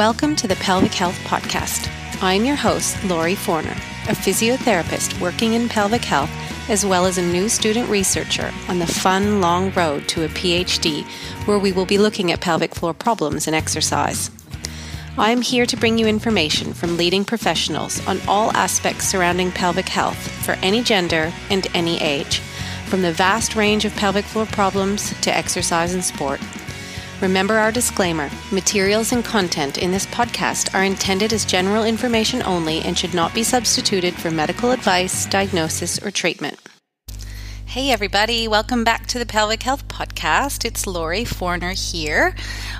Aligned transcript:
Welcome 0.00 0.34
to 0.36 0.48
the 0.48 0.56
Pelvic 0.56 0.94
Health 0.94 1.18
Podcast. 1.24 1.86
I'm 2.22 2.46
your 2.46 2.56
host, 2.56 2.96
Laurie 3.04 3.34
Forner, 3.34 3.76
a 4.08 4.16
physiotherapist 4.16 5.20
working 5.20 5.52
in 5.52 5.68
pelvic 5.68 6.02
health, 6.06 6.30
as 6.70 6.86
well 6.86 7.04
as 7.04 7.18
a 7.18 7.22
new 7.22 7.50
student 7.50 7.86
researcher 7.90 8.50
on 8.68 8.78
the 8.78 8.86
fun, 8.86 9.42
long 9.42 9.70
road 9.72 10.08
to 10.08 10.24
a 10.24 10.28
PhD, 10.28 11.04
where 11.46 11.58
we 11.58 11.72
will 11.72 11.84
be 11.84 11.98
looking 11.98 12.32
at 12.32 12.40
pelvic 12.40 12.74
floor 12.74 12.94
problems 12.94 13.46
and 13.46 13.54
exercise. 13.54 14.30
I 15.18 15.32
am 15.32 15.42
here 15.42 15.66
to 15.66 15.76
bring 15.76 15.98
you 15.98 16.06
information 16.06 16.72
from 16.72 16.96
leading 16.96 17.26
professionals 17.26 18.00
on 18.06 18.22
all 18.26 18.56
aspects 18.56 19.06
surrounding 19.06 19.52
pelvic 19.52 19.90
health 19.90 20.30
for 20.46 20.52
any 20.62 20.82
gender 20.82 21.30
and 21.50 21.66
any 21.74 22.00
age, 22.00 22.38
from 22.86 23.02
the 23.02 23.12
vast 23.12 23.54
range 23.54 23.84
of 23.84 23.94
pelvic 23.96 24.24
floor 24.24 24.46
problems 24.46 25.12
to 25.20 25.36
exercise 25.36 25.92
and 25.92 26.02
sport. 26.02 26.40
Remember 27.20 27.58
our 27.58 27.70
disclaimer 27.70 28.30
materials 28.50 29.12
and 29.12 29.22
content 29.22 29.76
in 29.76 29.92
this 29.92 30.06
podcast 30.06 30.74
are 30.74 30.84
intended 30.84 31.34
as 31.34 31.44
general 31.44 31.84
information 31.84 32.42
only 32.44 32.80
and 32.80 32.96
should 32.96 33.12
not 33.12 33.34
be 33.34 33.42
substituted 33.42 34.14
for 34.14 34.30
medical 34.30 34.70
advice, 34.70 35.26
diagnosis, 35.26 36.02
or 36.02 36.10
treatment. 36.10 36.58
Hey, 37.70 37.92
everybody, 37.92 38.48
welcome 38.48 38.82
back 38.82 39.06
to 39.06 39.18
the 39.20 39.24
Pelvic 39.24 39.62
Health 39.62 39.86
Podcast. 39.86 40.64
It's 40.64 40.88
Laurie 40.88 41.24
Forner 41.24 41.70
here. 41.70 42.34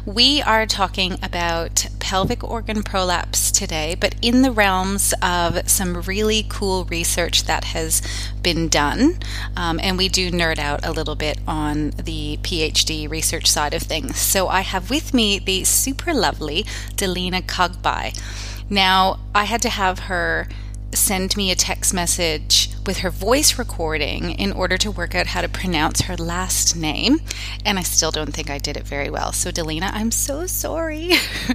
We 0.05 0.43
are 0.43 0.67
talking 0.67 1.17
about 1.23 1.87
pelvic 2.01 2.43
organ 2.43 2.83
prolapse 2.83 3.53
today, 3.53 3.95
but 3.95 4.17
in 4.21 4.43
the 4.43 4.51
realms 4.51 5.15
of 5.23 5.71
some 5.71 6.03
really 6.03 6.45
cool 6.49 6.87
research 6.87 7.45
that 7.45 7.67
has 7.67 8.03
been 8.43 8.67
done. 8.67 9.21
Um, 9.57 9.79
and 9.81 9.97
we 9.97 10.09
do 10.09 10.29
nerd 10.29 10.59
out 10.59 10.85
a 10.85 10.91
little 10.91 11.15
bit 11.15 11.39
on 11.47 11.91
the 11.91 12.41
PhD 12.43 13.09
research 13.09 13.47
side 13.47 13.75
of 13.75 13.83
things. 13.83 14.19
So 14.19 14.49
I 14.49 14.63
have 14.63 14.91
with 14.91 15.15
me 15.15 15.39
the 15.39 15.63
super 15.63 16.13
lovely 16.13 16.65
Delena 16.97 17.43
Caagbay. 17.43 18.21
Now, 18.69 19.21
I 19.37 19.45
had 19.45 19.63
to 19.63 19.69
have 19.69 20.01
her 20.01 20.49
send 20.93 21.37
me 21.37 21.51
a 21.51 21.55
text 21.55 21.95
message 21.95 22.71
with 22.87 22.99
her 22.99 23.11
voice 23.11 23.59
recording 23.59 24.31
in 24.31 24.53
order 24.53 24.77
to 24.79 24.91
work 24.91 25.15
out 25.15 25.29
how 25.29 25.41
to 25.41 25.49
pronounce 25.49 26.03
her 26.03 26.17
last 26.17 26.77
name. 26.77 27.21
And 27.65 27.79
I 27.79 27.83
still 27.83 28.11
don't 28.11 28.33
think 28.33 28.51
I 28.51 28.59
did 28.59 28.77
it 28.77 28.87
very 28.87 29.11
well. 29.11 29.33
So, 29.33 29.51
Delena, 29.51 29.91
I'm 29.93 30.11
so 30.11 30.47
sorry. 30.47 31.13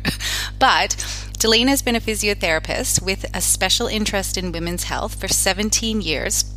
but 0.59 0.95
Delena 1.37 1.69
has 1.69 1.81
been 1.81 1.95
a 1.95 1.99
physiotherapist 1.99 3.01
with 3.01 3.25
a 3.33 3.41
special 3.41 3.87
interest 3.87 4.37
in 4.37 4.51
women's 4.51 4.85
health 4.85 5.19
for 5.19 5.27
17 5.27 6.01
years 6.01 6.54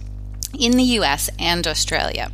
in 0.58 0.72
the 0.72 0.84
US 1.00 1.30
and 1.38 1.66
Australia. 1.66 2.30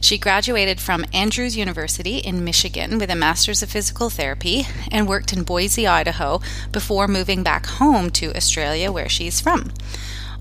She 0.00 0.18
graduated 0.18 0.80
from 0.80 1.04
Andrews 1.12 1.56
University 1.56 2.18
in 2.18 2.44
Michigan 2.44 2.98
with 2.98 3.10
a 3.10 3.14
Master's 3.14 3.62
of 3.62 3.70
Physical 3.70 4.10
Therapy 4.10 4.66
and 4.90 5.06
worked 5.06 5.32
in 5.32 5.44
Boise, 5.44 5.86
Idaho 5.86 6.40
before 6.72 7.06
moving 7.06 7.42
back 7.42 7.66
home 7.66 8.10
to 8.10 8.34
Australia, 8.36 8.90
where 8.90 9.08
she's 9.08 9.40
from. 9.40 9.70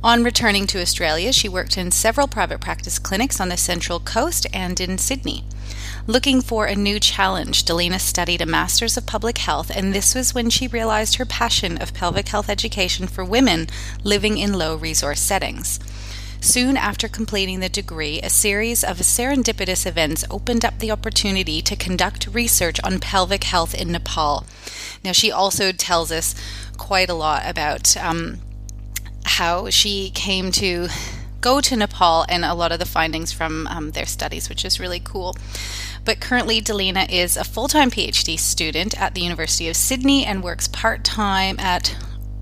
On 0.03 0.23
returning 0.23 0.65
to 0.65 0.81
Australia, 0.81 1.31
she 1.31 1.47
worked 1.47 1.77
in 1.77 1.91
several 1.91 2.27
private 2.27 2.59
practice 2.59 2.97
clinics 2.97 3.39
on 3.39 3.49
the 3.49 3.57
Central 3.57 3.99
Coast 3.99 4.47
and 4.51 4.79
in 4.79 4.97
Sydney. 4.97 5.43
Looking 6.07 6.41
for 6.41 6.65
a 6.65 6.75
new 6.75 6.99
challenge, 6.99 7.63
Delena 7.63 7.99
studied 7.99 8.41
a 8.41 8.47
Master's 8.47 8.97
of 8.97 9.05
Public 9.05 9.37
Health, 9.37 9.69
and 9.69 9.93
this 9.93 10.15
was 10.15 10.33
when 10.33 10.49
she 10.49 10.67
realized 10.67 11.17
her 11.17 11.25
passion 11.25 11.77
of 11.79 11.93
pelvic 11.93 12.29
health 12.29 12.49
education 12.49 13.05
for 13.05 13.23
women 13.23 13.67
living 14.03 14.39
in 14.39 14.53
low 14.53 14.75
resource 14.75 15.19
settings. 15.19 15.79
Soon 16.43 16.75
after 16.75 17.07
completing 17.07 17.59
the 17.59 17.69
degree, 17.69 18.19
a 18.21 18.29
series 18.29 18.83
of 18.83 18.97
serendipitous 18.97 19.85
events 19.85 20.25
opened 20.31 20.65
up 20.65 20.79
the 20.79 20.89
opportunity 20.89 21.61
to 21.61 21.75
conduct 21.75 22.27
research 22.27 22.79
on 22.83 22.99
pelvic 22.99 23.43
health 23.43 23.75
in 23.75 23.91
Nepal. 23.91 24.47
Now, 25.03 25.11
she 25.11 25.31
also 25.31 25.71
tells 25.71 26.11
us 26.11 26.33
quite 26.77 27.11
a 27.11 27.13
lot 27.13 27.43
about 27.45 27.95
um, 27.95 28.39
how 29.23 29.69
she 29.69 30.09
came 30.09 30.51
to 30.53 30.87
go 31.41 31.61
to 31.61 31.75
Nepal 31.75 32.25
and 32.27 32.43
a 32.43 32.55
lot 32.55 32.71
of 32.71 32.79
the 32.79 32.85
findings 32.87 33.31
from 33.31 33.67
um, 33.67 33.91
their 33.91 34.07
studies, 34.07 34.49
which 34.49 34.65
is 34.65 34.79
really 34.79 34.99
cool. 34.99 35.35
But 36.05 36.19
currently, 36.19 36.59
Delena 36.59 37.07
is 37.07 37.37
a 37.37 37.43
full 37.43 37.67
time 37.67 37.91
PhD 37.91 38.39
student 38.39 38.99
at 38.99 39.13
the 39.13 39.21
University 39.21 39.69
of 39.69 39.75
Sydney 39.75 40.25
and 40.25 40.43
works 40.43 40.67
part 40.67 41.03
time 41.03 41.59
at 41.59 41.95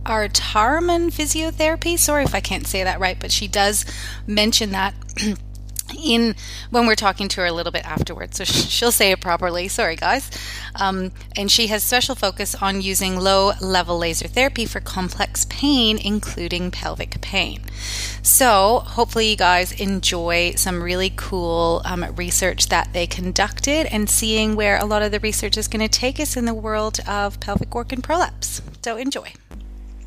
Artarmon 0.05 1.11
Physiotherapy. 1.11 1.97
Sorry 1.97 2.23
if 2.23 2.33
I 2.33 2.39
can't 2.39 2.67
say 2.67 2.83
that 2.83 2.99
right, 2.99 3.19
but 3.19 3.31
she 3.31 3.47
does 3.47 3.85
mention 4.27 4.71
that. 4.71 4.93
in 5.97 6.35
when 6.69 6.85
we're 6.85 6.95
talking 6.95 7.27
to 7.29 7.41
her 7.41 7.47
a 7.47 7.51
little 7.51 7.71
bit 7.71 7.85
afterwards. 7.85 8.37
So 8.37 8.43
she'll 8.43 8.91
say 8.91 9.11
it 9.11 9.21
properly. 9.21 9.67
Sorry 9.67 9.95
guys. 9.95 10.29
Um, 10.75 11.11
and 11.35 11.51
she 11.51 11.67
has 11.67 11.83
special 11.83 12.15
focus 12.15 12.55
on 12.55 12.81
using 12.81 13.19
low 13.19 13.53
level 13.61 13.97
laser 13.97 14.27
therapy 14.27 14.65
for 14.65 14.79
complex 14.79 15.45
pain 15.49 15.97
including 15.97 16.71
pelvic 16.71 17.21
pain. 17.21 17.61
So 18.21 18.83
hopefully 18.85 19.29
you 19.29 19.35
guys 19.35 19.71
enjoy 19.73 20.53
some 20.55 20.83
really 20.83 21.11
cool 21.15 21.81
um, 21.85 22.05
research 22.15 22.69
that 22.69 22.93
they 22.93 23.07
conducted 23.07 23.87
and 23.87 24.09
seeing 24.09 24.55
where 24.55 24.77
a 24.77 24.85
lot 24.85 25.01
of 25.01 25.11
the 25.11 25.19
research 25.19 25.57
is 25.57 25.67
going 25.67 25.87
to 25.87 25.99
take 25.99 26.19
us 26.19 26.37
in 26.37 26.45
the 26.45 26.53
world 26.53 26.99
of 27.07 27.39
pelvic 27.39 27.75
organ 27.75 28.01
prolapse. 28.01 28.61
So 28.83 28.97
enjoy 28.97 29.33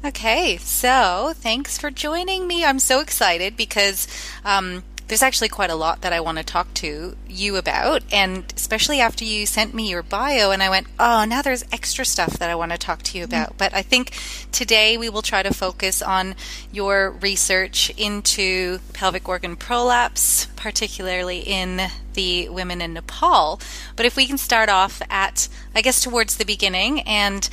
Okay, 0.04 0.56
so 0.56 1.32
thanks 1.36 1.78
for 1.78 1.88
joining 1.88 2.48
me. 2.48 2.64
I'm 2.64 2.80
so 2.80 2.98
excited 2.98 3.56
because 3.56 4.08
um, 4.44 4.82
there's 5.06 5.22
actually 5.22 5.48
quite 5.48 5.70
a 5.70 5.76
lot 5.76 6.00
that 6.00 6.12
I 6.12 6.18
want 6.18 6.38
to 6.38 6.44
talk 6.44 6.74
to 6.74 7.16
you 7.28 7.54
about, 7.54 8.02
and 8.10 8.52
especially 8.56 8.98
after 8.98 9.24
you 9.24 9.46
sent 9.46 9.74
me 9.74 9.88
your 9.88 10.02
bio, 10.02 10.50
and 10.50 10.60
I 10.60 10.70
went, 10.70 10.88
oh, 10.98 11.24
now 11.24 11.40
there's 11.40 11.64
extra 11.70 12.04
stuff 12.04 12.32
that 12.40 12.50
I 12.50 12.56
want 12.56 12.72
to 12.72 12.78
talk 12.78 13.02
to 13.02 13.18
you 13.18 13.22
about. 13.22 13.50
Mm-hmm. 13.50 13.58
But 13.58 13.74
I 13.74 13.82
think 13.82 14.10
today 14.50 14.96
we 14.96 15.08
will 15.08 15.22
try 15.22 15.44
to 15.44 15.54
focus 15.54 16.02
on 16.02 16.34
your 16.72 17.12
research 17.12 17.90
into 17.96 18.80
pelvic 18.94 19.28
organ 19.28 19.54
prolapse, 19.54 20.46
particularly 20.56 21.38
in 21.38 21.80
the 22.14 22.48
women 22.48 22.82
in 22.82 22.94
Nepal. 22.94 23.60
But 23.94 24.06
if 24.06 24.16
we 24.16 24.26
can 24.26 24.36
start 24.36 24.68
off 24.68 25.00
at, 25.08 25.46
I 25.76 25.80
guess, 25.80 26.02
towards 26.02 26.38
the 26.38 26.44
beginning 26.44 27.02
and 27.02 27.48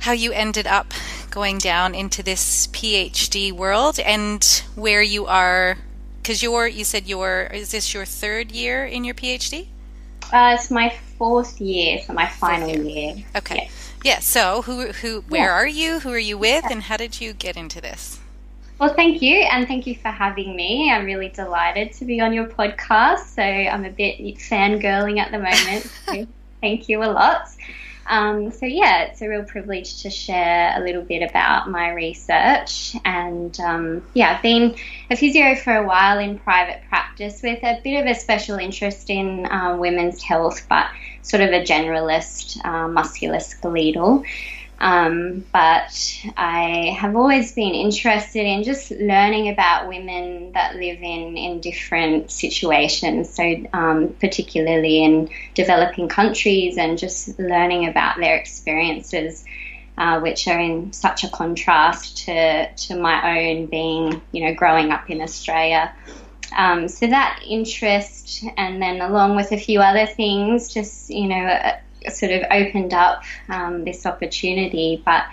how 0.00 0.12
you 0.12 0.32
ended 0.32 0.66
up 0.66 0.92
going 1.30 1.58
down 1.58 1.94
into 1.94 2.22
this 2.22 2.66
PhD 2.68 3.52
world 3.52 3.98
and 3.98 4.44
where 4.74 5.02
you 5.02 5.26
are 5.26 5.78
because 6.22 6.42
you're 6.42 6.66
you 6.66 6.84
said 6.84 7.06
you're 7.06 7.44
is 7.52 7.70
this 7.72 7.92
your 7.92 8.04
third 8.04 8.52
year 8.52 8.86
in 8.86 9.04
your 9.04 9.14
PhD? 9.14 9.66
Uh, 10.32 10.56
it's 10.58 10.70
my 10.70 10.94
fourth 11.18 11.60
year, 11.60 12.00
so 12.00 12.12
my 12.12 12.26
final 12.26 12.68
year. 12.68 12.82
year. 12.82 13.24
Okay. 13.36 13.68
Yeah. 14.02 14.14
yeah. 14.14 14.18
So 14.20 14.62
who 14.62 14.92
who 14.92 15.20
where 15.28 15.44
yeah. 15.44 15.52
are 15.52 15.66
you? 15.66 16.00
Who 16.00 16.10
are 16.12 16.18
you 16.18 16.38
with? 16.38 16.64
Yeah. 16.64 16.72
And 16.72 16.82
how 16.84 16.96
did 16.96 17.20
you 17.20 17.34
get 17.34 17.56
into 17.56 17.80
this? 17.80 18.18
Well, 18.78 18.92
thank 18.94 19.22
you, 19.22 19.36
and 19.36 19.68
thank 19.68 19.86
you 19.86 19.94
for 19.94 20.08
having 20.08 20.56
me. 20.56 20.90
I'm 20.90 21.04
really 21.04 21.28
delighted 21.28 21.92
to 21.94 22.04
be 22.04 22.20
on 22.20 22.32
your 22.32 22.46
podcast. 22.46 23.34
So 23.34 23.42
I'm 23.42 23.84
a 23.84 23.90
bit 23.90 24.18
fangirling 24.38 25.18
at 25.18 25.30
the 25.30 25.38
moment. 25.38 25.84
so 26.06 26.26
thank 26.60 26.88
you 26.88 27.02
a 27.04 27.06
lot. 27.06 27.48
Um, 28.06 28.50
so, 28.50 28.66
yeah, 28.66 29.04
it's 29.04 29.22
a 29.22 29.28
real 29.28 29.44
privilege 29.44 30.02
to 30.02 30.10
share 30.10 30.74
a 30.76 30.84
little 30.84 31.02
bit 31.02 31.28
about 31.28 31.70
my 31.70 31.92
research. 31.92 32.96
And 33.04 33.58
um, 33.60 34.04
yeah, 34.14 34.34
I've 34.34 34.42
been 34.42 34.76
a 35.10 35.16
physio 35.16 35.54
for 35.54 35.74
a 35.74 35.86
while 35.86 36.18
in 36.18 36.38
private 36.38 36.82
practice 36.88 37.42
with 37.42 37.62
a 37.62 37.80
bit 37.82 38.00
of 38.00 38.06
a 38.06 38.14
special 38.14 38.58
interest 38.58 39.10
in 39.10 39.46
uh, 39.46 39.76
women's 39.78 40.22
health, 40.22 40.66
but 40.68 40.86
sort 41.22 41.42
of 41.42 41.50
a 41.50 41.62
generalist 41.62 42.58
uh, 42.64 42.88
musculoskeletal. 42.88 44.24
Um, 44.80 45.44
but 45.52 46.20
I 46.36 46.96
have 46.98 47.16
always 47.16 47.52
been 47.52 47.74
interested 47.74 48.44
in 48.44 48.64
just 48.64 48.90
learning 48.90 49.48
about 49.48 49.88
women 49.88 50.52
that 50.52 50.74
live 50.74 50.98
in, 51.00 51.36
in 51.36 51.60
different 51.60 52.30
situations. 52.30 53.30
So, 53.30 53.64
um, 53.72 54.14
particularly 54.20 55.02
in 55.04 55.30
developing 55.54 56.08
countries, 56.08 56.76
and 56.76 56.98
just 56.98 57.38
learning 57.38 57.88
about 57.88 58.18
their 58.18 58.36
experiences, 58.36 59.44
uh, 59.96 60.20
which 60.20 60.48
are 60.48 60.58
in 60.58 60.92
such 60.92 61.24
a 61.24 61.28
contrast 61.28 62.26
to, 62.26 62.72
to 62.74 62.96
my 62.96 63.38
own 63.38 63.66
being, 63.66 64.20
you 64.32 64.44
know, 64.44 64.54
growing 64.54 64.90
up 64.90 65.08
in 65.08 65.20
Australia. 65.20 65.94
Um, 66.56 66.88
so 66.88 67.06
that 67.06 67.42
interest, 67.48 68.44
and 68.56 68.82
then 68.82 69.00
along 69.00 69.36
with 69.36 69.50
a 69.52 69.56
few 69.56 69.80
other 69.80 70.06
things, 70.06 70.72
just 70.72 71.10
you 71.10 71.28
know, 71.28 71.72
sort 72.10 72.32
of 72.32 72.42
opened 72.50 72.94
up 72.94 73.22
um, 73.48 73.84
this 73.84 74.06
opportunity. 74.06 75.02
But 75.04 75.24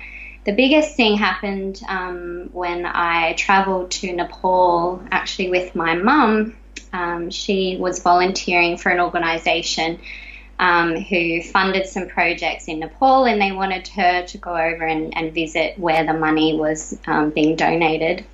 the 0.43 0.53
biggest 0.53 0.95
thing 0.95 1.17
happened 1.17 1.81
um, 1.87 2.49
when 2.51 2.85
I 2.85 3.33
traveled 3.33 3.91
to 3.91 4.11
Nepal, 4.13 5.03
actually 5.11 5.49
with 5.49 5.75
my 5.75 5.95
mum. 5.95 6.55
Um, 6.93 7.29
she 7.29 7.77
was 7.79 8.01
volunteering 8.01 8.77
for 8.77 8.89
an 8.89 8.99
organisation 8.99 9.99
um, 10.59 10.95
who 10.95 11.41
funded 11.41 11.87
some 11.87 12.07
projects 12.07 12.67
in 12.67 12.79
Nepal, 12.79 13.25
and 13.25 13.41
they 13.41 13.51
wanted 13.51 13.87
her 13.89 14.25
to 14.27 14.37
go 14.37 14.51
over 14.51 14.85
and, 14.85 15.15
and 15.17 15.33
visit 15.33 15.77
where 15.79 16.05
the 16.05 16.13
money 16.13 16.55
was 16.55 16.97
um, 17.07 17.31
being 17.31 17.55
donated. 17.55 18.25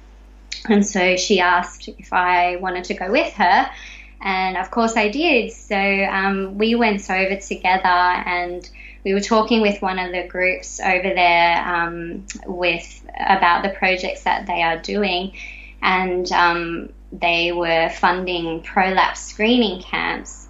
And 0.68 0.86
so 0.86 1.16
she 1.16 1.40
asked 1.40 1.88
if 1.88 2.12
I 2.12 2.58
wanted 2.58 2.84
to 2.86 2.94
go 2.96 3.12
with 3.12 3.34
her. 3.34 3.70
And 4.22 4.58
of 4.58 4.72
course 4.72 4.96
I 4.96 5.10
did. 5.10 5.52
So 5.52 5.78
um, 5.78 6.58
we 6.58 6.76
went 6.76 7.10
over 7.10 7.36
together 7.36 7.88
and 7.88 8.68
we 9.08 9.14
were 9.14 9.22
talking 9.22 9.62
with 9.62 9.82
one 9.82 10.00
of 10.00 10.12
the 10.12 10.28
groups 10.28 10.82
over 10.82 11.14
there 11.14 11.66
um, 11.66 12.26
with 12.46 13.06
about 13.18 13.64
the 13.64 13.70
projects 13.70 14.24
that 14.24 14.48
they 14.48 14.62
are 14.62 14.80
doing, 14.80 15.32
and 15.82 16.30
um, 16.34 16.90
they 17.14 17.54
were 17.54 17.90
funding 17.90 18.64
prolapse 18.64 19.22
screening 19.22 19.82
camps. 19.82 20.46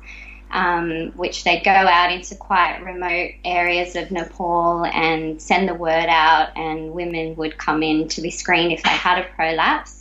Um, 0.49 1.11
which 1.17 1.43
they'd 1.43 1.65
go 1.65 1.71
out 1.71 2.09
into 2.09 2.33
quite 2.35 2.77
remote 2.81 3.31
areas 3.43 3.97
of 3.97 4.11
Nepal 4.11 4.85
and 4.85 5.41
send 5.41 5.67
the 5.67 5.73
word 5.73 6.07
out, 6.07 6.55
and 6.55 6.93
women 6.93 7.35
would 7.35 7.57
come 7.57 7.83
in 7.83 8.07
to 8.07 8.21
be 8.21 8.31
screened 8.31 8.71
if 8.71 8.81
they 8.81 8.89
had 8.89 9.19
a 9.19 9.27
prolapse. 9.35 9.96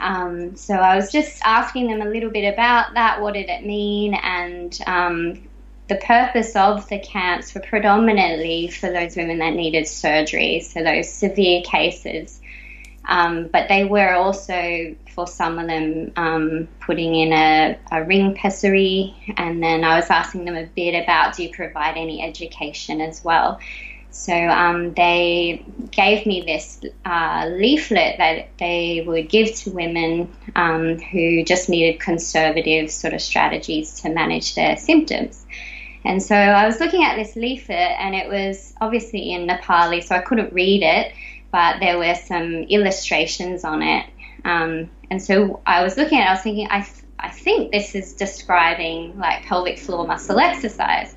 Um, 0.00 0.56
so 0.56 0.74
I 0.74 0.96
was 0.96 1.10
just 1.10 1.40
asking 1.44 1.88
them 1.88 2.00
a 2.00 2.10
little 2.10 2.30
bit 2.30 2.52
about 2.52 2.94
that. 2.94 3.20
What 3.20 3.34
did 3.34 3.48
it 3.48 3.64
mean? 3.64 4.14
And 4.14 4.78
um, 4.86 5.48
the 5.88 5.96
purpose 5.96 6.54
of 6.54 6.88
the 6.88 6.98
camps 6.98 7.54
were 7.54 7.62
predominantly 7.62 8.68
for 8.68 8.90
those 8.90 9.16
women 9.16 9.38
that 9.38 9.54
needed 9.54 9.86
surgery, 9.86 10.60
so 10.60 10.82
those 10.82 11.12
severe 11.12 11.62
cases. 11.62 12.40
Um, 13.08 13.48
but 13.48 13.68
they 13.68 13.84
were 13.84 14.12
also, 14.12 14.94
for 15.14 15.26
some 15.26 15.58
of 15.58 15.66
them, 15.66 16.12
um, 16.16 16.68
putting 16.80 17.14
in 17.14 17.32
a, 17.32 17.78
a, 17.90 18.04
ring 18.04 18.34
pessary. 18.34 19.16
And 19.38 19.62
then 19.62 19.82
I 19.82 19.96
was 19.96 20.10
asking 20.10 20.44
them 20.44 20.56
a 20.56 20.66
bit 20.66 21.02
about 21.02 21.34
do 21.34 21.42
you 21.42 21.50
provide 21.50 21.96
any 21.96 22.22
education 22.22 23.00
as 23.00 23.24
well? 23.24 23.60
So 24.10 24.32
um, 24.34 24.94
they 24.94 25.64
gave 25.90 26.26
me 26.26 26.42
this 26.42 26.80
uh, 27.04 27.46
leaflet 27.50 28.16
that 28.18 28.48
they 28.58 29.04
would 29.06 29.28
give 29.28 29.54
to 29.56 29.70
women 29.70 30.34
um, 30.56 30.98
who 30.98 31.44
just 31.44 31.68
needed 31.68 32.00
conservative 32.00 32.90
sort 32.90 33.14
of 33.14 33.20
strategies 33.20 34.00
to 34.00 34.08
manage 34.08 34.54
their 34.54 34.76
symptoms. 34.76 35.44
And 36.04 36.22
so 36.22 36.34
I 36.34 36.66
was 36.66 36.80
looking 36.80 37.04
at 37.04 37.16
this 37.16 37.36
leaflet, 37.36 37.96
and 37.98 38.14
it 38.14 38.28
was 38.28 38.74
obviously 38.80 39.32
in 39.32 39.46
Nepali, 39.46 40.02
so 40.02 40.14
I 40.14 40.20
couldn't 40.20 40.52
read 40.52 40.82
it, 40.82 41.12
but 41.52 41.80
there 41.80 41.98
were 41.98 42.14
some 42.14 42.62
illustrations 42.64 43.64
on 43.64 43.82
it. 43.82 44.06
Um, 44.44 44.90
and 45.10 45.22
so 45.22 45.60
I 45.66 45.82
was 45.82 45.96
looking 45.96 46.18
at 46.18 46.24
it, 46.24 46.28
I 46.28 46.32
was 46.32 46.42
thinking, 46.42 46.68
I, 46.70 46.80
th- 46.80 47.04
I 47.18 47.30
think 47.30 47.72
this 47.72 47.94
is 47.94 48.14
describing 48.14 49.18
like 49.18 49.44
pelvic 49.44 49.78
floor 49.78 50.06
muscle 50.06 50.38
exercise. 50.38 51.14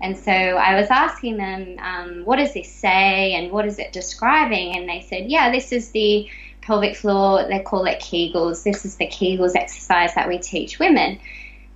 And 0.00 0.16
so 0.16 0.32
I 0.32 0.80
was 0.80 0.90
asking 0.90 1.38
them, 1.38 1.76
um, 1.80 2.24
what 2.24 2.36
does 2.36 2.54
this 2.54 2.70
say 2.70 3.34
and 3.34 3.50
what 3.50 3.66
is 3.66 3.78
it 3.78 3.92
describing? 3.92 4.76
And 4.76 4.88
they 4.88 5.00
said, 5.00 5.30
yeah, 5.30 5.50
this 5.50 5.72
is 5.72 5.90
the 5.90 6.28
pelvic 6.60 6.96
floor, 6.96 7.46
they 7.48 7.60
call 7.60 7.86
it 7.86 8.00
Kegels. 8.00 8.62
This 8.62 8.84
is 8.84 8.96
the 8.96 9.06
Kegels 9.08 9.56
exercise 9.56 10.14
that 10.14 10.28
we 10.28 10.38
teach 10.38 10.78
women. 10.78 11.18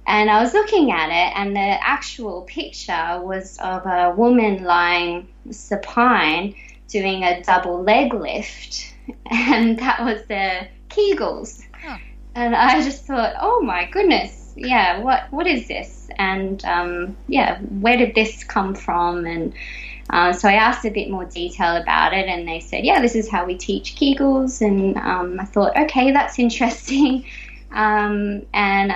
And 0.06 0.30
I 0.30 0.42
was 0.42 0.52
looking 0.52 0.90
at 0.90 1.08
it, 1.08 1.36
and 1.36 1.54
the 1.54 1.60
actual 1.60 2.42
picture 2.42 3.20
was 3.22 3.56
of 3.58 3.86
a 3.86 4.12
woman 4.16 4.64
lying 4.64 5.28
supine 5.50 6.54
doing 6.88 7.22
a 7.22 7.42
double 7.42 7.82
leg 7.82 8.12
lift, 8.12 8.94
and 9.30 9.78
that 9.78 10.04
was 10.04 10.24
the 10.26 10.66
Kegels. 10.88 11.62
Oh. 11.86 11.98
And 12.34 12.54
I 12.54 12.82
just 12.82 13.04
thought, 13.04 13.34
oh 13.40 13.60
my 13.60 13.88
goodness, 13.90 14.41
yeah, 14.56 15.00
what 15.00 15.30
what 15.32 15.46
is 15.46 15.68
this? 15.68 16.08
And 16.16 16.64
um, 16.64 17.16
yeah, 17.28 17.60
where 17.60 17.96
did 17.96 18.14
this 18.14 18.44
come 18.44 18.74
from? 18.74 19.26
And 19.26 19.52
uh, 20.10 20.32
so 20.32 20.48
I 20.48 20.54
asked 20.54 20.84
a 20.84 20.90
bit 20.90 21.10
more 21.10 21.24
detail 21.24 21.76
about 21.76 22.12
it, 22.12 22.28
and 22.28 22.46
they 22.46 22.60
said, 22.60 22.84
yeah, 22.84 23.00
this 23.00 23.14
is 23.14 23.30
how 23.30 23.46
we 23.46 23.56
teach 23.56 23.96
Kegels. 23.96 24.60
And 24.60 24.96
um, 24.98 25.40
I 25.40 25.44
thought, 25.44 25.76
okay, 25.76 26.12
that's 26.12 26.38
interesting. 26.38 27.24
Um, 27.74 28.44
and 28.52 28.92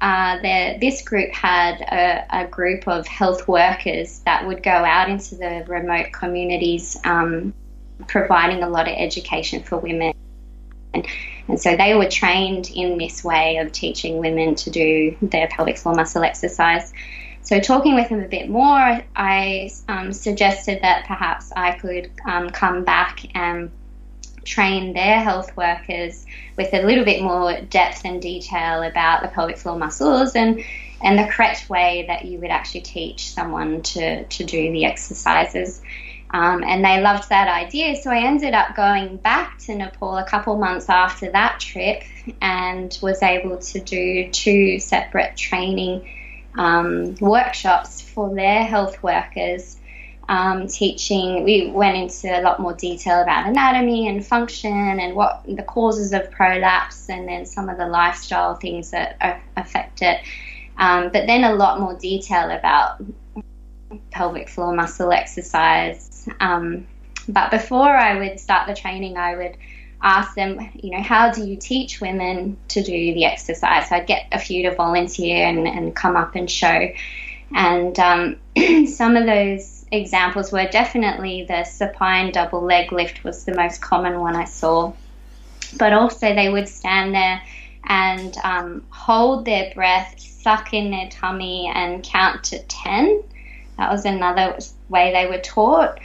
uh, 0.00 0.38
this 0.40 1.02
group 1.02 1.32
had 1.32 1.80
a, 1.80 2.42
a, 2.42 2.46
group 2.46 2.86
of 2.86 3.06
health 3.08 3.48
workers 3.48 4.20
that 4.20 4.46
would 4.46 4.62
go 4.62 4.70
out 4.70 5.10
into 5.10 5.34
the 5.34 5.64
remote 5.66 6.12
communities, 6.12 6.96
um, 7.04 7.52
providing 8.06 8.62
a 8.62 8.68
lot 8.68 8.88
of 8.88 8.94
education 8.96 9.64
for 9.64 9.78
women. 9.78 10.14
And, 10.94 11.06
and, 11.50 11.60
so 11.60 11.76
they 11.76 11.94
were 11.94 12.08
trained 12.08 12.70
in 12.70 12.98
this 12.98 13.24
way 13.24 13.58
of 13.58 13.72
teaching 13.72 14.18
women 14.18 14.54
to 14.56 14.70
do 14.70 15.16
their 15.20 15.48
pelvic 15.48 15.78
floor 15.78 15.94
muscle 15.94 16.22
exercise. 16.22 16.92
So, 17.42 17.58
talking 17.58 17.94
with 17.94 18.08
them 18.08 18.22
a 18.22 18.28
bit 18.28 18.48
more, 18.48 19.00
I 19.16 19.70
um, 19.88 20.12
suggested 20.12 20.80
that 20.82 21.06
perhaps 21.06 21.50
I 21.54 21.72
could 21.72 22.10
um, 22.24 22.50
come 22.50 22.84
back 22.84 23.24
and 23.34 23.70
train 24.44 24.92
their 24.94 25.20
health 25.20 25.56
workers 25.56 26.24
with 26.56 26.72
a 26.72 26.82
little 26.82 27.04
bit 27.04 27.22
more 27.22 27.60
depth 27.60 28.02
and 28.04 28.22
detail 28.22 28.82
about 28.82 29.22
the 29.22 29.28
pelvic 29.28 29.58
floor 29.58 29.78
muscles 29.78 30.34
and 30.34 30.64
and 31.02 31.18
the 31.18 31.32
correct 31.32 31.68
way 31.70 32.04
that 32.08 32.26
you 32.26 32.38
would 32.38 32.50
actually 32.50 32.82
teach 32.82 33.32
someone 33.32 33.80
to, 33.80 34.24
to 34.24 34.44
do 34.44 34.70
the 34.70 34.84
exercises. 34.84 35.80
Um, 36.32 36.62
and 36.62 36.84
they 36.84 37.00
loved 37.00 37.28
that 37.30 37.48
idea. 37.48 37.96
So 37.96 38.10
I 38.10 38.24
ended 38.24 38.54
up 38.54 38.76
going 38.76 39.16
back 39.16 39.58
to 39.60 39.74
Nepal 39.74 40.16
a 40.16 40.24
couple 40.24 40.56
months 40.56 40.88
after 40.88 41.30
that 41.32 41.58
trip 41.58 42.04
and 42.40 42.96
was 43.02 43.22
able 43.22 43.58
to 43.58 43.80
do 43.80 44.30
two 44.30 44.78
separate 44.78 45.36
training 45.36 46.08
um, 46.56 47.16
workshops 47.20 48.00
for 48.00 48.32
their 48.34 48.62
health 48.62 49.02
workers 49.02 49.76
um, 50.28 50.68
teaching. 50.68 51.42
We 51.42 51.72
went 51.72 51.96
into 51.96 52.28
a 52.28 52.40
lot 52.40 52.60
more 52.60 52.74
detail 52.74 53.20
about 53.20 53.48
anatomy 53.48 54.06
and 54.06 54.24
function 54.24 55.00
and 55.00 55.16
what 55.16 55.42
the 55.44 55.64
causes 55.64 56.12
of 56.12 56.30
prolapse 56.30 57.08
and 57.08 57.26
then 57.26 57.44
some 57.44 57.68
of 57.68 57.76
the 57.76 57.86
lifestyle 57.86 58.54
things 58.54 58.92
that 58.92 59.42
affect 59.56 60.02
it. 60.02 60.20
Um, 60.78 61.10
but 61.12 61.26
then 61.26 61.42
a 61.42 61.54
lot 61.54 61.80
more 61.80 61.94
detail 61.94 62.50
about 62.50 63.02
pelvic 64.12 64.48
floor 64.48 64.72
muscle 64.72 65.10
exercise. 65.10 66.09
Um, 66.40 66.86
but 67.28 67.50
before 67.50 67.88
I 67.88 68.18
would 68.18 68.40
start 68.40 68.66
the 68.66 68.74
training, 68.74 69.16
I 69.16 69.36
would 69.36 69.56
ask 70.02 70.34
them, 70.34 70.70
you 70.74 70.96
know, 70.96 71.02
how 71.02 71.30
do 71.30 71.46
you 71.46 71.56
teach 71.56 72.00
women 72.00 72.56
to 72.68 72.82
do 72.82 73.14
the 73.14 73.24
exercise? 73.24 73.88
So 73.88 73.96
I'd 73.96 74.06
get 74.06 74.26
a 74.32 74.38
few 74.38 74.68
to 74.68 74.74
volunteer 74.74 75.46
and, 75.46 75.66
and 75.66 75.94
come 75.94 76.16
up 76.16 76.34
and 76.34 76.50
show. 76.50 76.88
And 77.54 77.98
um, 77.98 78.36
some 78.86 79.16
of 79.16 79.26
those 79.26 79.84
examples 79.92 80.52
were 80.52 80.66
definitely 80.68 81.44
the 81.46 81.64
supine 81.64 82.32
double 82.32 82.62
leg 82.62 82.92
lift 82.92 83.24
was 83.24 83.44
the 83.44 83.54
most 83.54 83.80
common 83.80 84.20
one 84.20 84.36
I 84.36 84.44
saw. 84.44 84.92
But 85.78 85.92
also 85.92 86.34
they 86.34 86.48
would 86.48 86.68
stand 86.68 87.14
there 87.14 87.42
and 87.84 88.36
um, 88.44 88.84
hold 88.90 89.44
their 89.44 89.72
breath, 89.74 90.14
suck 90.18 90.72
in 90.74 90.90
their 90.90 91.08
tummy, 91.08 91.70
and 91.74 92.02
count 92.02 92.44
to 92.44 92.62
10. 92.62 93.22
That 93.78 93.90
was 93.90 94.04
another 94.04 94.58
way 94.90 95.12
they 95.12 95.26
were 95.26 95.40
taught. 95.40 96.00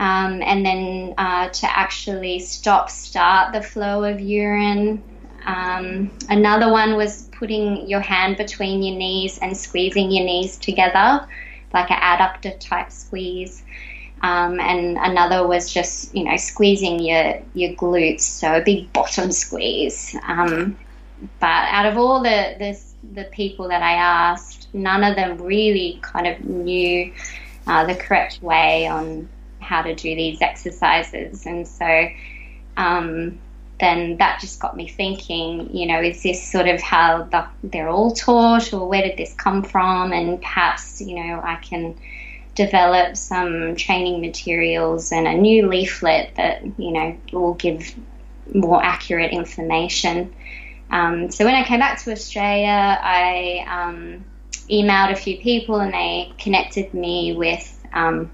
Um, 0.00 0.42
and 0.42 0.66
then 0.66 1.14
uh, 1.16 1.48
to 1.48 1.78
actually 1.78 2.40
stop 2.40 2.90
start 2.90 3.52
the 3.52 3.62
flow 3.62 4.04
of 4.04 4.20
urine. 4.20 5.02
Um, 5.46 6.10
another 6.28 6.70
one 6.70 6.96
was 6.96 7.28
putting 7.38 7.88
your 7.88 8.00
hand 8.00 8.36
between 8.36 8.82
your 8.82 8.96
knees 8.96 9.38
and 9.38 9.56
squeezing 9.56 10.10
your 10.10 10.24
knees 10.24 10.56
together 10.56 11.28
like 11.74 11.90
an 11.90 11.98
adductor 11.98 12.58
type 12.58 12.90
squeeze. 12.90 13.62
Um, 14.22 14.58
and 14.58 14.96
another 14.96 15.46
was 15.46 15.70
just 15.70 16.14
you 16.14 16.24
know 16.24 16.36
squeezing 16.36 17.00
your 17.00 17.42
your 17.52 17.74
glutes, 17.74 18.22
so 18.22 18.54
a 18.54 18.62
big 18.62 18.90
bottom 18.94 19.30
squeeze. 19.32 20.16
Um, 20.26 20.78
but 21.40 21.68
out 21.70 21.84
of 21.84 21.98
all 21.98 22.22
the, 22.22 22.54
the 22.58 22.80
the 23.12 23.24
people 23.24 23.68
that 23.68 23.82
I 23.82 23.94
asked, 23.94 24.68
none 24.72 25.04
of 25.04 25.16
them 25.16 25.36
really 25.38 25.98
kind 26.00 26.26
of 26.26 26.42
knew 26.42 27.12
uh, 27.66 27.86
the 27.86 27.94
correct 27.94 28.42
way 28.42 28.86
on 28.86 29.28
how 29.60 29.82
to 29.82 29.94
do 29.94 30.14
these 30.14 30.40
exercises, 30.42 31.46
and 31.46 31.66
so 31.66 32.08
um, 32.76 33.38
then 33.80 34.16
that 34.18 34.40
just 34.40 34.60
got 34.60 34.76
me 34.76 34.88
thinking, 34.88 35.74
you 35.76 35.86
know, 35.86 36.00
is 36.00 36.22
this 36.22 36.42
sort 36.50 36.68
of 36.68 36.80
how 36.80 37.24
the, 37.24 37.46
they're 37.64 37.88
all 37.88 38.12
taught 38.12 38.72
or 38.72 38.88
where 38.88 39.02
did 39.02 39.18
this 39.18 39.34
come 39.34 39.62
from? 39.62 40.12
And 40.12 40.40
perhaps, 40.40 41.00
you 41.00 41.16
know, 41.16 41.40
I 41.42 41.56
can 41.56 41.98
develop 42.54 43.16
some 43.16 43.74
training 43.74 44.20
materials 44.20 45.10
and 45.10 45.26
a 45.26 45.34
new 45.34 45.66
leaflet 45.66 46.34
that, 46.36 46.62
you 46.78 46.92
know, 46.92 47.16
will 47.32 47.54
give 47.54 47.94
more 48.54 48.82
accurate 48.82 49.32
information. 49.32 50.34
Um, 50.90 51.30
so 51.30 51.44
when 51.44 51.54
I 51.54 51.64
came 51.64 51.80
back 51.80 52.00
to 52.04 52.12
Australia, 52.12 52.68
I 52.68 53.66
um, 53.68 54.24
emailed 54.70 55.12
a 55.12 55.16
few 55.16 55.38
people 55.38 55.80
and 55.80 55.92
they 55.92 56.32
connected 56.38 56.94
me 56.94 57.34
with 57.36 57.86
um, 57.92 58.30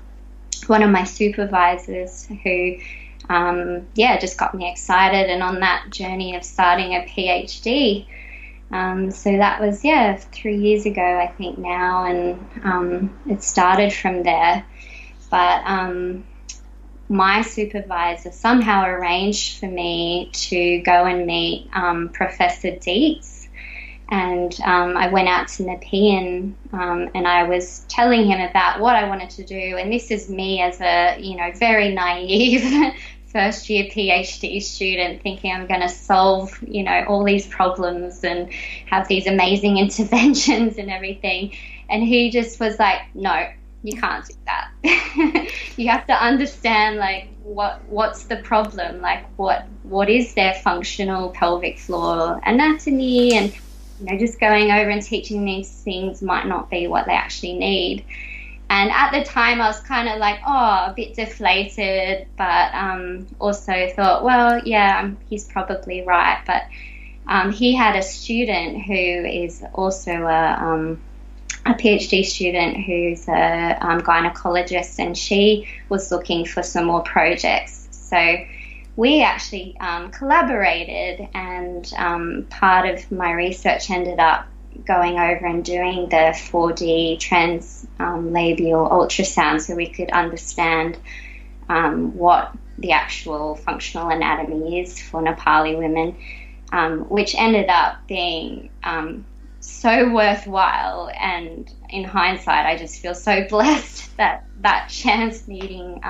one 0.66 0.82
of 0.82 0.90
my 0.90 1.04
supervisors 1.04 2.26
who 2.42 2.76
um, 3.30 3.86
yeah, 3.94 4.18
just 4.18 4.36
got 4.36 4.54
me 4.54 4.68
excited 4.70 5.30
and 5.30 5.42
on 5.42 5.60
that 5.60 5.88
journey 5.90 6.34
of 6.34 6.42
starting 6.42 6.94
a 6.94 7.02
PhD. 7.02 8.06
Um, 8.72 9.12
so 9.12 9.36
that 9.36 9.60
was, 9.60 9.84
yeah, 9.84 10.16
three 10.16 10.56
years 10.56 10.84
ago, 10.84 11.02
I 11.02 11.28
think 11.28 11.56
now, 11.56 12.04
and 12.04 12.44
um, 12.64 13.18
it 13.28 13.42
started 13.42 13.92
from 13.92 14.24
there. 14.24 14.64
But 15.30 15.62
um, 15.64 16.24
my 17.08 17.42
supervisor 17.42 18.32
somehow 18.32 18.84
arranged 18.84 19.58
for 19.58 19.66
me 19.66 20.30
to 20.32 20.80
go 20.80 21.04
and 21.04 21.24
meet 21.24 21.68
um, 21.72 22.08
Professor 22.08 22.76
Dietz. 22.76 23.29
And 24.10 24.60
um, 24.62 24.96
I 24.96 25.08
went 25.08 25.28
out 25.28 25.48
to 25.48 25.62
Nepean 25.62 26.56
um, 26.72 27.08
and 27.14 27.28
I 27.28 27.44
was 27.44 27.84
telling 27.88 28.26
him 28.26 28.40
about 28.40 28.80
what 28.80 28.96
I 28.96 29.08
wanted 29.08 29.30
to 29.30 29.44
do. 29.44 29.76
And 29.78 29.92
this 29.92 30.10
is 30.10 30.28
me 30.28 30.60
as 30.60 30.80
a, 30.80 31.16
you 31.20 31.36
know, 31.36 31.52
very 31.54 31.94
naive 31.94 32.94
first 33.32 33.70
year 33.70 33.84
PhD 33.84 34.60
student 34.60 35.22
thinking 35.22 35.52
I'm 35.52 35.68
going 35.68 35.82
to 35.82 35.88
solve, 35.88 36.60
you 36.60 36.82
know, 36.82 37.04
all 37.08 37.22
these 37.22 37.46
problems 37.46 38.24
and 38.24 38.52
have 38.86 39.06
these 39.06 39.28
amazing 39.28 39.76
interventions 39.78 40.76
and 40.76 40.90
everything. 40.90 41.56
And 41.88 42.02
he 42.02 42.30
just 42.30 42.58
was 42.58 42.80
like, 42.80 43.02
no, 43.14 43.48
you 43.84 43.98
can't 43.98 44.26
do 44.26 44.34
that. 44.46 45.52
you 45.76 45.88
have 45.88 46.06
to 46.08 46.12
understand 46.12 46.96
like 46.96 47.28
what 47.44 47.80
what's 47.88 48.24
the 48.24 48.36
problem, 48.36 49.00
like 49.00 49.24
what 49.38 49.66
what 49.84 50.10
is 50.10 50.34
their 50.34 50.54
functional 50.54 51.30
pelvic 51.30 51.78
floor 51.78 52.40
anatomy 52.44 53.34
and 53.34 53.52
you 54.00 54.06
know, 54.06 54.18
just 54.18 54.40
going 54.40 54.70
over 54.70 54.90
and 54.90 55.02
teaching 55.02 55.44
these 55.44 55.70
things 55.70 56.22
might 56.22 56.46
not 56.46 56.70
be 56.70 56.86
what 56.86 57.06
they 57.06 57.12
actually 57.12 57.54
need. 57.54 58.04
And 58.70 58.90
at 58.92 59.10
the 59.10 59.24
time, 59.24 59.60
I 59.60 59.66
was 59.66 59.80
kind 59.80 60.08
of 60.08 60.18
like, 60.18 60.38
oh, 60.46 60.50
a 60.50 60.92
bit 60.94 61.14
deflated, 61.14 62.28
but 62.38 62.72
um, 62.72 63.26
also 63.40 63.88
thought, 63.88 64.22
well, 64.22 64.60
yeah, 64.64 65.00
um, 65.00 65.18
he's 65.28 65.44
probably 65.44 66.02
right. 66.02 66.40
But 66.46 66.62
um, 67.26 67.50
he 67.50 67.74
had 67.74 67.96
a 67.96 68.02
student 68.02 68.82
who 68.82 68.92
is 68.92 69.64
also 69.74 70.12
a, 70.12 70.52
um, 70.52 71.00
a 71.66 71.74
PhD 71.74 72.24
student 72.24 72.76
who's 72.76 73.26
a 73.28 73.76
um, 73.80 74.02
gynecologist, 74.02 75.00
and 75.00 75.18
she 75.18 75.68
was 75.88 76.12
looking 76.12 76.46
for 76.46 76.62
some 76.62 76.84
more 76.84 77.02
projects. 77.02 77.88
So 77.90 78.16
we 79.00 79.22
actually 79.22 79.74
um, 79.80 80.10
collaborated, 80.10 81.26
and 81.32 81.90
um, 81.96 82.46
part 82.50 82.86
of 82.86 83.10
my 83.10 83.32
research 83.32 83.88
ended 83.88 84.18
up 84.18 84.46
going 84.86 85.18
over 85.18 85.46
and 85.46 85.64
doing 85.64 86.10
the 86.10 86.36
4D 86.36 87.18
trans 87.18 87.86
um, 87.98 88.34
labial 88.34 88.86
ultrasound 88.90 89.62
so 89.62 89.74
we 89.74 89.88
could 89.88 90.10
understand 90.10 90.98
um, 91.70 92.14
what 92.14 92.54
the 92.76 92.92
actual 92.92 93.56
functional 93.56 94.10
anatomy 94.10 94.80
is 94.80 95.00
for 95.00 95.22
Nepali 95.22 95.78
women, 95.78 96.14
um, 96.70 97.08
which 97.08 97.34
ended 97.34 97.70
up 97.70 98.06
being 98.06 98.68
um, 98.84 99.24
so 99.60 100.12
worthwhile. 100.12 101.10
And 101.18 101.72
in 101.88 102.04
hindsight, 102.04 102.66
I 102.66 102.76
just 102.76 103.00
feel 103.00 103.14
so 103.14 103.46
blessed 103.48 104.14
that 104.18 104.44
that 104.60 104.90
chance 104.90 105.48
meeting 105.48 106.00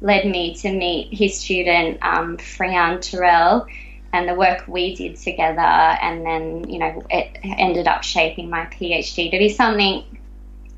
led 0.00 0.26
me 0.26 0.54
to 0.54 0.72
meet 0.72 1.12
his 1.12 1.38
student, 1.40 1.98
um, 2.02 2.36
Friyan 2.36 2.98
Turel, 2.98 3.66
and 4.12 4.28
the 4.28 4.34
work 4.34 4.66
we 4.68 4.94
did 4.94 5.16
together. 5.16 5.60
And 5.60 6.24
then, 6.24 6.68
you 6.68 6.78
know, 6.78 7.02
it 7.10 7.38
ended 7.42 7.86
up 7.86 8.02
shaping 8.02 8.48
my 8.48 8.66
PhD 8.66 9.30
to 9.30 9.38
be 9.38 9.48
something 9.48 10.04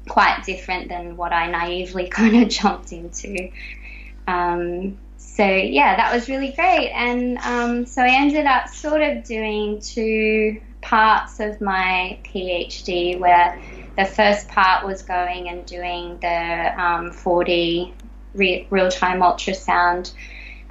quite 0.09 0.45
different 0.45 0.89
than 0.89 1.17
what 1.17 1.33
I 1.33 1.50
naively 1.50 2.09
kind 2.11 2.43
of 2.43 2.49
jumped 2.49 2.93
into. 2.93 3.50
Um, 4.27 4.99
so, 5.17 5.45
yeah, 5.45 5.97
that 5.97 6.15
was 6.15 6.29
really 6.29 6.53
great. 6.53 6.91
And 6.91 7.39
um, 7.39 7.87
so 7.87 8.03
I 8.03 8.11
ended 8.11 8.47
up 8.47 8.69
sort 8.69 9.03
of 9.03 9.25
doing 9.25 9.81
two 9.81 10.61
parts 10.83 11.41
of 11.41 11.61
my 11.61 12.19
PhD 12.25 13.19
where 13.19 13.61
the 13.97 14.05
first 14.07 14.49
part 14.49 14.87
was 14.87 15.03
going 15.03 15.49
and 15.49 15.65
doing 15.67 16.19
the 16.21 16.83
um, 16.83 17.11
4D 17.11 17.93
re- 18.35 18.67
real 18.71 18.91
time 18.91 19.21
ultrasound. 19.21 20.13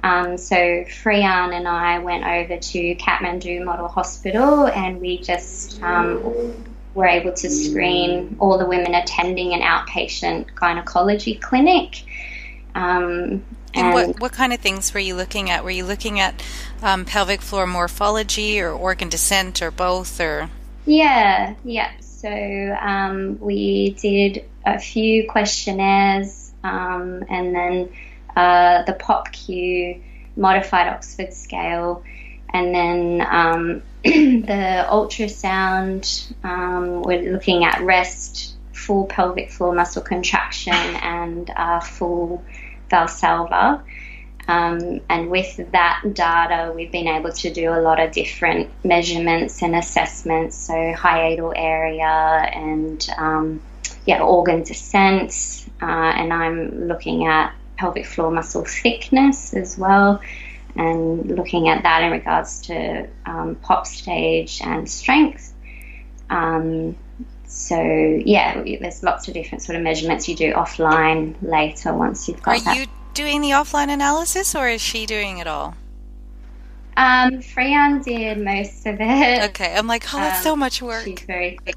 Um, 0.02 0.38
so 0.38 0.54
Friyan 0.56 1.52
and 1.54 1.68
I 1.68 1.98
went 1.98 2.24
over 2.24 2.58
to 2.58 2.94
Kathmandu 2.96 3.64
Model 3.64 3.88
Hospital 3.88 4.66
and 4.66 5.00
we 5.00 5.18
just 5.18 5.82
um, 5.82 6.64
were 6.94 7.06
able 7.06 7.32
to 7.32 7.50
screen 7.50 8.36
all 8.40 8.56
the 8.56 8.66
women 8.66 8.94
attending 8.94 9.52
an 9.52 9.60
outpatient 9.60 10.54
gynecology 10.54 11.34
clinic. 11.34 12.04
Um, 12.74 13.44
and, 13.74 13.86
and, 13.86 13.94
what, 13.94 14.20
what 14.20 14.32
kind 14.32 14.52
of 14.52 14.60
things 14.60 14.92
were 14.94 15.00
you 15.00 15.14
looking 15.14 15.50
at? 15.50 15.64
Were 15.64 15.70
you 15.70 15.84
looking 15.84 16.18
at 16.18 16.42
um, 16.82 17.04
pelvic 17.04 17.42
floor 17.42 17.66
morphology 17.66 18.60
or 18.60 18.72
organ 18.72 19.10
descent 19.10 19.60
or 19.60 19.70
both? 19.70 20.18
Or 20.18 20.50
yeah, 20.86 21.54
yeah. 21.62 21.90
So 22.00 22.76
um, 22.80 23.38
we 23.38 23.90
did 24.00 24.44
a 24.64 24.78
few 24.78 25.28
questionnaires 25.28 26.39
um, 26.62 27.24
and 27.28 27.54
then 27.54 27.92
uh, 28.36 28.82
the 28.84 28.92
POPQ 28.92 30.00
modified 30.36 30.88
Oxford 30.88 31.32
scale, 31.32 32.02
and 32.52 32.74
then 32.74 33.26
um, 33.28 33.82
the 34.04 34.86
ultrasound. 34.88 36.32
Um, 36.44 37.02
we're 37.02 37.32
looking 37.32 37.64
at 37.64 37.80
rest, 37.82 38.54
full 38.72 39.06
pelvic 39.06 39.50
floor 39.50 39.74
muscle 39.74 40.02
contraction, 40.02 40.72
and 40.74 41.50
uh, 41.54 41.80
full 41.80 42.44
valsalva. 42.90 43.82
Um, 44.48 45.00
and 45.08 45.30
with 45.30 45.60
that 45.70 46.02
data, 46.12 46.72
we've 46.74 46.90
been 46.90 47.06
able 47.06 47.32
to 47.32 47.52
do 47.52 47.70
a 47.70 47.80
lot 47.80 48.00
of 48.00 48.10
different 48.10 48.70
measurements 48.84 49.62
and 49.62 49.76
assessments. 49.76 50.56
So 50.56 50.72
hiatal 50.72 51.52
area 51.54 52.04
and 52.04 53.08
um, 53.16 53.60
yeah, 54.06 54.22
organ 54.22 54.64
descent, 54.64 55.59
uh, 55.80 55.84
and 55.84 56.32
I'm 56.32 56.88
looking 56.88 57.26
at 57.26 57.54
pelvic 57.76 58.06
floor 58.06 58.30
muscle 58.30 58.64
thickness 58.64 59.54
as 59.54 59.78
well, 59.78 60.20
and 60.76 61.36
looking 61.36 61.68
at 61.68 61.82
that 61.82 62.02
in 62.02 62.12
regards 62.12 62.60
to 62.62 63.08
um, 63.26 63.56
pop 63.56 63.86
stage 63.86 64.60
and 64.62 64.88
strength. 64.88 65.52
Um, 66.28 66.96
so 67.44 67.80
yeah, 68.24 68.62
there's 68.80 69.02
lots 69.02 69.26
of 69.28 69.34
different 69.34 69.62
sort 69.62 69.76
of 69.76 69.82
measurements 69.82 70.28
you 70.28 70.36
do 70.36 70.52
offline 70.52 71.34
later 71.42 71.92
once 71.92 72.28
you've 72.28 72.42
got. 72.42 72.58
Are 72.58 72.64
that. 72.64 72.76
you 72.76 72.86
doing 73.14 73.40
the 73.40 73.50
offline 73.50 73.90
analysis, 73.90 74.54
or 74.54 74.68
is 74.68 74.80
she 74.80 75.06
doing 75.06 75.38
it 75.38 75.46
all? 75.46 75.74
Um, 76.96 77.40
Friyan 77.40 78.04
did 78.04 78.38
most 78.38 78.86
of 78.86 78.96
it. 79.00 79.50
Okay, 79.50 79.74
I'm 79.74 79.86
like, 79.86 80.04
oh, 80.12 80.18
that's 80.18 80.38
um, 80.40 80.44
so 80.44 80.56
much 80.56 80.82
work. 80.82 81.04
She's 81.04 81.20
very 81.20 81.56
quick. 81.56 81.74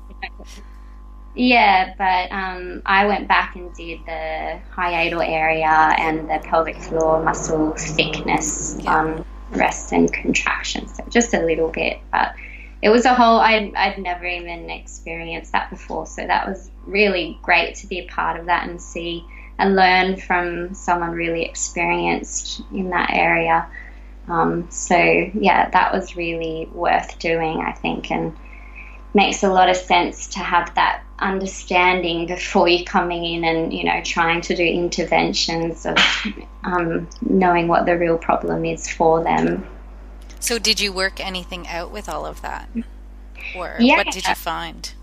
Yeah, 1.35 1.95
but 1.97 2.31
um, 2.31 2.83
I 2.85 3.07
went 3.07 3.27
back 3.27 3.55
and 3.55 3.73
did 3.73 3.99
the 4.05 4.59
hiatal 4.75 5.27
area 5.27 5.67
and 5.67 6.29
the 6.29 6.39
pelvic 6.43 6.77
floor 6.77 7.23
muscle 7.23 7.71
thickness, 7.71 8.77
yeah. 8.79 8.99
um, 8.99 9.25
rest 9.51 9.91
and 9.93 10.11
contraction. 10.13 10.87
So 10.87 11.03
just 11.09 11.33
a 11.33 11.43
little 11.43 11.69
bit, 11.69 11.99
but 12.11 12.35
it 12.83 12.89
was 12.89 13.05
a 13.05 13.15
whole. 13.15 13.39
I'd, 13.39 13.73
I'd 13.73 13.97
never 13.97 14.25
even 14.25 14.69
experienced 14.69 15.53
that 15.53 15.71
before, 15.71 16.05
so 16.05 16.25
that 16.27 16.47
was 16.47 16.69
really 16.85 17.39
great 17.41 17.75
to 17.75 17.87
be 17.87 17.99
a 17.99 18.07
part 18.07 18.39
of 18.39 18.45
that 18.45 18.67
and 18.67 18.79
see 18.79 19.25
and 19.57 19.75
learn 19.75 20.17
from 20.17 20.73
someone 20.73 21.11
really 21.11 21.45
experienced 21.45 22.61
in 22.71 22.89
that 22.91 23.09
area. 23.11 23.67
Um, 24.27 24.69
so 24.69 24.95
yeah, 24.95 25.69
that 25.69 25.93
was 25.93 26.15
really 26.15 26.69
worth 26.73 27.17
doing, 27.19 27.59
I 27.59 27.71
think, 27.71 28.11
and 28.11 28.35
makes 29.13 29.43
a 29.43 29.49
lot 29.49 29.69
of 29.69 29.75
sense 29.75 30.27
to 30.27 30.39
have 30.39 30.73
that 30.75 31.02
understanding 31.19 32.27
before 32.27 32.67
you're 32.67 32.85
coming 32.85 33.23
in 33.23 33.43
and 33.43 33.73
you 33.73 33.83
know 33.83 34.01
trying 34.03 34.41
to 34.41 34.55
do 34.55 34.63
interventions 34.63 35.85
of 35.85 35.97
um, 36.63 37.07
knowing 37.21 37.67
what 37.67 37.85
the 37.85 37.97
real 37.97 38.17
problem 38.17 38.65
is 38.65 38.89
for 38.89 39.23
them. 39.23 39.65
So, 40.39 40.59
did 40.59 40.79
you 40.79 40.91
work 40.91 41.19
anything 41.19 41.67
out 41.67 41.91
with 41.91 42.09
all 42.09 42.25
of 42.25 42.41
that, 42.41 42.69
or 43.55 43.77
yeah. 43.79 43.97
what 43.97 44.11
did 44.11 44.27
you 44.27 44.35
find? 44.35 44.93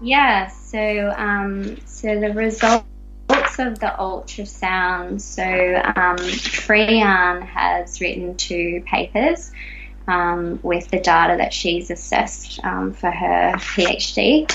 Yeah, 0.00 0.48
so 0.48 1.14
um, 1.16 1.76
so 1.86 2.18
the 2.18 2.32
results 2.32 2.84
of 3.58 3.78
the 3.78 3.94
ultrasound. 3.98 5.20
So 5.20 5.42
um, 5.44 6.16
Friyan 6.18 7.42
has 7.42 8.00
written 8.00 8.36
two 8.36 8.82
papers 8.86 9.52
um, 10.06 10.58
with 10.62 10.88
the 10.88 11.00
data 11.00 11.36
that 11.38 11.52
she's 11.52 11.90
assessed 11.90 12.62
um, 12.64 12.92
for 12.92 13.10
her 13.10 13.52
PhD. 13.56 14.50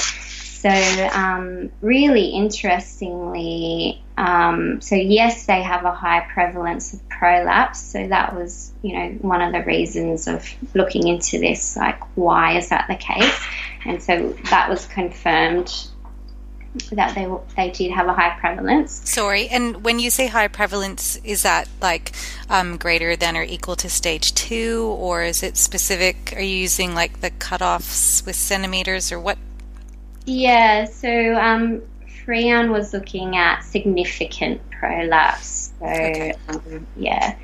So, 0.61 0.69
um, 1.13 1.71
really 1.81 2.29
interestingly, 2.29 4.01
um, 4.17 4.81
so 4.81 4.95
yes, 4.95 5.45
they 5.45 5.61
have 5.61 5.85
a 5.85 5.91
high 5.91 6.21
prevalence 6.33 6.93
of 6.93 7.07
prolapse. 7.09 7.79
So 7.79 8.07
that 8.07 8.35
was, 8.35 8.71
you 8.81 8.93
know, 8.97 9.09
one 9.21 9.43
of 9.43 9.53
the 9.53 9.63
reasons 9.63 10.27
of 10.27 10.43
looking 10.73 11.07
into 11.07 11.37
this. 11.37 11.77
Like, 11.77 11.99
why 12.17 12.57
is 12.57 12.69
that 12.69 12.87
the 12.89 12.95
case? 12.95 13.39
And 13.85 14.01
so 14.01 14.35
that 14.49 14.67
was 14.67 14.87
confirmed 14.87 15.71
that 16.91 17.15
they 17.15 17.27
they 17.55 17.71
did 17.71 17.91
have 17.91 18.07
a 18.07 18.13
high 18.13 18.37
prevalence. 18.39 19.01
Sorry, 19.07 19.47
and 19.49 19.83
when 19.83 19.99
you 19.99 20.09
say 20.09 20.27
high 20.27 20.47
prevalence, 20.47 21.17
is 21.23 21.43
that 21.43 21.67
like 21.81 22.11
um, 22.49 22.77
greater 22.77 23.15
than 23.15 23.37
or 23.37 23.43
equal 23.43 23.75
to 23.77 23.89
stage 23.89 24.33
two, 24.33 24.95
or 24.99 25.23
is 25.23 25.43
it 25.43 25.55
specific? 25.55 26.33
Are 26.35 26.41
you 26.41 26.57
using 26.57 26.95
like 26.95 27.21
the 27.21 27.31
cutoffs 27.31 28.25
with 28.25 28.35
centimeters, 28.35 29.11
or 29.11 29.19
what? 29.19 29.37
Yeah, 30.27 30.85
so 30.85 31.35
um, 31.35 31.81
Friyan 32.25 32.69
was 32.69 32.93
looking 32.93 33.37
at 33.37 33.61
significant 33.61 34.61
prolapse. 34.69 35.71
So 35.79 35.85
okay. 35.85 36.33
um, 36.49 36.85
yeah. 36.97 37.37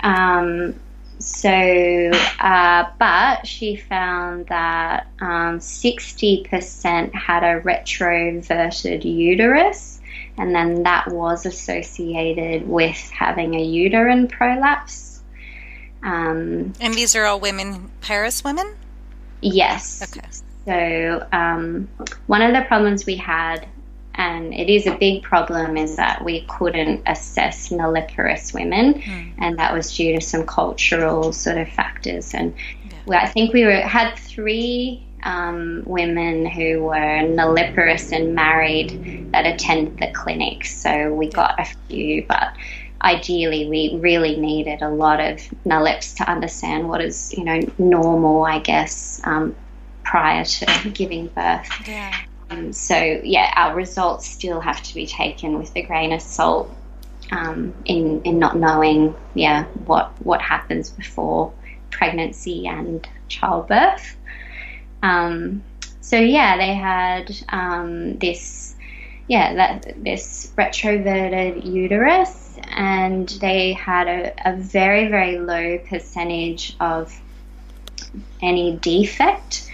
Um, 0.00 0.74
so, 1.18 1.48
uh, 1.48 2.90
but 2.98 3.46
she 3.46 3.76
found 3.76 4.48
that 4.48 5.06
um, 5.20 5.58
60% 5.60 7.14
had 7.14 7.44
a 7.44 7.60
retroverted 7.62 9.04
uterus, 9.04 10.00
and 10.36 10.54
then 10.54 10.82
that 10.82 11.08
was 11.08 11.46
associated 11.46 12.68
with 12.68 12.98
having 13.10 13.54
a 13.54 13.62
uterine 13.62 14.28
prolapse. 14.28 15.22
Um, 16.02 16.74
and 16.78 16.92
these 16.94 17.16
are 17.16 17.24
all 17.24 17.40
women, 17.40 17.90
parous 18.02 18.44
women? 18.44 18.74
Yes. 19.40 20.02
Okay. 20.02 20.26
So, 20.64 21.26
um, 21.32 21.88
one 22.26 22.42
of 22.42 22.52
the 22.52 22.62
problems 22.62 23.04
we 23.04 23.16
had 23.16 23.66
and 24.14 24.52
it 24.52 24.68
is 24.68 24.86
a 24.86 24.94
big 24.96 25.22
problem 25.22 25.76
is 25.76 25.96
that 25.96 26.22
we 26.24 26.42
couldn't 26.42 27.02
assess 27.06 27.70
nulliparous 27.70 28.52
women 28.52 28.94
mm. 28.94 29.32
and 29.38 29.58
that 29.58 29.72
was 29.72 29.96
due 29.96 30.14
to 30.14 30.20
some 30.20 30.46
cultural 30.46 31.32
sort 31.32 31.56
of 31.56 31.68
factors 31.68 32.34
and 32.34 32.54
yeah. 32.84 32.96
we, 33.06 33.16
I 33.16 33.26
think 33.28 33.52
we 33.52 33.64
were 33.64 33.80
had 33.80 34.14
three 34.16 35.06
um, 35.22 35.82
women 35.86 36.44
who 36.46 36.82
were 36.82 37.22
nulliparous 37.22 38.12
and 38.12 38.34
married 38.34 39.30
that 39.32 39.46
attended 39.46 39.98
the 39.98 40.12
clinic 40.12 40.64
so 40.64 41.12
we 41.14 41.28
got 41.28 41.58
a 41.58 41.64
few 41.88 42.24
but 42.26 42.54
ideally 43.02 43.68
we 43.68 43.98
really 44.00 44.36
needed 44.36 44.82
a 44.82 44.88
lot 44.88 45.20
of 45.20 45.38
nullips 45.64 46.16
to 46.16 46.30
understand 46.30 46.88
what 46.88 47.00
is 47.00 47.32
you 47.36 47.44
know 47.44 47.60
normal 47.78 48.44
I 48.44 48.58
guess 48.58 49.20
um, 49.24 49.56
prior 50.04 50.44
to 50.44 50.90
giving 50.94 51.28
birth 51.28 51.68
yeah. 51.86 52.14
Um, 52.52 52.72
so 52.72 52.96
yeah, 52.96 53.50
our 53.56 53.74
results 53.74 54.26
still 54.26 54.60
have 54.60 54.82
to 54.82 54.94
be 54.94 55.06
taken 55.06 55.58
with 55.58 55.74
a 55.74 55.82
grain 55.82 56.12
of 56.12 56.20
salt 56.20 56.70
um, 57.30 57.72
in 57.86 58.22
in 58.22 58.38
not 58.38 58.56
knowing 58.56 59.14
yeah 59.34 59.64
what 59.86 60.12
what 60.22 60.42
happens 60.42 60.90
before 60.90 61.52
pregnancy 61.90 62.66
and 62.66 63.08
childbirth. 63.28 64.16
Um, 65.02 65.62
so 66.02 66.16
yeah, 66.16 66.58
they 66.58 66.74
had 66.74 67.34
um, 67.48 68.18
this 68.18 68.74
yeah 69.28 69.54
that 69.54 70.04
this 70.04 70.52
retroverted 70.58 71.64
uterus, 71.64 72.58
and 72.68 73.30
they 73.30 73.72
had 73.72 74.08
a, 74.08 74.34
a 74.44 74.56
very 74.56 75.08
very 75.08 75.38
low 75.38 75.78
percentage 75.78 76.76
of 76.80 77.18
any 78.42 78.76
defect 78.76 79.70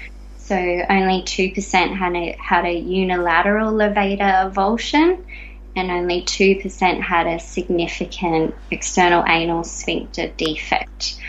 so 0.49 0.57
only 0.57 1.21
2% 1.25 1.95
had 1.95 2.17
a, 2.17 2.35
had 2.41 2.65
a 2.65 2.73
unilateral 2.73 3.71
levator 3.71 4.51
avulsion, 4.51 5.23
and 5.77 5.91
only 5.91 6.23
2% 6.23 7.03
had 7.03 7.27
a 7.27 7.39
significant 7.39 8.55
external 8.71 9.27
anal 9.27 9.63
sphincter 9.63 10.29
defect, 10.39 11.21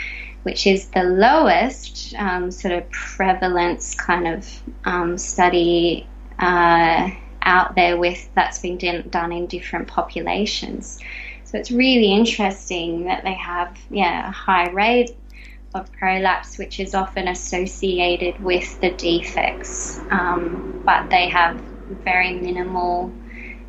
which 0.43 0.65
is 0.65 0.87
the 0.91 1.03
lowest 1.03 2.15
um, 2.17 2.49
sort 2.49 2.73
of 2.73 2.89
prevalence 2.91 3.93
kind 3.93 4.25
of 4.25 4.47
um, 4.85 5.17
study 5.17 6.07
uh, 6.39 7.09
out 7.41 7.75
there 7.75 7.97
with 7.97 8.29
that's 8.35 8.59
been 8.59 8.77
done 9.09 9.33
in 9.33 9.47
different 9.47 9.89
populations. 9.89 10.97
So 11.43 11.57
it's 11.57 11.71
really 11.71 12.13
interesting 12.13 13.03
that 13.05 13.25
they 13.25 13.33
have 13.33 13.77
yeah 13.89 14.29
a 14.29 14.31
high 14.31 14.69
rate 14.69 15.11
of 15.73 15.91
prolapse, 15.93 16.57
which 16.57 16.79
is 16.79 16.95
often 16.95 17.27
associated 17.27 18.41
with 18.43 18.79
the 18.81 18.91
defects, 18.91 19.99
um, 20.09 20.81
but 20.85 21.09
they 21.09 21.29
have 21.29 21.61
very 22.03 22.33
minimal 22.33 23.11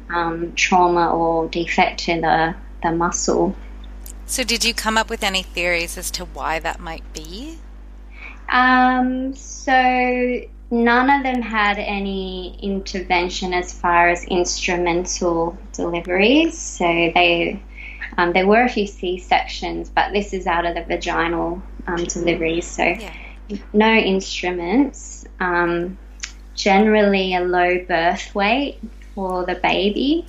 um, 0.09 0.53
trauma 0.55 1.11
or 1.11 1.49
defect 1.49 2.09
in 2.09 2.23
the, 2.23 2.55
the 2.83 2.93
muscle. 2.93 3.55
So, 4.27 4.45
did 4.45 4.65
you 4.65 4.73
come 4.73 4.97
up 4.97 5.11
with 5.11 5.23
any 5.23 5.43
theories 5.43 5.99
as 5.99 6.11
to 6.13 6.25
why 6.25 6.59
that 6.61 6.81
might 6.81 7.05
be? 7.13 7.59
Um, 8.49 9.35
so, 9.35 10.41
none 10.71 11.11
of 11.11 11.23
them 11.23 11.43
had 11.43 11.79
any 11.79 12.59
intervention 12.63 13.53
as 13.53 13.73
far 13.73 14.09
as 14.09 14.25
instrumental 14.25 15.59
deliveries. 15.73 16.57
So, 16.57 16.85
they 16.85 17.61
um, 18.17 18.33
there 18.33 18.47
were 18.47 18.63
a 18.63 18.69
few 18.69 18.87
C 18.87 19.19
sections, 19.19 19.89
but 19.89 20.13
this 20.13 20.33
is 20.33 20.47
out 20.47 20.67
of 20.67 20.75
the 20.75 20.83
vaginal 20.83 21.63
um, 21.91 22.05
deliveries. 22.05 22.67
So, 22.67 22.85
yeah. 22.85 23.15
no 23.73 23.93
instruments. 23.93 25.25
Um, 25.39 25.99
generally, 26.55 27.35
a 27.35 27.41
low 27.41 27.85
birth 27.85 28.35
weight 28.35 28.79
for 29.15 29.45
the 29.45 29.55
baby, 29.55 30.27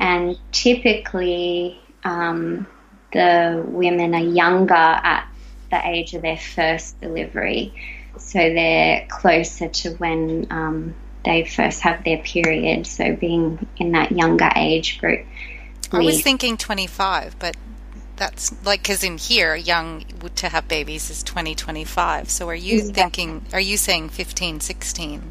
and 0.00 0.38
typically, 0.52 1.80
um, 2.04 2.66
the 3.12 3.62
women 3.66 4.14
are 4.14 4.20
younger 4.20 4.74
at 4.74 5.28
the 5.70 5.86
age 5.86 6.14
of 6.14 6.22
their 6.22 6.38
first 6.38 7.00
delivery. 7.00 7.74
So, 8.18 8.38
they're 8.38 9.06
closer 9.08 9.68
to 9.68 9.90
when 9.96 10.46
um, 10.50 10.94
they 11.24 11.44
first 11.44 11.80
have 11.82 12.04
their 12.04 12.18
period. 12.18 12.86
So, 12.86 13.16
being 13.16 13.66
in 13.78 13.92
that 13.92 14.12
younger 14.12 14.50
age 14.54 14.98
group. 14.98 15.26
I 15.90 15.98
was 15.98 16.22
thinking 16.22 16.56
25, 16.56 17.38
but 17.38 17.54
that's 18.16 18.52
like 18.64 18.82
because 18.82 19.02
in 19.02 19.18
here 19.18 19.54
young 19.54 20.04
to 20.36 20.48
have 20.48 20.68
babies 20.68 21.10
is 21.10 21.22
2025 21.22 22.30
so 22.30 22.48
are 22.48 22.54
you 22.54 22.78
exactly. 22.78 23.02
thinking 23.02 23.44
are 23.52 23.60
you 23.60 23.76
saying 23.76 24.08
15 24.08 24.60
16 24.60 25.22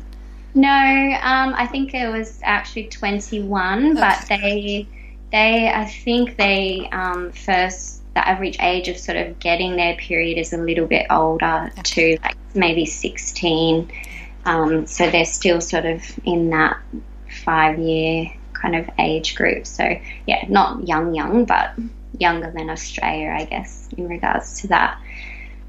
no 0.56 0.68
um, 0.70 1.54
i 1.56 1.68
think 1.68 1.94
it 1.94 2.12
was 2.12 2.40
actually 2.44 2.88
21 2.88 3.92
okay. 3.92 4.00
but 4.00 4.26
they 4.28 4.88
they 5.32 5.70
i 5.70 5.86
think 5.86 6.38
they 6.38 6.90
um, 6.92 7.32
first 7.32 8.02
the 8.14 8.28
average 8.28 8.58
age 8.60 8.90
of 8.90 8.98
sort 8.98 9.18
of 9.18 9.40
getting 9.40 9.78
their 9.78 9.96
period 9.96 10.38
is 10.38 10.52
a 10.52 10.58
little 10.58 10.88
bit 10.88 11.06
older 11.10 11.70
okay. 11.72 11.82
too 11.84 12.18
like 12.24 12.38
maybe 12.54 12.86
16 12.86 13.92
um, 14.44 14.88
so 14.88 15.10
they're 15.10 15.24
still 15.24 15.62
sort 15.62 15.86
of 15.86 16.02
in 16.26 16.50
that 16.50 16.78
five 17.46 17.80
year 17.80 18.32
kind 18.54 18.76
of 18.76 18.90
age 19.00 19.36
group 19.36 19.66
so 19.66 19.98
yeah 20.28 20.46
not 20.50 20.88
young 20.88 21.16
young 21.16 21.46
but 21.46 21.74
younger 22.18 22.52
than 22.52 22.70
Australia, 22.70 23.36
I 23.38 23.46
guess, 23.46 23.90
in 23.98 24.08
regards 24.08 24.62
to 24.62 24.68
that. 24.68 25.00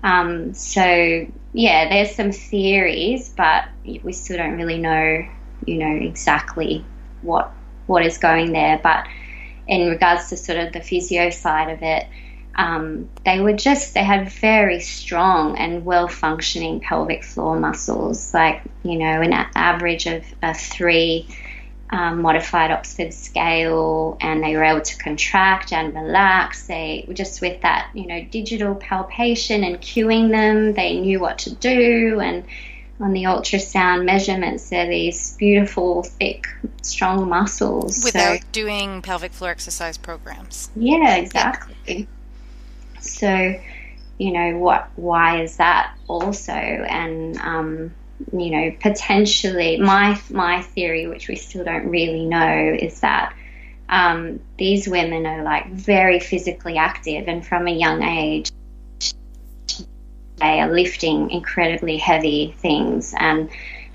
Um, 0.03 0.55
so 0.55 1.27
yeah, 1.53 1.89
there's 1.89 2.15
some 2.15 2.33
theories, 2.33 3.29
but 3.29 3.65
we 3.85 4.13
still 4.13 4.37
don't 4.37 4.57
really 4.57 4.79
know, 4.79 5.27
you 5.67 5.77
know, 5.77 5.95
exactly 5.95 6.85
what 7.23 7.53
what 7.87 8.05
is 8.05 8.19
going 8.19 8.53
there. 8.53 8.81
But 8.83 9.07
in 9.67 9.89
regards 9.89 10.31
to 10.31 10.37
sort 10.37 10.59
of 10.59 10.73
the 10.73 10.81
physio 10.81 11.31
side 11.31 11.71
of 11.71 11.83
it, 11.83 12.07
um, 12.55 13.09
they 13.25 13.41
were 13.41 13.53
just 13.53 13.95
they 13.95 14.05
had 14.05 14.31
very 14.31 14.81
strong 14.81 15.57
and 15.57 15.85
well 15.85 16.09
functioning 16.09 16.81
pelvic 16.81 17.23
floor 17.25 17.59
muscles, 17.59 18.35
like 18.35 18.63
you 18.83 18.99
know, 18.99 19.21
an 19.21 19.33
average 19.55 20.07
of 20.07 20.25
a 20.43 20.55
three 20.55 21.29
um, 21.93 22.23
modified 22.23 22.71
Oxford 22.71 23.13
scale 23.13 24.17
and 24.21 24.43
they 24.43 24.57
were 24.57 24.65
able 24.65 24.81
to 24.81 24.97
contract 24.97 25.75
and 25.75 25.95
relax. 25.95 26.67
They 26.67 27.07
just 27.13 27.43
with 27.43 27.61
that, 27.61 27.91
you 27.93 28.07
know, 28.07 28.25
digital 28.25 28.75
palpation 28.75 29.63
and 29.63 29.79
cueing 29.79 30.31
them, 30.31 30.73
they 30.73 30.99
knew 30.99 31.21
what 31.21 31.39
to 31.41 31.55
do. 31.55 32.19
And 32.21 32.45
on 32.99 33.13
the 33.13 33.25
ultrasound 33.25 34.07
measurements, 34.07 34.71
they're 34.71 34.89
these 34.89 35.37
beautiful, 35.37 36.03
thick, 36.03 36.47
strong 36.81 37.29
muscles. 37.29 38.03
Without 38.03 38.39
so, 38.39 38.47
doing 38.53 39.03
pelvic 39.03 39.33
floor 39.33 39.51
exercise 39.51 39.99
programs. 39.99 40.71
Yeah, 40.75 41.17
exactly. 41.17 41.75
Yeah. 41.87 43.01
So, 43.01 43.61
you 44.17 44.33
know, 44.33 44.57
what? 44.57 44.89
Why 44.97 45.43
is 45.43 45.59
that 45.59 45.95
also? 46.09 46.53
And 46.53 47.37
um, 47.39 47.95
you 48.33 48.51
know, 48.51 48.77
potentially 48.81 49.79
my 49.79 50.21
my 50.31 50.63
theory, 50.63 51.07
which 51.07 51.29
we 51.29 51.37
still 51.37 51.65
don't 51.65 51.89
really 51.89 52.25
know, 52.25 52.77
is 52.79 53.01
that 53.01 53.35
um, 53.89 54.41
these 54.59 54.89
women 54.89 55.27
are 55.27 55.43
like 55.43 55.71
very 55.73 56.21
physically 56.21 56.77
active, 56.79 57.29
and 57.29 57.47
from 57.47 57.67
a 57.67 57.73
young 57.73 58.03
age, 58.03 58.51
they 60.37 60.61
are 60.61 60.73
lifting 60.73 61.31
incredibly 61.31 61.99
heavy 61.99 62.55
things. 62.59 63.15
And 63.17 63.51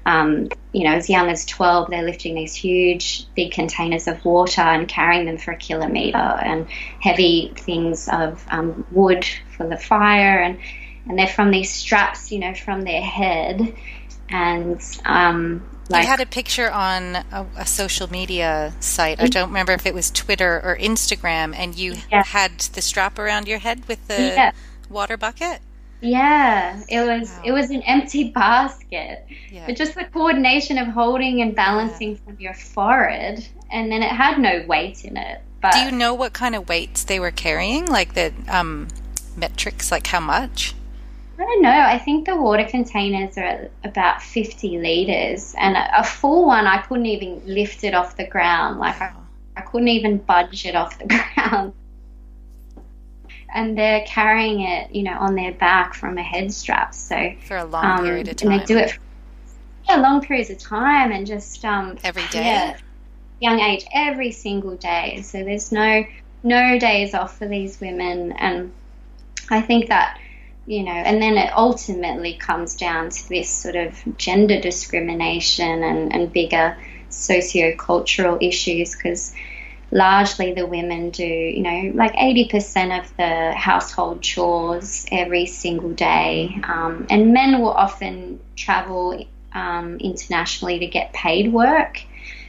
um, 0.05 0.47
you 0.71 0.85
know, 0.85 0.93
as 0.93 1.09
young 1.09 1.29
as 1.29 1.45
12, 1.45 1.89
they're 1.89 2.03
lifting 2.03 2.35
these 2.35 2.55
huge, 2.55 3.25
big 3.35 3.51
containers 3.51 4.07
of 4.07 4.23
water 4.23 4.61
and 4.61 4.87
carrying 4.87 5.25
them 5.25 5.37
for 5.37 5.51
a 5.51 5.57
kilometre, 5.57 6.17
and 6.17 6.69
heavy 7.01 7.53
things 7.57 8.07
of 8.07 8.45
um, 8.49 8.85
wood 8.91 9.25
for 9.57 9.67
the 9.67 9.77
fire, 9.77 10.39
and 10.39 10.59
and 11.07 11.17
they're 11.17 11.27
from 11.27 11.51
these 11.51 11.71
straps, 11.73 12.31
you 12.31 12.39
know, 12.39 12.53
from 12.53 12.81
their 12.81 13.01
head 13.01 13.73
and 14.29 14.81
um, 15.05 15.63
like, 15.89 16.03
you 16.03 16.09
had 16.09 16.19
a 16.19 16.25
picture 16.25 16.69
on 16.69 17.15
a, 17.15 17.45
a, 17.57 17.65
social 17.65 18.09
media 18.11 18.73
site. 18.79 19.21
I 19.21 19.27
don't 19.27 19.49
remember 19.49 19.71
if 19.71 19.85
it 19.85 19.93
was 19.93 20.11
Twitter 20.11 20.61
or 20.63 20.77
Instagram, 20.77 21.55
and 21.55 21.75
you 21.77 21.95
yeah. 22.11 22.23
had 22.23 22.59
the 22.59 22.81
strap 22.81 23.17
around 23.17 23.47
your 23.47 23.59
head 23.59 23.87
with 23.87 24.05
the 24.07 24.21
yeah. 24.21 24.51
water 24.89 25.15
bucket. 25.15 25.61
Yeah, 26.01 26.81
it 26.89 27.01
was 27.01 27.29
wow. 27.29 27.41
it 27.45 27.51
was 27.51 27.71
an 27.71 27.81
empty 27.83 28.29
basket, 28.35 29.25
yeah. 29.49 29.65
but 29.65 29.77
just 29.77 29.95
the 29.95 30.05
coordination 30.05 30.77
of 30.77 30.87
holding 30.87 31.41
and 31.41 31.55
balancing 31.55 32.17
from 32.17 32.37
your 32.39 32.53
forehead, 32.53 33.47
and 33.71 33.91
then 33.91 34.03
it 34.03 34.11
had 34.11 34.39
no 34.39 34.65
weight 34.67 35.05
in 35.05 35.17
it. 35.17 35.41
But 35.61 35.73
do 35.73 35.79
you 35.79 35.91
know 35.91 36.13
what 36.13 36.33
kind 36.33 36.53
of 36.53 36.69
weights 36.69 37.03
they 37.05 37.19
were 37.19 37.31
carrying? 37.31 37.85
Like 37.85 38.13
the 38.13 38.33
um, 38.47 38.89
metrics? 39.35 39.91
Like 39.91 40.07
how 40.07 40.19
much? 40.19 40.75
I 41.39 41.43
don't 41.43 41.61
know. 41.61 41.69
I 41.69 41.99
think 41.99 42.25
the 42.25 42.35
water 42.35 42.65
containers 42.65 43.37
are 43.37 43.69
about 43.83 44.21
50 44.23 44.79
litres, 44.79 45.53
and 45.57 45.75
a, 45.75 45.99
a, 45.99 46.03
full 46.03 46.45
one, 46.45 46.65
I 46.65 46.81
couldn't 46.81 47.05
even 47.05 47.43
lift 47.45 47.83
it 47.83 47.93
off 47.93 48.17
the 48.17 48.25
ground. 48.25 48.79
Like, 48.79 48.99
I, 48.99 49.13
I 49.55 49.61
couldn't 49.61 49.89
even 49.89 50.17
budge 50.17 50.65
it 50.65 50.75
off 50.75 50.97
the 50.97 51.05
ground. 51.35 51.73
And 53.53 53.77
they're 53.77 54.03
carrying 54.07 54.61
it, 54.61 54.91
you 54.91 55.03
know, 55.03 55.13
on 55.13 55.35
their 55.35 55.53
back 55.53 55.93
from 55.93 56.17
a 56.17 56.23
head 56.23 56.51
strap. 56.51 56.93
So 56.93 57.33
for 57.45 57.57
a 57.57 57.65
long 57.65 57.85
um, 57.85 58.03
period 58.03 58.27
of 58.27 58.35
time, 58.35 58.51
and 58.51 58.61
they 58.61 58.65
do 58.65 58.77
it 58.77 58.91
for 58.91 58.99
yeah, 59.87 59.97
long 59.97 60.21
periods 60.21 60.49
of 60.49 60.57
time, 60.57 61.11
and 61.11 61.25
just 61.25 61.63
um, 61.63 61.97
every 62.03 62.27
day. 62.27 62.43
Yeah, 62.43 62.77
young 63.39 63.59
age, 63.59 63.85
every 63.93 64.31
single 64.31 64.75
day. 64.75 65.21
So 65.21 65.43
there's 65.43 65.71
no 65.71 66.03
no 66.43 66.79
days 66.79 67.13
off 67.13 67.37
for 67.37 67.47
these 67.47 67.79
women, 67.79 68.33
and 68.33 68.71
I 69.49 69.61
think 69.61 69.87
that 69.87 70.19
you 70.67 70.83
know, 70.83 70.91
and 70.91 71.21
then 71.21 71.37
it 71.37 71.49
ultimately 71.55 72.33
comes 72.33 72.75
down 72.75 73.09
to 73.09 73.29
this 73.29 73.49
sort 73.49 73.77
of 73.77 73.97
gender 74.17 74.59
discrimination 74.59 75.81
and, 75.81 76.13
and 76.13 76.31
bigger 76.33 76.77
socio-cultural 77.09 78.37
issues 78.41 78.93
because 78.93 79.33
largely 79.91 80.53
the 80.53 80.65
women 80.65 81.09
do, 81.09 81.25
you 81.25 81.63
know, 81.63 81.93
like 81.95 82.13
80% 82.15 82.99
of 82.99 83.15
the 83.15 83.53
household 83.53 84.21
chores 84.21 85.05
every 85.09 85.45
single 85.45 85.93
day. 85.93 86.59
Um, 86.65 87.07
and 87.09 87.33
men 87.33 87.61
will 87.61 87.71
often 87.71 88.41
travel 88.57 89.25
um, 89.53 89.97
internationally 89.99 90.79
to 90.79 90.87
get 90.87 91.13
paid 91.13 91.53
work. 91.53 92.01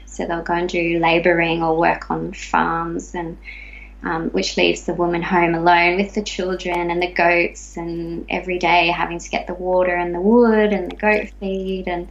So 0.07 0.27
they'll 0.27 0.43
go 0.43 0.55
and 0.55 0.69
do 0.69 0.99
labouring 0.99 1.63
or 1.63 1.77
work 1.77 2.11
on 2.11 2.33
farms 2.33 3.15
and 3.15 3.39
um, 4.03 4.31
which 4.31 4.57
leaves 4.57 4.85
the 4.85 4.95
woman 4.95 5.23
home 5.23 5.55
alone 5.55 5.97
with 5.97 6.15
the 6.15 6.23
children 6.23 6.91
and 6.91 7.03
the 7.03 7.13
goats, 7.13 7.77
and 7.77 8.27
every 8.29 8.59
day 8.59 8.89
having 8.89 9.19
to 9.19 9.29
get 9.29 9.47
the 9.47 9.55
water 9.55 9.95
and 9.95 10.15
the 10.15 10.21
wood 10.21 10.73
and 10.73 10.91
the 10.91 10.97
goat 10.97 11.31
feed, 11.41 11.89
and 11.89 12.09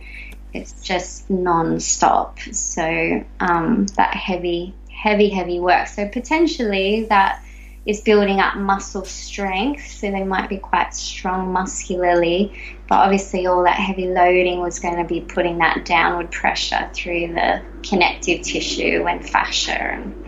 it's 0.54 0.82
just 0.82 1.30
non-stop. 1.30 2.40
So 2.40 3.26
um, 3.40 3.86
that 3.96 4.14
heavy, 4.14 4.74
heavy, 4.92 5.30
heavy 5.30 5.60
work. 5.60 5.88
So 5.88 6.08
potentially 6.08 7.06
that 7.06 7.44
is 7.86 8.02
building 8.02 8.42
up 8.42 8.58
muscle 8.58 9.06
strength, 9.06 9.88
so 9.88 10.12
they 10.12 10.24
might 10.24 10.50
be 10.50 10.58
quite 10.58 10.94
strong 10.94 11.54
muscularly, 11.54 12.52
but 12.90 12.96
obviously 12.96 13.48
all 13.48 13.64
that 13.64 13.78
heavy 13.78 14.08
loading 14.08 14.60
was 14.60 14.80
going 14.80 14.98
to 14.98 15.06
be 15.06 15.22
putting 15.22 15.60
that 15.60 15.86
downward 15.86 16.30
pressure 16.30 16.90
through 16.94 17.28
the 17.34 17.62
connective 17.84 18.42
tissue 18.42 19.06
and 19.08 19.28
fascia 19.28 19.72
and 19.72 20.27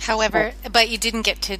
However, 0.00 0.52
but 0.70 0.88
you 0.88 0.98
didn't 0.98 1.22
get 1.22 1.42
to 1.42 1.58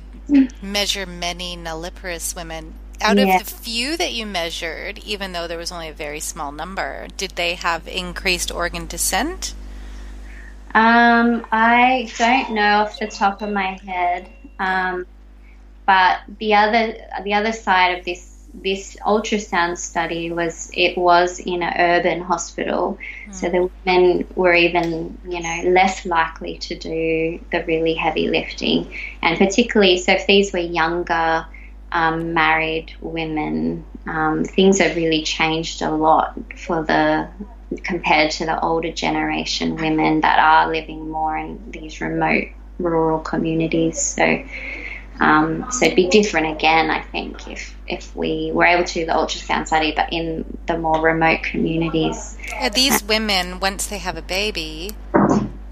measure 0.62 1.07
many 1.07 1.57
nulliparous 1.57 2.35
women. 2.35 2.75
Out 3.01 3.18
yeah. 3.18 3.37
of 3.37 3.44
the 3.44 3.51
few 3.51 3.96
that 3.96 4.12
you 4.12 4.25
measured, 4.25 4.99
even 4.99 5.33
though 5.33 5.46
there 5.46 5.59
was 5.59 5.70
only 5.70 5.88
a 5.88 5.92
very 5.92 6.20
small 6.20 6.51
number, 6.51 7.09
did 7.16 7.33
they 7.33 7.55
have 7.55 7.87
increased 7.87 8.51
organ 8.51 8.87
descent? 8.87 9.55
Um, 10.75 11.46
I 11.53 12.11
don't 12.16 12.53
know 12.53 12.83
off 12.83 12.99
the 12.99 13.07
top 13.07 13.42
of 13.42 13.51
my 13.51 13.79
head. 13.85 14.31
Um, 14.59 15.07
but 15.87 16.18
the 16.38 16.55
other 16.55 16.94
the 17.22 17.35
other 17.35 17.53
side 17.53 17.99
of 17.99 18.05
this 18.05 18.36
this 18.62 18.97
ultrasound 19.05 19.79
study 19.79 20.33
was 20.33 20.71
it 20.73 20.97
was 20.97 21.40
in 21.40 21.62
an 21.62 21.75
urban 21.79 22.21
hospital, 22.21 22.99
mm. 23.27 23.35
so 23.35 23.49
the 23.49 23.71
women 23.85 24.27
were 24.35 24.55
even 24.55 25.19
you 25.29 25.40
know 25.40 25.71
less 25.71 26.07
likely 26.07 26.59
to 26.59 26.77
do 26.77 27.40
the 27.53 27.64
really 27.66 27.95
heavy 27.95 28.29
lifting, 28.29 28.92
and 29.23 29.38
particularly 29.38 29.99
so 29.99 30.12
if 30.12 30.27
these 30.27 30.53
were 30.53 30.59
younger 30.59 31.47
um, 31.92 32.35
married 32.35 32.92
women, 33.01 33.85
um, 34.07 34.45
things 34.45 34.79
have 34.79 34.97
really 34.97 35.23
changed 35.23 35.83
a 35.83 35.90
lot 35.90 36.35
for 36.57 36.85
the 36.85 37.29
compared 37.83 38.31
to 38.31 38.47
the 38.47 38.61
older 38.61 38.92
generation 38.92 39.77
women 39.77 40.21
that 40.21 40.38
are 40.38 40.71
living 40.71 41.11
more 41.11 41.37
in 41.37 41.71
these 41.71 42.01
remote 42.01 42.49
rural 42.79 43.19
communities. 43.19 44.01
So 44.01 44.45
um, 45.20 45.70
so 45.70 45.87
it'd 45.87 45.96
be 45.96 46.09
different 46.09 46.57
again, 46.57 46.90
I 46.90 47.02
think, 47.02 47.48
if 47.48 47.74
if 47.88 48.14
we 48.16 48.50
were 48.52 48.64
able 48.64 48.85
to 48.85 48.92
do 48.92 49.07
the 49.07 49.12
ultrasound 49.12 49.68
study, 49.68 49.92
but 49.94 50.12
in 50.12 50.44
the 50.66 50.76
more 50.76 51.00
remote 51.00 51.42
communities. 51.42 52.37
These 52.74 53.05
women, 53.05 53.61
once 53.61 53.87
they 53.87 53.98
have 53.98 54.16
a 54.16 54.22
baby, 54.22 54.90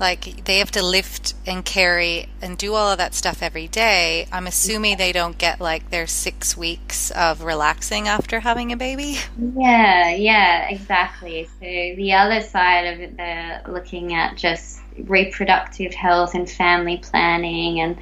like 0.01 0.45
they 0.45 0.59
have 0.59 0.71
to 0.73 0.83
lift 0.83 1.35
and 1.47 1.65
carry 1.65 2.29
and 2.43 2.59
do 2.59 2.75
all 2.75 2.91
of 2.91 2.99
that 2.99 3.15
stuff 3.15 3.43
every 3.43 3.69
day. 3.69 4.27
I'm 4.33 4.47
assuming 4.47 4.97
they 4.97 5.13
don't 5.13 5.39
get 5.39 5.61
like 5.61 5.91
their 5.91 6.07
six 6.07 6.57
weeks 6.57 7.11
of 7.13 7.43
relaxing 7.43 8.09
after 8.09 8.41
having 8.41 8.73
a 8.73 8.77
baby. 8.77 9.19
Yeah, 9.57 10.11
yeah, 10.11 10.69
exactly. 10.69 11.45
So 11.45 11.61
the 11.61 12.13
other 12.15 12.41
side 12.41 12.87
of 12.87 13.01
it, 13.01 13.17
they're 13.17 13.63
looking 13.69 14.15
at 14.15 14.37
just 14.37 14.81
reproductive 14.99 15.95
health 15.95 16.35
and 16.35 16.49
family 16.49 16.99
planning 16.99 17.81
and 17.81 17.97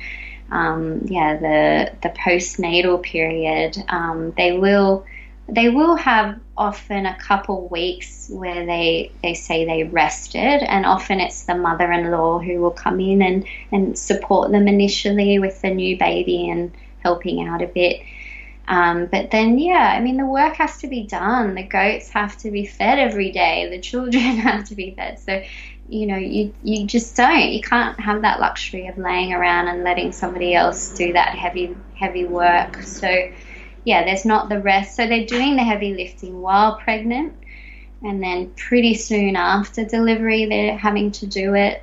um, 0.53 1.01
yeah, 1.07 1.37
the 1.39 1.93
the 2.03 2.11
postnatal 2.11 3.03
period, 3.03 3.83
um, 3.89 4.33
they 4.37 4.59
will 4.59 5.07
they 5.49 5.71
will 5.71 5.97
have 5.97 6.39
often 6.57 7.07
a 7.07 7.19
couple 7.19 7.69
weeks 7.69 8.29
where 8.31 8.67
they 8.67 9.11
they 9.23 9.33
say 9.33 9.65
they 9.65 9.85
rested, 9.85 10.63
and 10.63 10.85
often 10.85 11.21
it's 11.21 11.45
the 11.45 11.55
mother-in-law 11.55 12.41
who 12.41 12.61
will 12.61 12.71
come 12.71 13.01
in 13.01 13.23
and 13.23 13.47
and 13.73 13.99
support 13.99 14.53
them 14.53 14.69
initially 14.69 15.39
with 15.39 15.61
the 15.63 15.71
new 15.71 15.97
baby 15.99 16.51
and 16.51 16.71
helping 17.03 17.49
out 17.49 17.63
a 17.63 17.67
bit. 17.67 18.03
Um, 18.69 19.07
but 19.07 19.31
then, 19.31 19.59
yeah, 19.59 19.93
I 19.97 20.01
mean, 20.01 20.17
the 20.17 20.27
work 20.27 20.55
has 20.57 20.79
to 20.79 20.87
be 20.87 21.03
done. 21.03 21.55
The 21.55 21.65
goats 21.65 22.11
have 22.11 22.37
to 22.39 22.51
be 22.51 22.65
fed 22.65 22.99
every 22.99 23.33
day. 23.33 23.69
The 23.69 23.81
children 23.81 24.23
have 24.49 24.65
to 24.69 24.75
be 24.75 24.93
fed. 24.93 25.19
So 25.19 25.43
you 25.93 26.07
know, 26.07 26.17
you 26.17 26.55
you 26.63 26.87
just 26.87 27.15
don't. 27.17 27.51
You 27.51 27.61
can't 27.61 28.01
have 28.01 28.23
that 28.23 28.41
luxury 28.41 28.87
of 28.87 28.97
laying 28.97 29.35
around 29.35 29.69
and 29.69 29.85
letting 29.85 30.11
somebody 30.11 30.55
else 30.55 30.95
do 30.95 31.13
that 31.13 31.37
heavy 31.37 31.77
heavy 31.95 32.25
work. 32.25 32.83
So, 32.83 33.31
yeah, 33.85 34.03
there's 34.03 34.25
not 34.25 34.49
the 34.49 34.59
rest. 34.59 34.97
So 34.97 35.07
they're 35.07 35.27
doing 35.27 35.57
the 35.57 35.63
heavy 35.63 35.93
lifting 35.95 36.41
while 36.41 36.77
pregnant, 36.77 37.35
and 38.03 38.23
then 38.23 38.53
pretty 38.57 38.95
soon 38.95 39.37
after 39.37 39.85
delivery, 39.85 40.47
they're 40.47 40.79
having 40.79 41.13
to 41.13 41.27
do 41.27 41.55
it. 41.55 41.83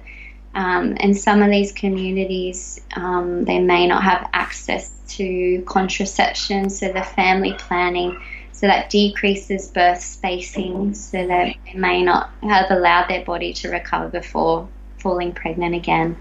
Um, 0.56 0.98
and 1.00 1.16
some 1.16 1.44
of 1.44 1.52
these 1.52 1.72
communities, 1.72 2.82
um, 2.96 3.46
they 3.46 3.60
may 3.60 3.86
not 3.86 4.02
have 4.02 4.28
access 4.34 4.90
to 5.10 5.62
contraception, 5.68 6.72
so 6.72 6.92
the 6.92 7.04
family 7.04 7.54
planning 7.54 8.20
so 8.60 8.68
that 8.68 8.90
decreases 8.90 9.70
birth 9.70 10.02
spacing, 10.02 10.94
so 10.94 11.26
that 11.26 11.56
they 11.66 11.80
may 11.80 12.04
not 12.04 12.30
have 12.44 12.70
allowed 12.70 13.08
their 13.08 13.24
body 13.24 13.54
to 13.54 13.70
recover 13.70 14.10
before 14.10 14.68
falling 14.98 15.32
pregnant 15.32 15.76
again. 15.76 16.18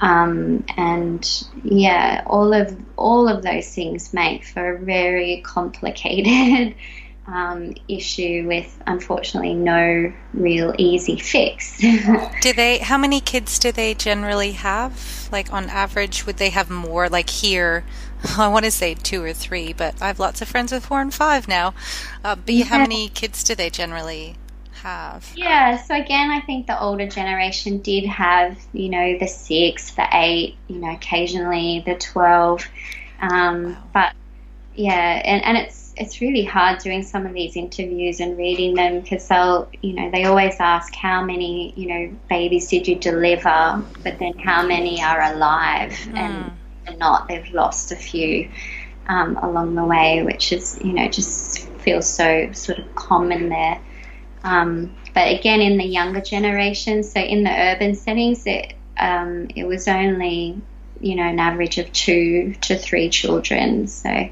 Um, 0.00 0.64
and 0.76 1.24
yeah, 1.62 2.24
all 2.26 2.52
of 2.52 2.76
all 2.96 3.28
of 3.28 3.44
those 3.44 3.72
things 3.72 4.12
make 4.12 4.44
for 4.44 4.74
a 4.74 4.78
very 4.80 5.40
complicated 5.46 6.74
um, 7.26 7.74
issue 7.88 8.44
with 8.48 8.82
unfortunately 8.86 9.54
no 9.54 10.12
real 10.34 10.74
easy 10.78 11.18
fix. 11.18 11.78
do 12.40 12.52
they? 12.52 12.78
How 12.78 12.98
many 12.98 13.20
kids 13.20 13.58
do 13.58 13.72
they 13.72 13.94
generally 13.94 14.52
have? 14.52 15.28
Like 15.30 15.52
on 15.52 15.70
average, 15.70 16.26
would 16.26 16.38
they 16.38 16.50
have 16.50 16.68
more? 16.68 17.08
Like 17.08 17.30
here, 17.30 17.84
I 18.38 18.48
want 18.48 18.64
to 18.64 18.70
say 18.70 18.94
two 18.94 19.22
or 19.22 19.32
three, 19.32 19.72
but 19.72 20.00
I 20.02 20.08
have 20.08 20.18
lots 20.18 20.42
of 20.42 20.48
friends 20.48 20.72
with 20.72 20.86
four 20.86 21.00
and 21.00 21.12
five 21.12 21.48
now. 21.48 21.74
Uh, 22.24 22.34
but 22.34 22.54
yeah. 22.54 22.64
how 22.64 22.78
many 22.78 23.08
kids 23.08 23.44
do 23.44 23.54
they 23.54 23.70
generally 23.70 24.36
have? 24.82 25.32
Yeah, 25.34 25.76
so 25.82 25.94
again, 25.94 26.30
I 26.30 26.40
think 26.40 26.66
the 26.66 26.80
older 26.80 27.06
generation 27.06 27.78
did 27.78 28.04
have, 28.06 28.58
you 28.72 28.88
know, 28.88 29.18
the 29.18 29.26
six, 29.26 29.92
the 29.92 30.06
eight, 30.12 30.56
you 30.68 30.78
know, 30.78 30.92
occasionally 30.92 31.82
the 31.86 31.94
12. 31.94 32.68
Um, 33.20 33.64
wow. 33.64 33.82
But 33.92 34.12
yeah, 34.74 35.22
and, 35.24 35.44
and 35.44 35.56
it's, 35.58 35.81
it's 35.96 36.20
really 36.20 36.44
hard 36.44 36.78
doing 36.78 37.02
some 37.02 37.26
of 37.26 37.32
these 37.32 37.56
interviews 37.56 38.20
and 38.20 38.36
reading 38.36 38.74
them 38.74 39.00
because 39.00 39.26
they'll, 39.28 39.70
you 39.82 39.94
know, 39.94 40.10
they 40.10 40.24
always 40.24 40.56
ask 40.58 40.94
how 40.94 41.22
many, 41.24 41.72
you 41.76 41.88
know, 41.88 42.16
babies 42.28 42.68
did 42.68 42.88
you 42.88 42.96
deliver, 42.96 43.82
but 44.02 44.18
then 44.18 44.38
how 44.38 44.66
many 44.66 45.02
are 45.02 45.20
alive? 45.34 45.92
Mm. 45.92 46.52
And 46.86 46.98
not, 46.98 47.28
they've 47.28 47.48
lost 47.52 47.92
a 47.92 47.96
few 47.96 48.50
um, 49.06 49.36
along 49.36 49.74
the 49.74 49.84
way, 49.84 50.22
which 50.22 50.52
is, 50.52 50.78
you 50.82 50.92
know, 50.92 51.08
just 51.08 51.68
feels 51.80 52.08
so 52.08 52.52
sort 52.52 52.78
of 52.78 52.94
common 52.94 53.48
there. 53.48 53.80
Um, 54.42 54.96
but 55.14 55.32
again, 55.32 55.60
in 55.60 55.76
the 55.76 55.84
younger 55.84 56.20
generation, 56.20 57.02
so 57.02 57.20
in 57.20 57.44
the 57.44 57.50
urban 57.50 57.94
settings, 57.94 58.46
it, 58.46 58.74
um, 58.98 59.48
it 59.54 59.64
was 59.64 59.86
only, 59.88 60.60
you 61.00 61.16
know, 61.16 61.24
an 61.24 61.38
average 61.38 61.78
of 61.78 61.92
two 61.92 62.54
to 62.62 62.76
three 62.76 63.10
children. 63.10 63.86
So 63.86 64.28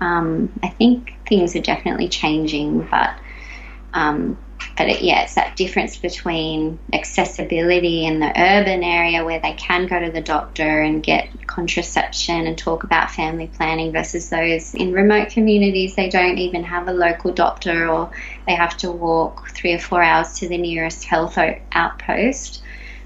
um, 0.00 0.52
I 0.62 0.68
think 0.68 1.12
things 1.28 1.54
are 1.56 1.60
definitely 1.60 2.08
changing, 2.08 2.86
but 2.90 3.14
um, 3.92 4.38
but 4.76 4.88
it, 4.88 5.02
yeah, 5.02 5.22
it's 5.22 5.34
that 5.34 5.56
difference 5.56 5.96
between 5.96 6.78
accessibility 6.92 8.06
in 8.06 8.20
the 8.20 8.28
urban 8.28 8.82
area 8.82 9.24
where 9.24 9.40
they 9.40 9.52
can 9.52 9.86
go 9.86 10.00
to 10.00 10.10
the 10.10 10.20
doctor 10.20 10.80
and 10.80 11.02
get 11.02 11.46
contraception 11.46 12.46
and 12.46 12.56
talk 12.56 12.84
about 12.84 13.10
family 13.10 13.46
planning 13.48 13.92
versus 13.92 14.30
those 14.30 14.74
in 14.74 14.92
remote 14.92 15.30
communities. 15.30 15.96
They 15.96 16.08
don't 16.08 16.38
even 16.38 16.64
have 16.64 16.88
a 16.88 16.92
local 16.92 17.32
doctor 17.32 17.88
or 17.88 18.10
they 18.46 18.54
have 18.54 18.76
to 18.78 18.90
walk 18.90 19.50
three 19.50 19.74
or 19.74 19.78
four 19.78 20.02
hours 20.02 20.34
to 20.38 20.48
the 20.48 20.58
nearest 20.58 21.04
health 21.04 21.38
outpost. 21.72 22.62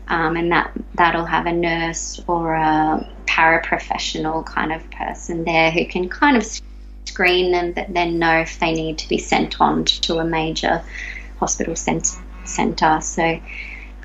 Um, 0.07 0.37
and 0.37 0.53
that 0.53 0.71
that'll 0.97 1.25
have 1.25 1.47
a 1.47 1.53
nurse 1.53 2.21
or 2.27 2.55
a 2.55 3.09
paraprofessional 3.27 4.45
kind 4.45 4.71
of 4.71 4.89
person 4.91 5.45
there 5.45 5.71
who 5.71 5.87
can 5.87 6.11
kind 6.11 6.37
of 6.37 6.45
screen 7.07 7.53
them, 7.53 7.73
but 7.73 7.93
then 7.93 8.19
know 8.19 8.41
if 8.41 8.59
they 8.59 8.73
need 8.73 8.99
to 8.99 9.09
be 9.09 9.19
sent 9.19 9.61
on 9.61 9.85
to 9.85 10.19
a 10.19 10.25
major 10.25 10.83
hospital 11.39 11.77
centre. 11.77 13.01
So 13.01 13.41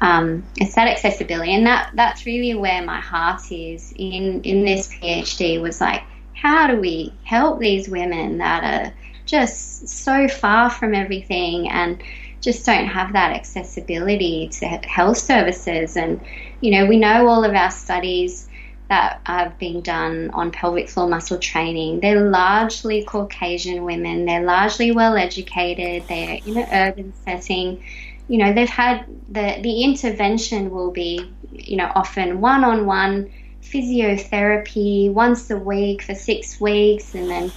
um, 0.01 0.45
it's 0.55 0.75
that 0.75 0.87
accessibility, 0.87 1.53
and 1.53 1.65
that 1.65 1.91
that's 1.95 2.25
really 2.25 2.55
where 2.55 2.83
my 2.83 2.99
heart 2.99 3.51
is 3.51 3.93
in 3.95 4.41
in 4.43 4.63
this 4.63 4.87
PhD. 4.87 5.61
Was 5.61 5.81
like, 5.81 6.03
how 6.33 6.67
do 6.67 6.79
we 6.79 7.13
help 7.23 7.59
these 7.59 7.89
women 7.89 8.37
that 8.37 8.63
are 8.63 8.93
just 9.25 9.87
so 9.87 10.27
far 10.27 10.69
from 10.69 10.95
everything 10.95 11.69
and 11.69 12.01
just 12.41 12.65
don't 12.65 12.87
have 12.87 13.13
that 13.13 13.31
accessibility 13.31 14.49
to 14.49 14.65
health 14.65 15.17
services. 15.17 15.97
And, 15.97 16.19
you 16.61 16.71
know, 16.71 16.85
we 16.85 16.97
know 16.97 17.27
all 17.27 17.43
of 17.43 17.53
our 17.53 17.71
studies 17.71 18.48
that 18.89 19.21
have 19.23 19.57
been 19.59 19.81
done 19.81 20.31
on 20.31 20.51
pelvic 20.51 20.89
floor 20.89 21.07
muscle 21.07 21.37
training. 21.37 21.99
They're 21.99 22.29
largely 22.29 23.03
Caucasian 23.03 23.83
women. 23.83 24.25
They're 24.25 24.43
largely 24.43 24.91
well 24.91 25.15
educated. 25.15 26.07
They're 26.07 26.39
in 26.43 26.57
an 26.57 26.67
urban 26.71 27.13
setting. 27.23 27.83
You 28.27 28.39
know, 28.39 28.53
they've 28.53 28.69
had 28.69 29.05
the 29.29 29.59
the 29.61 29.83
intervention 29.83 30.71
will 30.71 30.91
be, 30.91 31.31
you 31.51 31.77
know, 31.77 31.91
often 31.93 32.41
one 32.41 32.63
on 32.63 32.87
one 32.87 33.31
physiotherapy 33.61 35.11
once 35.11 35.49
a 35.51 35.57
week 35.57 36.01
for 36.01 36.15
six 36.15 36.59
weeks, 36.59 37.13
and 37.13 37.29
then, 37.29 37.51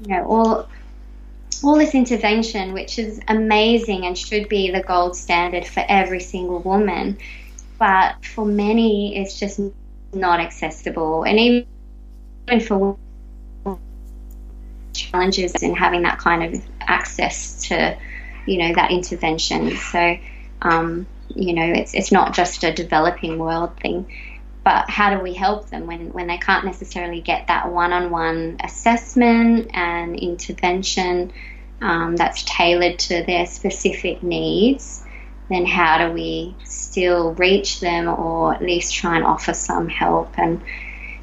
you 0.00 0.08
know, 0.08 0.24
all 0.26 0.68
all 1.62 1.76
this 1.76 1.94
intervention, 1.94 2.72
which 2.72 2.98
is 2.98 3.20
amazing 3.28 4.06
and 4.06 4.16
should 4.16 4.48
be 4.48 4.70
the 4.70 4.82
gold 4.82 5.16
standard 5.16 5.66
for 5.66 5.84
every 5.86 6.20
single 6.20 6.60
woman. 6.60 7.18
But 7.78 8.24
for 8.24 8.44
many, 8.44 9.18
it's 9.18 9.38
just 9.38 9.60
not 10.12 10.40
accessible. 10.40 11.24
And 11.24 11.38
even 11.38 12.60
for 12.60 12.98
challenges 14.92 15.54
in 15.62 15.74
having 15.74 16.02
that 16.02 16.18
kind 16.18 16.54
of 16.54 16.62
access 16.80 17.68
to, 17.68 17.96
you 18.46 18.58
know, 18.58 18.74
that 18.74 18.90
intervention. 18.90 19.76
So, 19.76 20.18
um, 20.62 21.06
you 21.28 21.52
know, 21.52 21.64
it's, 21.64 21.94
it's 21.94 22.10
not 22.10 22.34
just 22.34 22.64
a 22.64 22.72
developing 22.72 23.38
world 23.38 23.78
thing 23.80 24.06
but 24.68 24.90
how 24.90 25.16
do 25.16 25.22
we 25.22 25.32
help 25.32 25.70
them 25.70 25.86
when, 25.86 26.12
when 26.12 26.26
they 26.26 26.36
can't 26.36 26.66
necessarily 26.66 27.22
get 27.22 27.46
that 27.46 27.72
one 27.72 27.90
on 27.90 28.10
one 28.10 28.58
assessment 28.62 29.70
and 29.72 30.14
intervention 30.14 31.32
um, 31.80 32.16
that's 32.16 32.42
tailored 32.42 32.98
to 32.98 33.24
their 33.24 33.46
specific 33.46 34.22
needs? 34.22 35.02
Then 35.48 35.64
how 35.64 36.06
do 36.06 36.12
we 36.12 36.54
still 36.64 37.34
reach 37.34 37.80
them 37.80 38.08
or 38.08 38.54
at 38.54 38.62
least 38.62 38.94
try 38.94 39.16
and 39.16 39.24
offer 39.24 39.54
some 39.54 39.88
help? 39.88 40.38
And, 40.38 40.62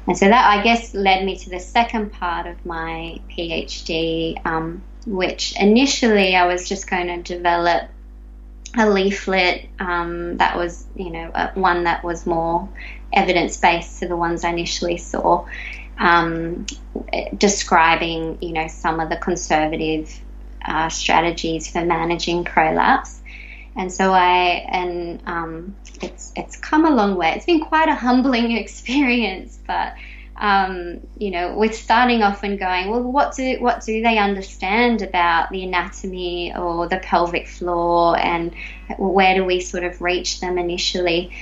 and 0.06 0.18
so 0.18 0.26
that, 0.26 0.58
I 0.58 0.62
guess, 0.62 0.94
led 0.94 1.24
me 1.24 1.36
to 1.38 1.50
the 1.50 1.60
second 1.60 2.12
part 2.12 2.46
of 2.46 2.64
my 2.66 3.20
PhD, 3.30 4.44
um, 4.44 4.82
which 5.06 5.54
initially 5.60 6.34
I 6.34 6.46
was 6.46 6.68
just 6.68 6.90
going 6.90 7.06
to 7.06 7.22
develop 7.22 7.88
a 8.76 8.90
leaflet 8.90 9.68
um, 9.78 10.36
that 10.38 10.56
was, 10.56 10.86
you 10.96 11.10
know, 11.10 11.50
one 11.54 11.84
that 11.84 12.04
was 12.04 12.26
more 12.26 12.68
evidence 13.12 13.56
based 13.56 14.00
to 14.00 14.08
the 14.08 14.16
ones 14.16 14.44
I 14.44 14.50
initially 14.50 14.98
saw, 14.98 15.46
um, 15.98 16.66
describing, 17.36 18.38
you 18.42 18.52
know, 18.52 18.68
some 18.68 19.00
of 19.00 19.08
the 19.08 19.16
conservative 19.16 20.12
uh, 20.64 20.88
strategies 20.88 21.70
for 21.70 21.84
managing 21.84 22.44
prolapse. 22.44 23.15
And 23.76 23.92
so 23.92 24.12
I, 24.12 24.66
and 24.70 25.22
um, 25.26 25.76
it's 26.00 26.32
it's 26.34 26.56
come 26.56 26.86
a 26.86 26.90
long 26.90 27.16
way. 27.16 27.32
It's 27.36 27.44
been 27.44 27.60
quite 27.60 27.88
a 27.88 27.94
humbling 27.94 28.52
experience, 28.56 29.58
but 29.66 29.94
um, 30.38 31.00
you 31.18 31.30
know, 31.30 31.56
with 31.56 31.74
starting 31.74 32.22
off 32.22 32.42
and 32.42 32.58
going, 32.58 32.90
well, 32.90 33.02
what 33.02 33.34
do 33.34 33.56
what 33.60 33.82
do 33.84 34.02
they 34.02 34.18
understand 34.18 35.02
about 35.02 35.50
the 35.50 35.64
anatomy 35.64 36.54
or 36.54 36.88
the 36.88 36.98
pelvic 36.98 37.48
floor, 37.48 38.18
and 38.18 38.54
where 38.98 39.34
do 39.34 39.44
we 39.44 39.60
sort 39.60 39.84
of 39.84 40.00
reach 40.00 40.40
them 40.40 40.58
initially? 40.58 41.32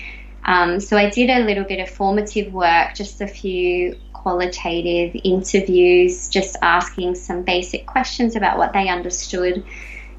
Um, 0.45 0.79
so 0.81 0.97
I 0.97 1.09
did 1.11 1.31
a 1.31 1.41
little 1.41 1.65
bit 1.65 1.81
of 1.81 1.89
formative 1.89 2.53
work, 2.53 2.95
just 2.95 3.21
a 3.21 3.27
few 3.27 3.97
qualitative 4.13 5.21
interviews, 5.25 6.29
just 6.29 6.57
asking 6.63 7.15
some 7.15 7.43
basic 7.43 7.87
questions 7.87 8.37
about 8.37 8.59
what 8.59 8.73
they 8.73 8.89
understood. 8.89 9.65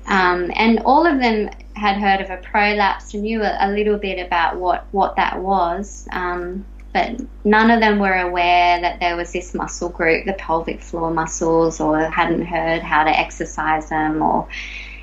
Um, 0.07 0.51
and 0.55 0.79
all 0.85 1.05
of 1.05 1.19
them 1.19 1.49
had 1.75 1.97
heard 1.97 2.21
of 2.21 2.29
a 2.29 2.37
prolapse 2.37 3.13
and 3.13 3.23
knew 3.23 3.41
a, 3.41 3.57
a 3.59 3.71
little 3.71 3.97
bit 3.97 4.25
about 4.25 4.57
what, 4.57 4.85
what 4.91 5.15
that 5.15 5.39
was. 5.41 6.07
Um, 6.11 6.65
but 6.93 7.19
none 7.43 7.71
of 7.71 7.81
them 7.81 7.99
were 7.99 8.19
aware 8.19 8.79
that 8.79 9.01
there 9.01 9.17
was 9.17 9.33
this 9.33 9.53
muscle 9.53 9.89
group, 9.89 10.25
the 10.25 10.33
pelvic 10.33 10.81
floor 10.81 11.11
muscles, 11.11 11.81
or 11.81 11.99
hadn't 12.09 12.45
heard 12.45 12.81
how 12.81 13.03
to 13.03 13.09
exercise 13.09 13.89
them. 13.89 14.21
Or, 14.21 14.47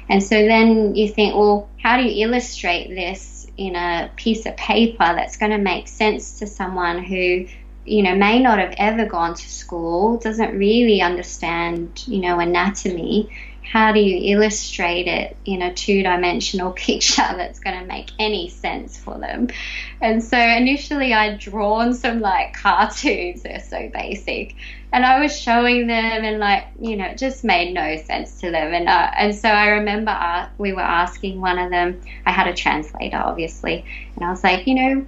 and 0.08 0.22
so 0.22 0.36
then 0.36 0.94
you 0.94 1.08
think, 1.08 1.34
well, 1.34 1.68
how 1.82 1.98
do 1.98 2.04
you 2.04 2.26
illustrate 2.26 2.88
this 2.88 3.46
in 3.56 3.76
a 3.76 4.10
piece 4.16 4.46
of 4.46 4.56
paper 4.56 4.98
that's 4.98 5.36
going 5.36 5.52
to 5.52 5.58
make 5.58 5.86
sense 5.88 6.38
to 6.38 6.46
someone 6.46 7.02
who 7.02 7.46
you 7.84 8.02
know 8.02 8.14
may 8.14 8.38
not 8.38 8.58
have 8.58 8.74
ever 8.78 9.04
gone 9.04 9.34
to 9.34 9.50
school 9.50 10.16
doesn't 10.18 10.56
really 10.56 11.02
understand 11.02 12.02
you 12.06 12.20
know 12.20 12.38
anatomy 12.38 13.28
how 13.72 13.90
do 13.90 14.00
you 14.00 14.35
illustrate 14.35 15.06
it 15.06 15.35
in 15.46 15.62
a 15.62 15.72
two 15.72 16.02
dimensional 16.02 16.72
picture 16.88 17.22
that's 17.22 17.58
going 17.58 17.80
to 17.80 17.87
make 17.87 18.11
any 18.18 18.50
sense 18.50 18.98
for 18.98 19.18
them? 19.18 19.48
And 19.98 20.22
so 20.22 20.37
initially 20.37 21.14
I'd 21.14 21.38
drawn 21.38 21.94
some 21.94 22.20
like 22.20 22.52
cartoons, 22.52 23.40
they're 23.40 23.61
so 23.61 23.88
basic. 23.88 24.56
And 24.92 25.06
I 25.06 25.20
was 25.20 25.35
showing 25.35 25.87
them 25.87 26.22
and 26.22 26.38
like, 26.38 26.66
you 26.78 26.98
know, 26.98 27.06
it 27.06 27.16
just 27.16 27.44
made 27.44 27.72
no 27.72 27.96
sense 27.96 28.42
to 28.42 28.50
them. 28.50 28.74
And, 28.74 28.90
uh, 28.90 29.11
and 29.16 29.35
so 29.35 29.48
I 29.48 29.68
remember 29.68 30.11
uh, 30.11 30.50
we 30.58 30.74
were 30.74 30.80
asking 30.80 31.40
one 31.40 31.58
of 31.58 31.70
them, 31.70 32.02
I 32.26 32.32
had 32.32 32.48
a 32.48 32.54
translator 32.54 33.16
obviously, 33.16 33.87
and 34.16 34.22
I 34.26 34.28
was 34.28 34.44
like, 34.44 34.66
you 34.66 34.74
know, 34.74 35.06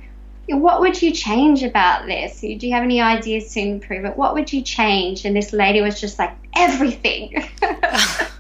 what 0.49 0.81
would 0.81 1.03
you 1.03 1.13
change 1.13 1.63
about 1.63 2.07
this? 2.07 2.41
Do 2.41 2.49
you 2.49 2.73
have 2.73 2.83
any 2.83 3.03
ideas 3.03 3.53
to 3.53 3.61
improve 3.61 4.07
it? 4.07 4.17
What 4.17 4.33
would 4.33 4.51
you 4.51 4.63
change? 4.63 5.27
And 5.27 5.37
this 5.37 5.53
lady 5.53 5.83
was 5.83 6.01
just 6.01 6.19
like, 6.19 6.35
everything. 6.57 7.47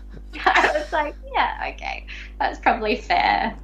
Like, 0.94 1.16
yeah, 1.34 1.72
okay, 1.74 2.06
that's 2.38 2.58
probably 2.60 2.96
fair. 2.96 3.56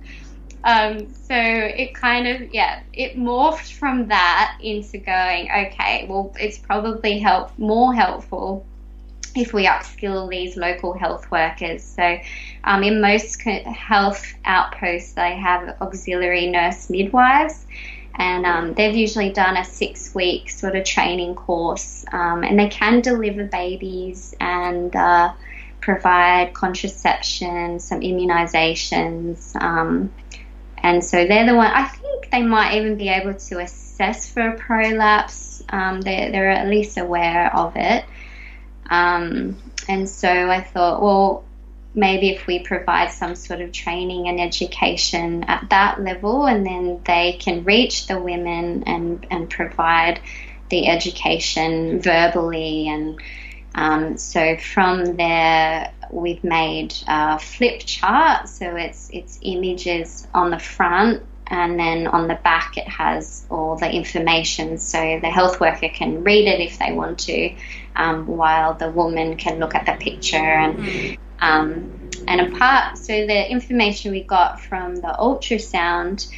Um, 0.64 1.14
so 1.14 1.34
it 1.34 1.94
kind 1.94 2.26
of, 2.26 2.52
yeah, 2.52 2.82
it 2.92 3.16
morphed 3.16 3.72
from 3.72 4.08
that 4.08 4.58
into 4.60 4.98
going, 4.98 5.48
okay, 5.50 6.06
well, 6.08 6.34
it's 6.38 6.58
probably 6.58 7.18
help 7.18 7.56
more 7.58 7.94
helpful 7.94 8.66
if 9.34 9.52
we 9.52 9.66
upskill 9.66 10.28
these 10.28 10.56
local 10.56 10.92
health 10.92 11.30
workers. 11.30 11.82
So, 11.82 12.18
um, 12.64 12.82
in 12.82 13.00
most 13.00 13.40
health 13.42 14.26
outposts, 14.44 15.12
they 15.12 15.36
have 15.36 15.80
auxiliary 15.80 16.48
nurse 16.48 16.90
midwives, 16.90 17.64
and 18.16 18.44
um, 18.44 18.74
they've 18.74 18.96
usually 18.96 19.30
done 19.30 19.56
a 19.56 19.64
six 19.64 20.14
week 20.14 20.50
sort 20.50 20.76
of 20.76 20.84
training 20.84 21.36
course, 21.36 22.04
um, 22.12 22.42
and 22.42 22.58
they 22.58 22.68
can 22.68 23.00
deliver 23.00 23.44
babies 23.44 24.34
and 24.40 24.94
uh, 24.96 25.32
provide 25.80 26.54
contraception, 26.54 27.80
some 27.80 28.00
immunizations. 28.00 29.60
Um, 29.60 30.12
and 30.78 31.04
so 31.04 31.26
they're 31.26 31.46
the 31.46 31.54
one, 31.54 31.70
I 31.70 31.86
think 31.86 32.30
they 32.30 32.42
might 32.42 32.76
even 32.76 32.96
be 32.96 33.08
able 33.08 33.34
to 33.34 33.58
assess 33.58 34.30
for 34.30 34.40
a 34.40 34.56
prolapse. 34.56 35.62
Um, 35.68 36.00
they're, 36.00 36.30
they're 36.32 36.50
at 36.50 36.68
least 36.68 36.98
aware 36.98 37.54
of 37.54 37.72
it. 37.76 38.04
Um, 38.88 39.58
and 39.88 40.08
so 40.08 40.28
I 40.28 40.62
thought, 40.62 41.02
well, 41.02 41.44
maybe 41.94 42.30
if 42.30 42.46
we 42.46 42.60
provide 42.60 43.10
some 43.10 43.34
sort 43.34 43.60
of 43.60 43.72
training 43.72 44.28
and 44.28 44.40
education 44.40 45.44
at 45.44 45.68
that 45.70 46.00
level, 46.00 46.46
and 46.46 46.64
then 46.64 47.00
they 47.04 47.36
can 47.40 47.64
reach 47.64 48.06
the 48.06 48.18
women 48.18 48.84
and, 48.84 49.26
and 49.30 49.50
provide 49.50 50.20
the 50.70 50.88
education 50.88 52.00
verbally 52.00 52.88
and 52.88 53.20
um, 53.74 54.16
so 54.16 54.56
from 54.56 55.16
there, 55.16 55.92
we've 56.10 56.42
made 56.42 56.94
a 57.06 57.38
flip 57.38 57.80
chart. 57.84 58.48
So 58.48 58.76
it's 58.76 59.10
it's 59.10 59.38
images 59.42 60.26
on 60.34 60.50
the 60.50 60.58
front, 60.58 61.22
and 61.46 61.78
then 61.78 62.06
on 62.06 62.28
the 62.28 62.34
back 62.34 62.76
it 62.78 62.88
has 62.88 63.46
all 63.50 63.76
the 63.76 63.90
information. 63.90 64.78
So 64.78 65.18
the 65.20 65.30
health 65.30 65.60
worker 65.60 65.88
can 65.88 66.24
read 66.24 66.48
it 66.48 66.60
if 66.60 66.78
they 66.78 66.92
want 66.92 67.20
to, 67.20 67.54
um, 67.96 68.26
while 68.26 68.74
the 68.74 68.90
woman 68.90 69.36
can 69.36 69.58
look 69.58 69.74
at 69.74 69.86
the 69.86 69.92
picture 69.92 70.36
and. 70.36 70.78
Mm. 70.78 71.18
Um, 71.42 72.10
and 72.28 72.40
apart, 72.42 72.98
so 72.98 73.26
the 73.26 73.50
information 73.50 74.12
we 74.12 74.22
got 74.22 74.60
from 74.60 74.96
the 74.96 75.16
ultrasound 75.18 76.30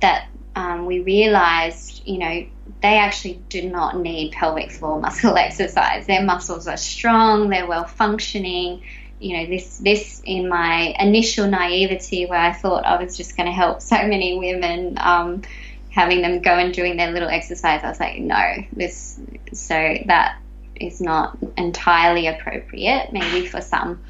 that 0.00 0.28
um, 0.54 0.86
we 0.86 1.00
realized, 1.00 2.02
you 2.06 2.16
know, 2.16 2.46
they 2.82 2.98
actually 2.98 3.42
do 3.48 3.68
not 3.68 3.96
need 3.96 4.32
pelvic 4.32 4.70
floor 4.70 5.00
muscle 5.00 5.36
exercise. 5.36 6.06
Their 6.06 6.22
muscles 6.22 6.68
are 6.68 6.76
strong, 6.76 7.48
they're 7.48 7.66
well 7.66 7.86
functioning. 7.86 8.82
You 9.18 9.38
know, 9.38 9.46
this 9.46 9.78
this 9.78 10.22
in 10.24 10.48
my 10.48 10.94
initial 10.98 11.46
naivety 11.46 12.26
where 12.26 12.38
I 12.38 12.52
thought 12.52 12.84
I 12.84 13.02
was 13.02 13.16
just 13.16 13.36
going 13.36 13.46
to 13.46 13.52
help 13.52 13.80
so 13.80 13.96
many 13.96 14.38
women, 14.38 14.98
um, 15.00 15.42
having 15.90 16.20
them 16.20 16.42
go 16.42 16.52
and 16.52 16.74
doing 16.74 16.98
their 16.98 17.10
little 17.12 17.28
exercise. 17.28 17.82
I 17.82 17.88
was 17.88 17.98
like, 17.98 18.18
no, 18.18 18.56
this 18.72 19.18
so 19.52 19.96
that 20.06 20.38
is 20.78 21.00
not 21.00 21.38
entirely 21.56 22.26
appropriate, 22.26 23.10
maybe 23.12 23.46
for 23.46 23.62
some. 23.62 24.02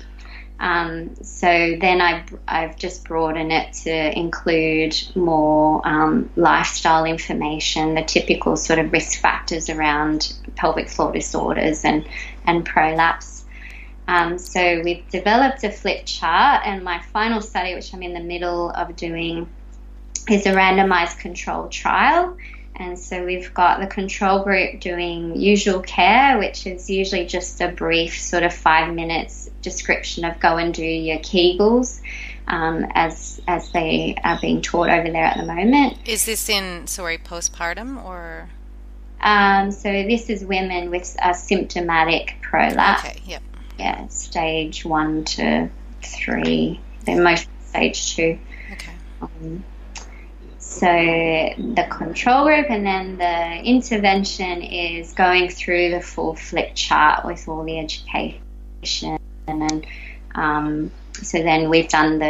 Um, 0.59 1.15
so 1.23 1.77
then 1.81 2.01
I, 2.01 2.25
I've 2.49 2.77
just 2.77 3.05
broadened 3.05 3.53
it 3.53 3.75
to 3.85 4.19
include 4.19 4.97
more 5.15 5.87
um, 5.87 6.31
lifestyle 6.37 7.05
information, 7.05 7.95
the 7.95 8.03
typical 8.03 8.57
sort 8.57 8.79
of 8.79 8.91
risk 8.91 9.21
factors 9.21 9.69
around 9.69 10.33
pelvic 10.55 10.89
floor 10.89 11.13
disorders 11.13 11.85
and, 11.85 12.07
and 12.47 12.65
prolapse. 12.65 13.45
Um, 14.09 14.39
so 14.39 14.81
we've 14.83 15.07
developed 15.11 15.65
a 15.65 15.71
flip 15.71 16.07
chart, 16.07 16.63
and 16.65 16.83
my 16.85 17.01
final 17.13 17.41
study, 17.41 17.75
which 17.75 17.93
I'm 17.93 18.03
in 18.03 18.15
the 18.15 18.21
middle 18.21 18.71
of 18.71 18.97
doing, 18.97 19.49
is 20.31 20.47
a 20.47 20.53
randomized 20.53 21.19
controlled 21.19 21.73
trial. 21.73 22.37
And 22.79 22.99
so 22.99 23.25
we've 23.25 23.53
got 23.55 23.81
the 23.81 23.87
control 23.87 24.45
group 24.45 24.81
doing 24.81 25.41
usual 25.41 25.81
care, 25.81 26.39
which 26.39 26.67
is 26.67 26.91
usually 26.91 27.25
just 27.27 27.61
a 27.61 27.69
brief 27.69 28.21
sort 28.21 28.43
of 28.43 28.53
five 28.53 28.95
minutes 28.95 29.51
description 29.63 30.25
of 30.25 30.39
go 30.41 30.59
and 30.59 30.75
do 30.75 30.85
your 30.85 31.19
Kegels 31.19 32.01
um, 32.47 32.87
as 32.95 33.41
as 33.49 33.71
they 33.73 34.17
are 34.23 34.39
being 34.41 34.61
taught 34.63 34.89
over 34.89 35.11
there 35.11 35.25
at 35.25 35.37
the 35.37 35.47
moment. 35.47 35.99
Is 36.05 36.27
this 36.27 36.49
in 36.49 36.87
sorry 36.87 37.19
postpartum 37.19 38.05
or? 38.05 38.51
Um, 39.21 39.73
so 39.73 39.91
this 39.91 40.29
is 40.29 40.45
women 40.45 40.91
with 40.91 41.17
a 41.23 41.35
symptomatic 41.35 42.37
prolapse. 42.43 43.05
Okay. 43.05 43.21
Yep. 43.25 43.43
Yeah, 43.79 44.09
stage 44.09 44.85
one 44.85 45.25
to 45.25 45.71
three. 46.03 46.81
They're 47.05 47.23
most 47.23 47.49
stage 47.69 48.15
two. 48.15 48.39
Okay. 48.73 48.93
Um, 49.23 49.65
so 50.81 50.87
the 50.87 51.87
control 51.91 52.45
group 52.45 52.67
and 52.69 52.85
then 52.85 53.17
the 53.17 53.63
intervention 53.65 54.63
is 54.63 55.13
going 55.13 55.49
through 55.49 55.91
the 55.91 56.01
full 56.01 56.35
flip 56.35 56.73
chart 56.75 57.25
with 57.25 57.49
all 57.49 57.65
the 57.65 57.79
education 57.79 59.19
and 59.47 59.87
um, 60.35 60.91
so 61.13 61.43
then 61.43 61.71
we've 61.71 61.89
done 61.89 62.19
the 62.19 62.27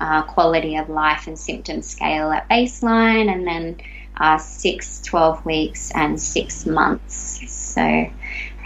uh, 0.00 0.22
quality 0.22 0.76
of 0.76 0.88
life 0.88 1.26
and 1.26 1.38
symptom 1.38 1.82
scale 1.82 2.30
at 2.30 2.48
baseline 2.48 3.32
and 3.32 3.46
then 3.46 3.76
uh, 4.16 4.38
6, 4.38 5.02
12 5.02 5.44
weeks 5.44 5.90
and 5.92 6.20
6 6.20 6.66
months. 6.66 7.50
So 7.50 8.10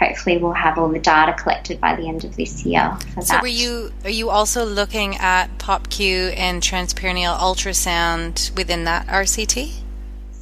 hopefully 0.07 0.37
we'll 0.37 0.53
have 0.53 0.77
all 0.77 0.89
the 0.89 0.99
data 0.99 1.33
collected 1.33 1.79
by 1.79 1.95
the 1.95 2.07
end 2.07 2.23
of 2.23 2.35
this 2.35 2.65
year. 2.65 2.97
so 3.15 3.21
that. 3.21 3.41
were 3.41 3.47
you 3.47 3.91
are 4.03 4.09
you 4.09 4.29
also 4.29 4.65
looking 4.65 5.15
at 5.17 5.57
POPQ 5.57 6.37
and 6.37 6.61
transperineal 6.61 7.37
ultrasound 7.37 8.55
within 8.55 8.83
that 8.85 9.07
RCT? 9.07 9.81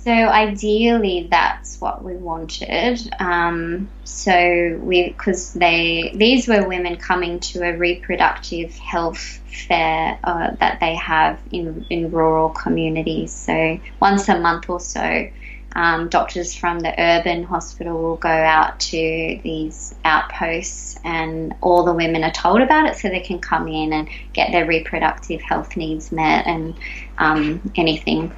So 0.04 0.12
ideally, 0.12 1.28
that's 1.32 1.80
what 1.80 2.04
we 2.04 2.16
wanted. 2.16 3.00
Um, 3.22 3.88
so 4.04 4.78
we, 4.84 5.08
because 5.08 5.54
they, 5.54 6.12
these 6.14 6.46
were 6.46 6.68
women 6.68 6.98
coming 6.98 7.40
to 7.40 7.64
a 7.64 7.78
reproductive 7.78 8.74
health 8.76 9.40
fair 9.68 10.20
uh, 10.26 10.52
that 10.60 10.82
they 10.82 10.96
have 10.96 11.40
in 11.52 11.86
in 11.90 12.12
rural 12.12 12.50
communities. 12.50 13.32
So 13.32 13.80
once 14.02 14.28
a 14.28 14.40
month 14.40 14.70
or 14.70 14.80
so, 14.80 15.30
um, 15.76 16.10
doctors 16.10 16.54
from 16.54 16.80
the 16.80 16.94
urban 17.00 17.44
hospital 17.44 18.02
will 18.02 18.16
go 18.16 18.30
out 18.30 18.80
to 18.80 19.40
these 19.44 19.94
outposts 20.06 21.00
and 21.04 21.54
all 21.62 21.84
the 21.84 21.94
women 21.94 22.24
are 22.24 22.32
told 22.32 22.62
about 22.62 22.88
it 22.88 22.96
so 22.96 23.10
they 23.10 23.20
can 23.20 23.40
come 23.40 23.68
in 23.68 23.92
and 23.92 24.10
get 24.34 24.52
their 24.52 24.66
reproductive 24.66 25.42
health 25.42 25.76
needs 25.76 26.12
met 26.12 26.46
and 26.46 26.76
um, 27.18 27.72
anything 27.76 28.32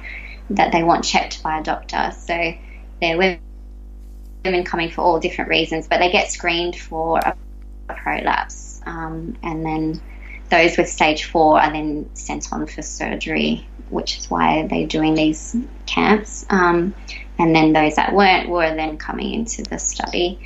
that 0.50 0.72
they 0.72 0.82
want 0.82 1.04
checked 1.04 1.42
by 1.42 1.58
a 1.58 1.62
doctor. 1.62 2.12
So 2.18 2.54
they're 3.00 3.38
women 4.44 4.64
coming 4.64 4.90
for 4.90 5.02
all 5.02 5.20
different 5.20 5.50
reasons, 5.50 5.88
but 5.88 5.98
they 5.98 6.10
get 6.10 6.30
screened 6.30 6.76
for 6.76 7.18
a 7.18 7.36
prolapse. 7.88 8.80
Um, 8.86 9.36
and 9.42 9.64
then 9.64 10.00
those 10.50 10.76
with 10.76 10.88
stage 10.88 11.24
four 11.24 11.60
are 11.60 11.72
then 11.72 12.08
sent 12.14 12.52
on 12.52 12.66
for 12.66 12.82
surgery, 12.82 13.66
which 13.90 14.18
is 14.18 14.30
why 14.30 14.66
they're 14.68 14.86
doing 14.86 15.14
these 15.14 15.56
camps. 15.86 16.46
Um, 16.50 16.94
and 17.38 17.54
then 17.54 17.72
those 17.72 17.96
that 17.96 18.14
weren't 18.14 18.48
were 18.48 18.74
then 18.74 18.98
coming 18.98 19.34
into 19.34 19.62
the 19.62 19.78
study. 19.78 20.38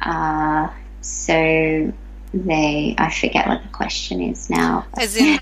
Uh, 0.00 0.68
so 1.00 1.92
they, 2.34 2.94
I 2.98 3.10
forget 3.10 3.46
what 3.46 3.62
the 3.62 3.68
question 3.68 4.22
is 4.22 4.48
now. 4.48 4.86
As 4.98 5.16
in, 5.16 5.40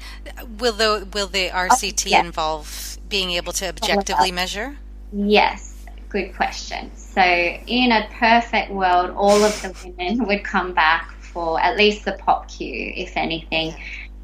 will 0.58 0.72
the 0.72 1.06
will 1.12 1.26
the 1.26 1.50
RCT 1.50 2.06
oh, 2.06 2.10
yeah. 2.10 2.20
involve 2.20 2.98
being 3.08 3.30
able 3.32 3.52
to 3.54 3.68
objectively 3.68 4.32
measure? 4.32 4.76
Yes, 5.12 5.84
good 6.08 6.34
question. 6.34 6.90
So, 6.94 7.22
in 7.22 7.92
a 7.92 8.08
perfect 8.18 8.70
world, 8.70 9.10
all 9.10 9.42
of 9.42 9.62
the 9.62 9.74
women 9.84 10.26
would 10.26 10.44
come 10.44 10.72
back 10.72 11.12
for 11.20 11.60
at 11.60 11.76
least 11.76 12.04
the 12.04 12.12
pop 12.12 12.48
POPQ, 12.48 12.94
if 12.96 13.16
anything, 13.16 13.74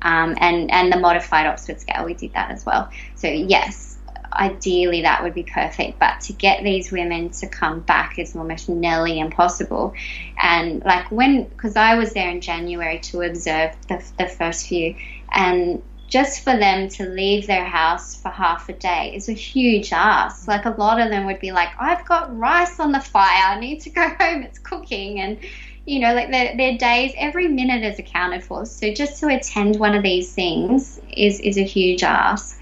um, 0.02 0.36
and 0.38 0.70
and 0.70 0.92
the 0.92 0.98
modified 0.98 1.46
Oxford 1.46 1.80
scale. 1.80 2.04
We 2.04 2.14
did 2.14 2.32
that 2.34 2.50
as 2.50 2.66
well. 2.66 2.90
So 3.14 3.28
yes, 3.28 3.95
ideally 4.36 5.02
that 5.02 5.22
would 5.22 5.34
be 5.34 5.42
perfect. 5.42 5.98
But 5.98 6.20
to 6.22 6.32
get 6.32 6.62
these 6.62 6.92
women 6.92 7.30
to 7.30 7.46
come 7.46 7.80
back 7.80 8.18
is 8.18 8.36
almost 8.36 8.68
nearly 8.68 9.18
impossible. 9.18 9.94
And 10.40 10.84
like 10.84 11.10
when, 11.10 11.44
because 11.44 11.76
I 11.76 11.96
was 11.96 12.12
there 12.12 12.30
in 12.30 12.40
January 12.40 12.98
to 13.00 13.22
observe 13.22 13.74
the, 13.88 14.04
the 14.18 14.28
first 14.28 14.68
few, 14.68 14.96
and 15.32 15.82
just 16.08 16.44
for 16.44 16.56
them 16.56 16.88
to 16.88 17.04
leave 17.04 17.46
their 17.46 17.64
house 17.64 18.20
for 18.20 18.28
half 18.28 18.68
a 18.68 18.72
day 18.72 19.12
is 19.14 19.28
a 19.28 19.32
huge 19.32 19.92
ask. 19.92 20.46
Like 20.46 20.64
a 20.64 20.70
lot 20.70 21.00
of 21.00 21.10
them 21.10 21.26
would 21.26 21.40
be 21.40 21.52
like, 21.52 21.70
I've 21.78 22.04
got 22.04 22.36
rice 22.36 22.78
on 22.78 22.92
the 22.92 23.00
fire, 23.00 23.56
I 23.56 23.58
need 23.58 23.80
to 23.80 23.90
go 23.90 24.08
home, 24.20 24.42
it's 24.42 24.58
cooking. 24.58 25.20
And, 25.20 25.38
you 25.84 25.98
know, 26.00 26.14
like 26.14 26.30
their, 26.30 26.56
their 26.56 26.78
days, 26.78 27.12
every 27.16 27.48
minute 27.48 27.82
is 27.82 27.98
accounted 27.98 28.44
for. 28.44 28.66
So 28.66 28.92
just 28.92 29.20
to 29.20 29.28
attend 29.28 29.78
one 29.78 29.94
of 29.94 30.02
these 30.02 30.32
things 30.32 31.00
is, 31.16 31.40
is 31.40 31.58
a 31.58 31.64
huge 31.64 32.02
ask 32.02 32.55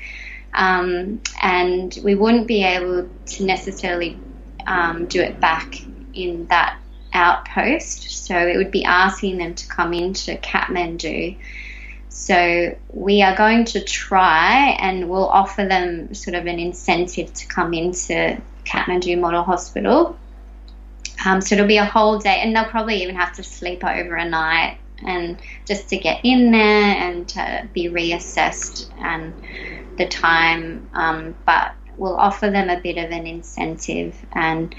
um, 0.54 1.20
and 1.42 1.98
we 2.02 2.14
wouldn't 2.14 2.46
be 2.46 2.62
able 2.62 3.08
to 3.26 3.44
necessarily 3.44 4.18
um, 4.66 5.06
do 5.06 5.20
it 5.20 5.40
back 5.40 5.80
in 6.14 6.46
that 6.46 6.78
outpost. 7.12 8.26
So 8.26 8.36
it 8.36 8.56
would 8.56 8.70
be 8.70 8.84
asking 8.84 9.38
them 9.38 9.54
to 9.54 9.66
come 9.68 9.92
into 9.92 10.36
Kathmandu. 10.36 11.36
So 12.08 12.76
we 12.90 13.22
are 13.22 13.36
going 13.36 13.64
to 13.66 13.82
try 13.82 14.76
and 14.80 15.08
we'll 15.08 15.28
offer 15.28 15.66
them 15.66 16.14
sort 16.14 16.36
of 16.36 16.46
an 16.46 16.58
incentive 16.58 17.32
to 17.34 17.46
come 17.48 17.74
into 17.74 18.40
Kathmandu 18.64 19.18
Model 19.18 19.42
Hospital. 19.42 20.16
Um, 21.26 21.40
so 21.40 21.54
it'll 21.54 21.66
be 21.66 21.78
a 21.78 21.84
whole 21.84 22.18
day, 22.18 22.40
and 22.40 22.54
they'll 22.54 22.64
probably 22.64 23.02
even 23.02 23.14
have 23.14 23.34
to 23.34 23.44
sleep 23.44 23.84
over 23.84 24.14
a 24.14 24.28
night 24.28 24.78
and 25.04 25.38
just 25.64 25.88
to 25.90 25.96
get 25.96 26.20
in 26.24 26.50
there 26.50 26.96
and 26.96 27.28
to 27.28 27.68
be 27.72 27.88
reassessed 27.88 28.88
and 28.98 29.34
the 29.96 30.06
time, 30.08 30.88
um, 30.94 31.34
but 31.46 31.74
we'll 31.96 32.16
offer 32.16 32.50
them 32.50 32.70
a 32.70 32.80
bit 32.80 32.98
of 32.98 33.10
an 33.10 33.26
incentive, 33.26 34.16
and 34.32 34.74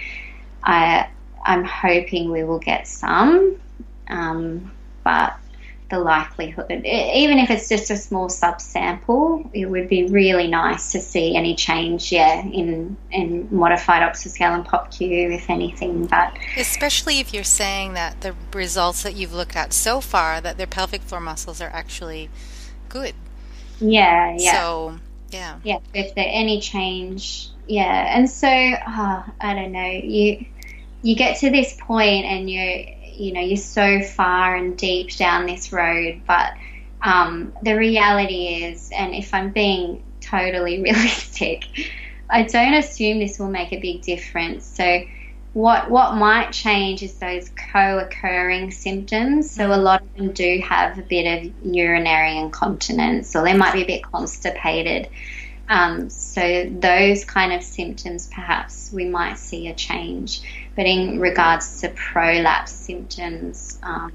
I, 0.64 1.08
I'm 1.46 1.64
hoping 1.64 2.32
we 2.32 2.44
will 2.44 2.60
get 2.60 2.88
some, 2.88 3.58
um, 4.08 4.72
but 5.04 5.38
the 5.90 6.00
likelihood, 6.00 6.72
even 6.72 7.38
if 7.38 7.52
it's 7.52 7.70
just 7.70 7.92
a 7.92 7.98
small 7.98 8.28
subsample, 8.28 9.48
it 9.54 9.66
would 9.66 9.88
be 9.88 10.08
really 10.08 10.48
nice 10.48 10.92
to 10.94 11.00
see 11.00 11.36
any 11.36 11.56
change, 11.56 12.12
yeah, 12.12 12.42
in 12.42 12.98
in 13.12 13.48
modified 13.52 14.02
Oxford 14.02 14.32
scale 14.32 14.54
and 14.54 14.66
POPQ, 14.66 15.36
if 15.36 15.50
anything. 15.50 16.08
But 16.08 16.36
especially 16.58 17.20
if 17.20 17.34
you're 17.34 17.44
saying 17.44 17.94
that 17.94 18.22
the 18.22 18.36
results 18.54 19.04
that 19.04 19.16
you've 19.16 19.34
looked 19.34 19.56
at 19.56 19.74
so 19.74 20.02
far, 20.02 20.42
that 20.42 20.58
their 20.58 20.68
pelvic 20.68 21.04
floor 21.04 21.22
muscles 21.22 21.62
are 21.62 21.70
actually 21.70 22.30
good. 22.90 23.14
Yeah, 23.80 24.36
yeah. 24.40 24.54
So 24.54 25.00
yeah. 25.30 25.60
Yeah. 25.64 25.80
If 25.94 26.16
there 26.16 26.28
any 26.28 26.62
change, 26.62 27.50
yeah. 27.68 28.18
And 28.18 28.30
so, 28.30 28.48
oh, 28.48 29.26
I 29.40 29.54
don't 29.54 29.72
know. 29.72 29.86
You 29.86 30.46
you 31.04 31.16
get 31.16 31.40
to 31.42 31.52
this 31.52 31.78
point, 31.80 32.26
and 32.26 32.50
you're 32.50 32.86
you 33.18 33.34
know 33.34 33.42
you're 33.42 33.58
so 33.58 34.02
far 34.02 34.56
and 34.56 34.78
deep 34.78 35.16
down 35.16 35.46
this 35.46 35.72
road, 35.72 36.22
but 36.28 36.54
um, 37.02 37.54
the 37.62 37.76
reality 37.76 38.64
is, 38.64 38.92
and 38.92 39.14
if 39.14 39.34
I'm 39.34 39.52
being 39.52 40.04
totally 40.22 40.82
realistic, 40.84 41.66
I 42.30 42.44
don't 42.44 42.74
assume 42.74 43.20
this 43.20 43.40
will 43.40 43.50
make 43.50 43.72
a 43.72 43.80
big 43.80 44.02
difference. 44.02 44.66
So 44.66 45.04
what 45.54 45.90
what 45.90 46.16
might 46.16 46.52
change 46.52 47.02
is 47.02 47.14
those 47.14 47.50
co-occurring 47.72 48.72
symptoms. 48.72 49.50
So 49.50 49.74
a 49.74 49.78
lot 49.78 50.02
of 50.02 50.14
them 50.16 50.34
do 50.34 50.62
have 50.68 50.98
a 50.98 51.02
bit 51.02 51.46
of 51.46 51.54
urinary 51.66 52.38
incontinence, 52.38 53.36
or 53.36 53.44
they 53.44 53.54
might 53.56 53.74
be 53.74 53.84
a 53.84 53.88
bit 53.88 54.04
constipated. 54.04 55.08
Um, 55.70 56.10
so 56.10 56.70
those 56.70 57.26
kind 57.26 57.54
of 57.54 57.64
symptoms, 57.64 58.28
perhaps 58.28 58.92
we 58.92 59.06
might 59.06 59.40
see 59.40 59.68
a 59.70 59.74
change. 59.74 60.42
But 60.76 60.86
in 60.86 61.20
regards 61.20 61.82
to 61.82 61.90
prolapse 61.90 62.72
symptoms, 62.72 63.80
um, 63.82 64.12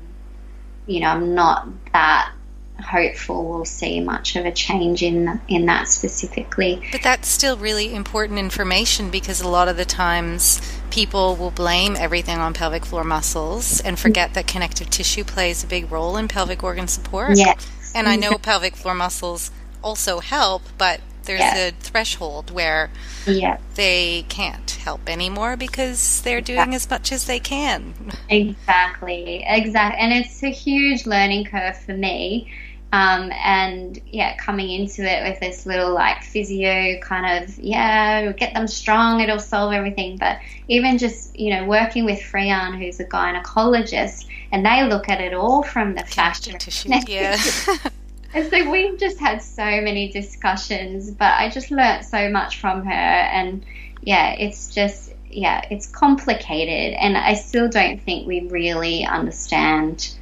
you 0.87 1.01
know, 1.01 1.09
I'm 1.09 1.35
not 1.35 1.69
that 1.93 2.33
hopeful 2.81 3.49
we'll 3.49 3.65
see 3.65 4.01
much 4.01 4.37
of 4.37 4.47
a 4.47 4.53
change 4.53 5.03
in 5.03 5.41
in 5.49 5.67
that 5.67 5.89
specifically. 5.89 6.83
But 6.93 7.03
that's 7.03 7.29
still 7.29 7.57
really 7.57 7.95
important 7.95 8.39
information 8.39 9.11
because 9.11 9.41
a 9.41 9.49
lot 9.49 9.69
of 9.69 9.77
the 9.77 9.85
times 9.85 10.61
people 10.91 11.37
will 11.37 11.51
blame 11.51 11.97
everything 11.97 12.39
on 12.39 12.55
pelvic 12.55 12.85
floor 12.85 13.05
muscles 13.05 13.81
and 13.81 13.99
forget 13.99 14.35
that 14.35 14.47
connective 14.47 14.91
tissue 14.91 15.25
plays 15.25 15.63
a 15.63 15.67
big 15.67 15.91
role 15.91 16.17
in 16.17 16.29
pelvic 16.29 16.63
organ 16.63 16.89
support. 16.89 17.37
Yes. 17.37 17.93
And 17.95 18.09
I 18.09 18.17
know 18.17 18.39
pelvic 18.43 18.77
floor 18.77 18.95
muscles 18.95 19.51
also 19.83 20.21
help, 20.21 20.63
but 20.79 21.01
there's 21.25 21.41
yeah. 21.41 21.68
a 21.68 21.71
threshold 21.73 22.51
where 22.51 22.91
yeah. 23.27 23.59
they 23.75 24.25
can't 24.29 24.71
help 24.71 25.09
anymore 25.09 25.57
because 25.57 26.23
they're 26.23 26.41
doing 26.41 26.75
as 26.75 26.89
much 26.89 27.12
as 27.12 27.27
they 27.27 27.41
can. 27.41 27.95
Exactly, 28.29 29.45
exactly. 29.47 30.01
And 30.01 30.12
it's 30.12 30.43
a 30.43 30.51
huge 30.51 31.07
learning 31.07 31.47
curve 31.47 31.77
for 31.79 31.93
me 31.93 32.51
um, 32.93 33.31
and 33.33 34.01
yeah, 34.11 34.37
coming 34.37 34.68
into 34.68 35.03
it 35.03 35.23
with 35.23 35.39
this 35.39 35.64
little 35.64 35.95
like 35.95 36.25
physio 36.25 36.99
kind 37.01 37.45
of, 37.45 37.57
yeah, 37.59 38.33
get 38.33 38.53
them 38.53 38.66
strong, 38.66 39.21
it'll 39.21 39.39
solve 39.39 39.73
everything. 39.73 40.16
But 40.16 40.41
even 40.66 40.99
just, 40.99 41.39
you 41.39 41.55
know, 41.55 41.66
working 41.66 42.05
with 42.05 42.18
Friyan, 42.18 42.77
who's 42.79 42.99
a 42.99 43.05
gynecologist, 43.05 44.27
and 44.51 44.66
they 44.66 44.83
look 44.89 45.09
at 45.09 45.21
it 45.21 45.35
all 45.35 45.62
from 45.62 45.95
the 45.95 46.05
fascia 46.05 46.59
tissue. 46.59 46.91
Yeah. 47.07 47.37
and 48.33 48.49
so 48.51 48.70
we've 48.70 48.99
just 48.99 49.18
had 49.18 49.43
so 49.43 49.64
many 49.64 50.11
discussions, 50.11 51.11
but 51.11 51.33
I 51.33 51.49
just 51.51 51.70
learnt 51.70 52.05
so 52.05 52.31
much 52.31 52.59
from 52.61 52.85
her. 52.85 52.91
And 52.91 53.64
yeah, 54.03 54.33
it's 54.33 54.72
just, 54.72 55.12
yeah, 55.31 55.62
it's 55.70 55.87
complicated. 55.87 56.97
And 56.99 57.16
I 57.16 57.35
still 57.35 57.68
don't 57.68 58.01
think 58.01 58.26
we 58.26 58.41
really 58.49 59.05
understand, 59.05 60.16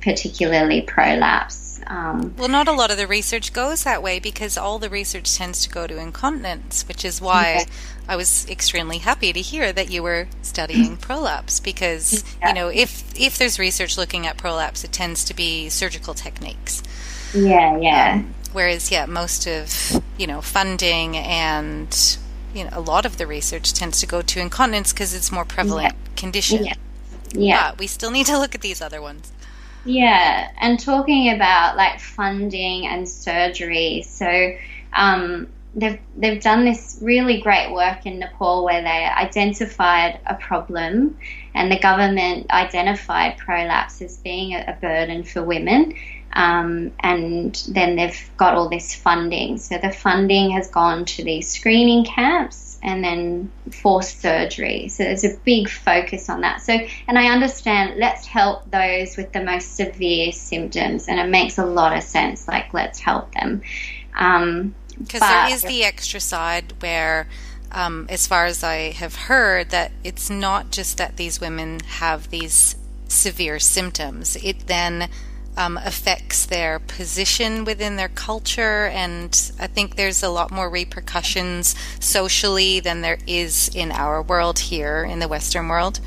particularly 0.00 0.82
prolapse 0.82 1.64
um, 1.86 2.34
well, 2.36 2.48
not 2.48 2.68
a 2.68 2.72
lot 2.72 2.90
of 2.90 2.96
the 2.96 3.06
research 3.06 3.52
goes 3.52 3.84
that 3.84 4.02
way 4.02 4.18
because 4.18 4.56
all 4.56 4.78
the 4.78 4.88
research 4.88 5.34
tends 5.34 5.62
to 5.62 5.68
go 5.68 5.86
to 5.86 5.98
incontinence, 5.98 6.86
which 6.88 7.04
is 7.04 7.20
why 7.20 7.58
yeah. 7.58 7.64
I 8.08 8.16
was 8.16 8.48
extremely 8.48 8.98
happy 8.98 9.32
to 9.32 9.40
hear 9.40 9.72
that 9.72 9.90
you 9.90 10.02
were 10.02 10.28
studying 10.42 10.96
prolapse 10.98 11.60
because 11.60 12.24
yeah. 12.40 12.48
you 12.48 12.54
know 12.54 12.68
if 12.68 13.18
if 13.18 13.38
there's 13.38 13.58
research 13.58 13.98
looking 13.98 14.26
at 14.26 14.36
prolapse, 14.36 14.84
it 14.84 14.92
tends 14.92 15.24
to 15.24 15.34
be 15.34 15.68
surgical 15.68 16.14
techniques. 16.14 16.82
Yeah, 17.34 17.76
yeah. 17.78 18.12
Um, 18.14 18.34
whereas, 18.52 18.90
yeah, 18.90 19.06
most 19.06 19.46
of 19.46 20.02
you 20.16 20.26
know 20.26 20.40
funding 20.40 21.16
and 21.16 22.18
you 22.54 22.64
know 22.64 22.70
a 22.72 22.80
lot 22.80 23.04
of 23.04 23.18
the 23.18 23.26
research 23.26 23.72
tends 23.72 24.00
to 24.00 24.06
go 24.06 24.22
to 24.22 24.40
incontinence 24.40 24.92
because 24.92 25.14
it's 25.14 25.32
more 25.32 25.44
prevalent 25.44 25.94
yeah. 25.94 26.14
condition. 26.16 26.64
Yeah. 26.64 26.74
Yeah. 27.32 27.70
But 27.70 27.80
we 27.80 27.86
still 27.86 28.10
need 28.10 28.26
to 28.26 28.38
look 28.38 28.54
at 28.54 28.60
these 28.60 28.80
other 28.80 29.02
ones. 29.02 29.32
Yeah, 29.84 30.50
and 30.60 30.80
talking 30.80 31.34
about 31.34 31.76
like 31.76 32.00
funding 32.00 32.86
and 32.86 33.08
surgery. 33.08 34.02
So 34.06 34.56
um, 34.92 35.48
they've 35.74 36.00
they've 36.16 36.42
done 36.42 36.64
this 36.64 36.98
really 37.02 37.40
great 37.40 37.72
work 37.72 38.06
in 38.06 38.18
Nepal 38.18 38.64
where 38.64 38.82
they 38.82 38.88
identified 38.88 40.20
a 40.26 40.36
problem, 40.36 41.18
and 41.54 41.70
the 41.70 41.78
government 41.78 42.50
identified 42.50 43.36
prolapse 43.36 44.00
as 44.00 44.16
being 44.18 44.54
a, 44.54 44.64
a 44.68 44.78
burden 44.80 45.22
for 45.22 45.42
women. 45.42 45.94
Um, 46.34 46.92
and 47.00 47.54
then 47.68 47.96
they've 47.96 48.30
got 48.36 48.54
all 48.54 48.68
this 48.68 48.94
funding. 48.94 49.58
So 49.58 49.78
the 49.78 49.90
funding 49.90 50.50
has 50.50 50.68
gone 50.68 51.04
to 51.04 51.24
these 51.24 51.48
screening 51.48 52.04
camps 52.04 52.78
and 52.82 53.02
then 53.02 53.50
forced 53.72 54.20
surgery. 54.20 54.88
So 54.88 55.04
there's 55.04 55.24
a 55.24 55.36
big 55.44 55.68
focus 55.70 56.28
on 56.28 56.42
that. 56.42 56.60
So, 56.60 56.76
and 57.08 57.18
I 57.18 57.28
understand 57.28 57.98
let's 57.98 58.26
help 58.26 58.70
those 58.70 59.16
with 59.16 59.32
the 59.32 59.42
most 59.42 59.76
severe 59.76 60.32
symptoms, 60.32 61.08
and 61.08 61.18
it 61.18 61.28
makes 61.28 61.56
a 61.56 61.64
lot 61.64 61.96
of 61.96 62.02
sense. 62.02 62.46
Like, 62.46 62.74
let's 62.74 63.00
help 63.00 63.32
them. 63.32 63.62
Um, 64.18 64.74
because 64.98 65.20
there 65.20 65.50
is 65.50 65.62
the 65.62 65.82
extra 65.82 66.20
side 66.20 66.74
where, 66.80 67.26
um, 67.72 68.06
as 68.10 68.26
far 68.26 68.44
as 68.44 68.62
I 68.62 68.90
have 68.92 69.16
heard, 69.16 69.70
that 69.70 69.92
it's 70.04 70.28
not 70.28 70.70
just 70.70 70.98
that 70.98 71.16
these 71.16 71.40
women 71.40 71.80
have 71.80 72.30
these 72.30 72.76
severe 73.08 73.58
symptoms. 73.58 74.36
It 74.36 74.66
then 74.66 75.08
um, 75.56 75.78
affects 75.78 76.46
their 76.46 76.78
position 76.78 77.64
within 77.64 77.96
their 77.96 78.08
culture. 78.08 78.86
And 78.86 79.52
I 79.58 79.66
think 79.66 79.96
there's 79.96 80.22
a 80.22 80.30
lot 80.30 80.50
more 80.50 80.68
repercussions 80.68 81.74
socially 82.00 82.80
than 82.80 83.00
there 83.00 83.18
is 83.26 83.70
in 83.74 83.92
our 83.92 84.22
world 84.22 84.58
here 84.58 85.04
in 85.04 85.18
the 85.18 85.28
Western 85.28 85.68
world. 85.68 86.00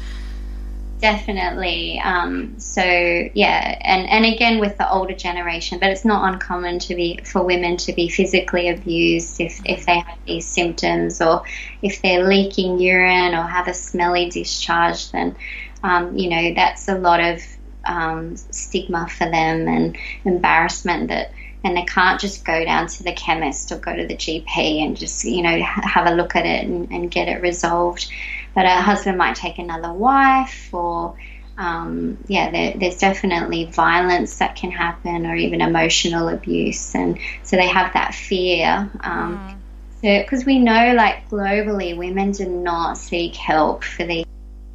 Definitely. 0.99 2.01
Um, 2.03 2.59
so 2.59 2.81
yeah, 2.81 3.77
and 3.81 4.09
and 4.09 4.25
again 4.25 4.59
with 4.59 4.79
the 4.79 4.91
older 4.91 5.13
generation, 5.13 5.77
but 5.77 5.91
it's 5.91 6.03
not 6.03 6.33
uncommon 6.33 6.79
to 6.79 6.95
be 6.95 7.19
for 7.23 7.43
women 7.43 7.77
to 7.77 7.93
be 7.93 8.09
physically 8.09 8.69
abused 8.69 9.39
if 9.39 9.61
if 9.63 9.85
they 9.85 9.99
have 9.99 10.17
these 10.25 10.47
symptoms 10.47 11.21
or 11.21 11.43
if 11.83 12.01
they're 12.01 12.27
leaking 12.27 12.79
urine 12.79 13.35
or 13.35 13.43
have 13.43 13.67
a 13.67 13.75
smelly 13.75 14.31
discharge. 14.31 15.11
Then 15.11 15.35
um, 15.83 16.17
you 16.17 16.31
know 16.31 16.55
that's 16.55 16.87
a 16.87 16.97
lot 16.97 17.19
of 17.19 17.43
um, 17.87 18.35
stigma 18.35 19.07
for 19.07 19.25
them 19.25 19.67
and 19.67 19.97
embarrassment 20.25 21.09
that 21.09 21.31
and 21.63 21.75
they 21.75 21.83
can't 21.83 22.21
just 22.21 22.45
go 22.45 22.63
down 22.63 22.87
to 22.87 23.03
the 23.03 23.11
chemist 23.13 23.71
or 23.71 23.77
go 23.77 23.95
to 23.95 24.05
the 24.05 24.15
GP 24.15 24.85
and 24.85 24.95
just 24.95 25.25
you 25.25 25.41
know 25.41 25.61
have 25.61 26.07
a 26.07 26.11
look 26.11 26.35
at 26.35 26.45
it 26.45 26.65
and, 26.65 26.91
and 26.91 27.11
get 27.11 27.27
it 27.27 27.41
resolved. 27.41 28.09
But 28.53 28.65
a 28.65 28.69
husband 28.69 29.17
might 29.17 29.35
take 29.35 29.59
another 29.59 29.91
wife 29.91 30.73
or 30.73 31.15
um, 31.57 32.19
yeah, 32.27 32.51
there, 32.51 32.73
there's 32.77 32.99
definitely 32.99 33.65
violence 33.65 34.37
that 34.37 34.55
can 34.55 34.71
happen 34.71 35.25
or 35.25 35.35
even 35.35 35.61
emotional 35.61 36.29
abuse, 36.29 36.93
and 36.93 37.17
so 37.43 37.55
they 37.55 37.67
have 37.67 37.93
that 37.93 38.13
fear. 38.13 38.89
Um, 39.01 39.57
mm. 40.01 40.21
because 40.21 40.45
we 40.45 40.59
know, 40.59 40.93
like 40.93 41.29
globally, 41.29 41.97
women 41.97 42.31
do 42.31 42.47
not 42.47 42.97
seek 42.97 43.35
help 43.35 43.83
for 43.83 44.05
these, 44.05 44.25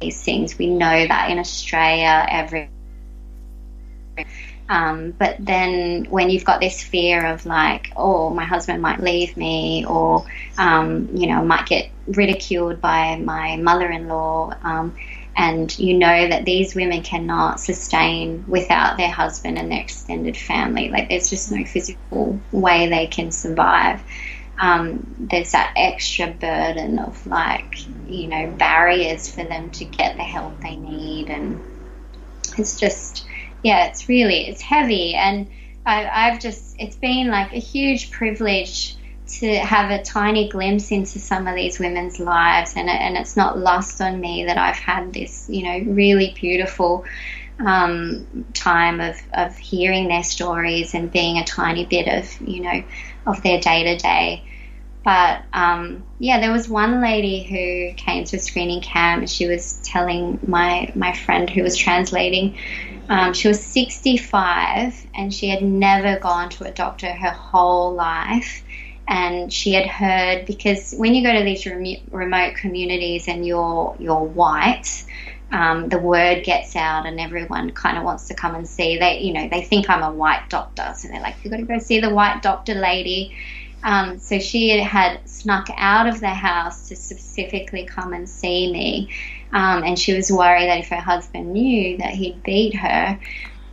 these 0.01 0.21
things. 0.21 0.57
We 0.57 0.67
know 0.67 1.07
that 1.07 1.31
in 1.31 1.39
Australia, 1.39 2.25
every 2.29 2.69
um, 4.69 5.11
but 5.11 5.35
then 5.39 6.05
when 6.09 6.29
you've 6.29 6.45
got 6.45 6.59
this 6.61 6.81
fear 6.81 7.25
of 7.25 7.45
like, 7.45 7.91
oh, 7.95 8.29
my 8.29 8.45
husband 8.45 8.81
might 8.81 8.99
leave 9.01 9.35
me, 9.35 9.85
or 9.85 10.25
um, 10.57 11.09
you 11.13 11.27
know, 11.27 11.43
might 11.43 11.65
get 11.65 11.89
ridiculed 12.07 12.79
by 12.81 13.17
my 13.17 13.57
mother-in-law, 13.57 14.55
um, 14.63 14.95
and 15.35 15.77
you 15.79 15.97
know 15.97 16.27
that 16.29 16.45
these 16.45 16.75
women 16.75 17.01
cannot 17.01 17.59
sustain 17.59 18.45
without 18.47 18.97
their 18.97 19.09
husband 19.11 19.57
and 19.57 19.71
their 19.71 19.81
extended 19.81 20.37
family. 20.37 20.89
Like, 20.89 21.09
there's 21.09 21.29
just 21.29 21.51
no 21.51 21.65
physical 21.65 22.39
way 22.51 22.87
they 22.87 23.07
can 23.07 23.31
survive. 23.31 24.01
Um, 24.59 25.15
there's 25.31 25.51
that 25.51 25.73
extra 25.75 26.27
burden 26.27 26.99
of 26.99 27.25
like, 27.25 27.75
you 28.07 28.27
know, 28.27 28.51
barriers 28.51 29.33
for 29.33 29.43
them 29.43 29.71
to 29.71 29.85
get 29.85 30.15
the 30.15 30.23
help 30.23 30.61
they 30.61 30.75
need, 30.75 31.29
and 31.29 31.59
it's 32.57 32.79
just 32.79 33.25
yeah, 33.63 33.87
it's 33.87 34.09
really 34.09 34.47
it's 34.47 34.61
heavy, 34.61 35.15
and 35.15 35.47
I, 35.85 36.07
I've 36.07 36.39
just 36.39 36.75
it's 36.79 36.95
been 36.95 37.29
like 37.29 37.53
a 37.53 37.59
huge 37.59 38.11
privilege 38.11 38.95
to 39.25 39.55
have 39.55 39.89
a 39.89 40.03
tiny 40.03 40.49
glimpse 40.49 40.91
into 40.91 41.17
some 41.19 41.47
of 41.47 41.55
these 41.55 41.79
women's 41.79 42.19
lives, 42.19 42.73
and 42.75 42.89
and 42.89 43.17
it's 43.17 43.37
not 43.37 43.57
lost 43.57 44.01
on 44.01 44.19
me 44.19 44.45
that 44.45 44.57
I've 44.57 44.75
had 44.75 45.13
this 45.13 45.49
you 45.49 45.63
know 45.63 45.91
really 45.91 46.35
beautiful 46.39 47.05
um, 47.59 48.45
time 48.53 48.99
of 48.99 49.15
of 49.33 49.57
hearing 49.57 50.07
their 50.07 50.23
stories 50.23 50.93
and 50.93 51.11
being 51.11 51.37
a 51.37 51.45
tiny 51.45 51.85
bit 51.85 52.07
of 52.07 52.47
you 52.47 52.61
know 52.61 52.83
of 53.25 53.41
their 53.43 53.59
day 53.59 53.83
to 53.83 53.97
day. 53.97 54.43
But 55.05 55.43
um, 55.51 56.03
yeah, 56.19 56.39
there 56.39 56.51
was 56.51 56.69
one 56.69 57.01
lady 57.01 57.43
who 57.43 57.95
came 57.95 58.23
to 58.23 58.37
a 58.37 58.39
screening 58.39 58.81
camp. 58.81 59.27
She 59.27 59.47
was 59.47 59.79
telling 59.83 60.39
my 60.47 60.91
my 60.95 61.13
friend 61.13 61.49
who 61.49 61.63
was 61.63 61.75
translating 61.75 62.57
um, 63.09 63.33
she 63.33 63.47
was 63.47 63.63
65 63.63 65.05
and 65.15 65.33
she 65.33 65.49
had 65.49 65.61
never 65.61 66.19
gone 66.19 66.49
to 66.51 66.65
a 66.65 66.71
doctor 66.71 67.11
her 67.11 67.31
whole 67.31 67.93
life. 67.93 68.63
And 69.07 69.51
she 69.51 69.73
had 69.73 69.85
heard 69.85 70.45
because 70.45 70.93
when 70.97 71.13
you 71.13 71.23
go 71.23 71.33
to 71.33 71.43
these 71.43 71.65
remote 71.65 72.55
communities 72.55 73.27
and 73.27 73.45
you're 73.45 73.95
you're 73.99 74.23
white, 74.23 75.03
um, 75.51 75.89
the 75.89 75.99
word 75.99 76.45
gets 76.45 76.75
out 76.77 77.05
and 77.05 77.19
everyone 77.19 77.71
kind 77.71 77.97
of 77.97 78.05
wants 78.05 78.29
to 78.29 78.33
come 78.33 78.55
and 78.55 78.65
see. 78.67 78.97
They 78.97 79.19
you 79.19 79.33
know 79.33 79.49
they 79.49 79.61
think 79.61 79.89
I'm 79.89 80.03
a 80.03 80.11
white 80.11 80.49
doctor, 80.49 80.93
so 80.95 81.09
they're 81.09 81.21
like, 81.21 81.35
you 81.43 81.51
have 81.51 81.59
got 81.59 81.67
to 81.67 81.73
go 81.73 81.79
see 81.79 81.99
the 81.99 82.13
white 82.13 82.41
doctor 82.41 82.75
lady. 82.75 83.35
Um, 83.83 84.17
so 84.17 84.39
she 84.39 84.69
had 84.79 85.19
snuck 85.27 85.67
out 85.75 86.07
of 86.07 86.21
the 86.21 86.29
house 86.29 86.87
to 86.87 86.95
specifically 86.95 87.85
come 87.85 88.13
and 88.13 88.29
see 88.29 88.71
me 88.71 89.09
Um, 89.53 89.83
and 89.83 89.97
she 89.97 90.13
was 90.13 90.31
worried 90.31 90.67
that 90.67 90.79
if 90.79 90.89
her 90.89 90.95
husband 90.95 91.53
knew 91.53 91.97
that 91.97 92.11
he'd 92.11 92.41
beat 92.43 92.75
her, 92.75 93.19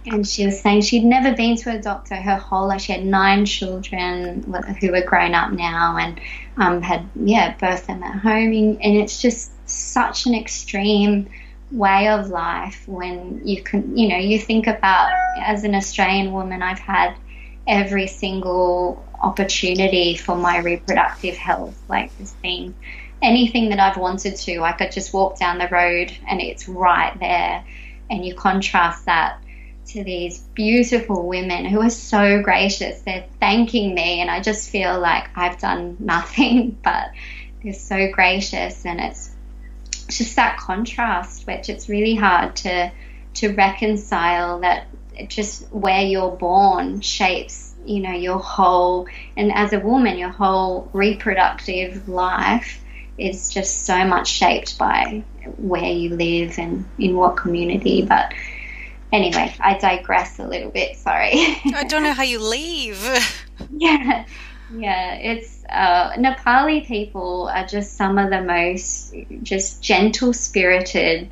and 0.06 0.26
she 0.26 0.46
was 0.46 0.60
saying 0.60 0.82
she'd 0.82 1.04
never 1.04 1.34
been 1.34 1.56
to 1.56 1.74
a 1.74 1.80
doctor 1.80 2.16
her 2.16 2.36
whole 2.36 2.68
life. 2.68 2.82
She 2.82 2.92
had 2.92 3.04
nine 3.04 3.44
children 3.44 4.42
who 4.80 4.92
were 4.92 5.02
grown 5.02 5.34
up 5.34 5.52
now 5.52 5.96
and 5.98 6.20
um, 6.56 6.80
had, 6.82 7.08
yeah, 7.14 7.54
birthed 7.56 7.86
them 7.86 8.02
at 8.02 8.18
home. 8.18 8.78
And 8.82 8.96
it's 8.96 9.20
just 9.20 9.52
such 9.68 10.26
an 10.26 10.34
extreme 10.34 11.28
way 11.70 12.08
of 12.08 12.28
life 12.28 12.82
when 12.88 13.42
you 13.44 13.62
can, 13.62 13.96
you 13.96 14.08
know, 14.08 14.16
you 14.16 14.38
think 14.38 14.66
about 14.66 15.12
as 15.38 15.64
an 15.64 15.74
Australian 15.74 16.32
woman, 16.32 16.62
I've 16.62 16.78
had 16.78 17.14
every 17.66 18.06
single 18.06 19.04
opportunity 19.20 20.16
for 20.16 20.34
my 20.34 20.58
reproductive 20.58 21.36
health. 21.36 21.78
Like 21.88 22.16
there's 22.16 22.32
been 22.42 22.74
anything 23.22 23.70
that 23.70 23.78
I've 23.78 23.96
wanted 23.96 24.36
to, 24.36 24.62
I 24.62 24.72
could 24.72 24.92
just 24.92 25.12
walk 25.12 25.38
down 25.38 25.58
the 25.58 25.68
road 25.68 26.12
and 26.28 26.40
it's 26.40 26.68
right 26.68 27.18
there. 27.18 27.64
And 28.10 28.24
you 28.24 28.34
contrast 28.34 29.06
that 29.06 29.40
to 29.90 30.04
these 30.04 30.38
beautiful 30.54 31.26
women 31.26 31.64
who 31.64 31.80
are 31.80 31.90
so 31.90 32.42
gracious. 32.42 33.00
They're 33.02 33.26
thanking 33.38 33.94
me, 33.94 34.20
and 34.20 34.30
I 34.30 34.40
just 34.40 34.70
feel 34.70 34.98
like 34.98 35.28
I've 35.36 35.58
done 35.58 35.96
nothing, 36.00 36.78
but 36.82 37.10
they're 37.62 37.72
so 37.72 38.10
gracious, 38.10 38.84
and 38.84 39.00
it's 39.00 39.30
just 40.08 40.36
that 40.36 40.58
contrast, 40.58 41.46
which 41.46 41.68
it's 41.68 41.88
really 41.88 42.14
hard 42.14 42.56
to 42.56 42.90
to 43.34 43.52
reconcile. 43.54 44.60
That 44.60 44.86
just 45.28 45.70
where 45.72 46.02
you're 46.02 46.30
born 46.30 47.00
shapes, 47.00 47.74
you 47.84 48.00
know, 48.00 48.12
your 48.12 48.38
whole, 48.38 49.08
and 49.36 49.52
as 49.52 49.72
a 49.72 49.80
woman, 49.80 50.18
your 50.18 50.30
whole 50.30 50.88
reproductive 50.92 52.08
life 52.08 52.80
is 53.20 53.50
just 53.50 53.84
so 53.84 54.04
much 54.04 54.28
shaped 54.28 54.78
by 54.78 55.22
where 55.58 55.84
you 55.84 56.10
live 56.10 56.58
and 56.58 56.88
in 56.98 57.14
what 57.14 57.36
community, 57.36 58.02
but 58.02 58.32
anyway, 59.12 59.54
I 59.60 59.78
digress 59.78 60.38
a 60.38 60.46
little 60.46 60.70
bit. 60.70 60.96
Sorry. 60.96 61.32
I 61.74 61.84
don't 61.88 62.02
know 62.02 62.12
how 62.12 62.22
you 62.22 62.38
leave. 62.38 62.98
yeah, 63.70 64.24
yeah. 64.74 65.14
It's 65.14 65.64
uh, 65.68 66.12
Nepali 66.12 66.86
people 66.86 67.48
are 67.52 67.66
just 67.66 67.96
some 67.96 68.18
of 68.18 68.30
the 68.30 68.42
most 68.42 69.14
just 69.42 69.82
gentle 69.82 70.32
spirited, 70.32 71.30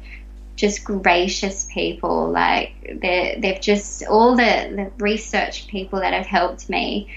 just 0.57 0.85
gracious 0.85 1.69
people. 1.73 2.31
Like 2.31 2.99
they 3.01 3.39
they've 3.41 3.61
just 3.61 4.05
all 4.07 4.37
the, 4.37 4.43
the 4.43 4.91
research 4.99 5.69
people 5.69 6.01
that 6.01 6.13
have 6.13 6.27
helped 6.27 6.69
me. 6.69 7.11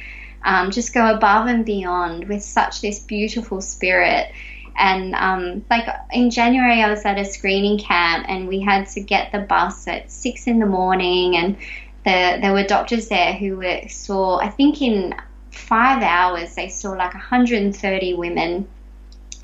Um, 0.44 0.72
just 0.72 0.92
go 0.92 1.14
above 1.14 1.46
and 1.46 1.64
beyond 1.64 2.28
with 2.28 2.42
such 2.42 2.82
this 2.82 2.98
beautiful 2.98 3.62
spirit 3.62 4.32
and 4.76 5.14
um, 5.16 5.66
like 5.70 5.88
in 6.12 6.32
January, 6.32 6.82
I 6.82 6.90
was 6.90 7.06
at 7.06 7.18
a 7.18 7.26
screening 7.26 7.78
camp, 7.78 8.26
and 8.28 8.48
we 8.48 8.60
had 8.62 8.88
to 8.90 9.02
get 9.02 9.32
the 9.32 9.40
bus 9.40 9.88
at 9.88 10.12
six 10.12 10.48
in 10.48 10.60
the 10.60 10.66
morning, 10.66 11.36
and 11.36 11.58
the, 12.04 12.40
there 12.42 12.54
were 12.54 12.64
doctors 12.64 13.08
there 13.10 13.34
who 13.34 13.58
were, 13.58 13.82
saw, 13.88 14.40
I 14.40 14.50
think 14.50 14.82
in 14.82 15.14
five 15.52 16.02
hours, 16.02 16.56
they 16.56 16.70
saw 16.70 16.92
like 16.92 17.14
130 17.14 18.14
women. 18.16 18.68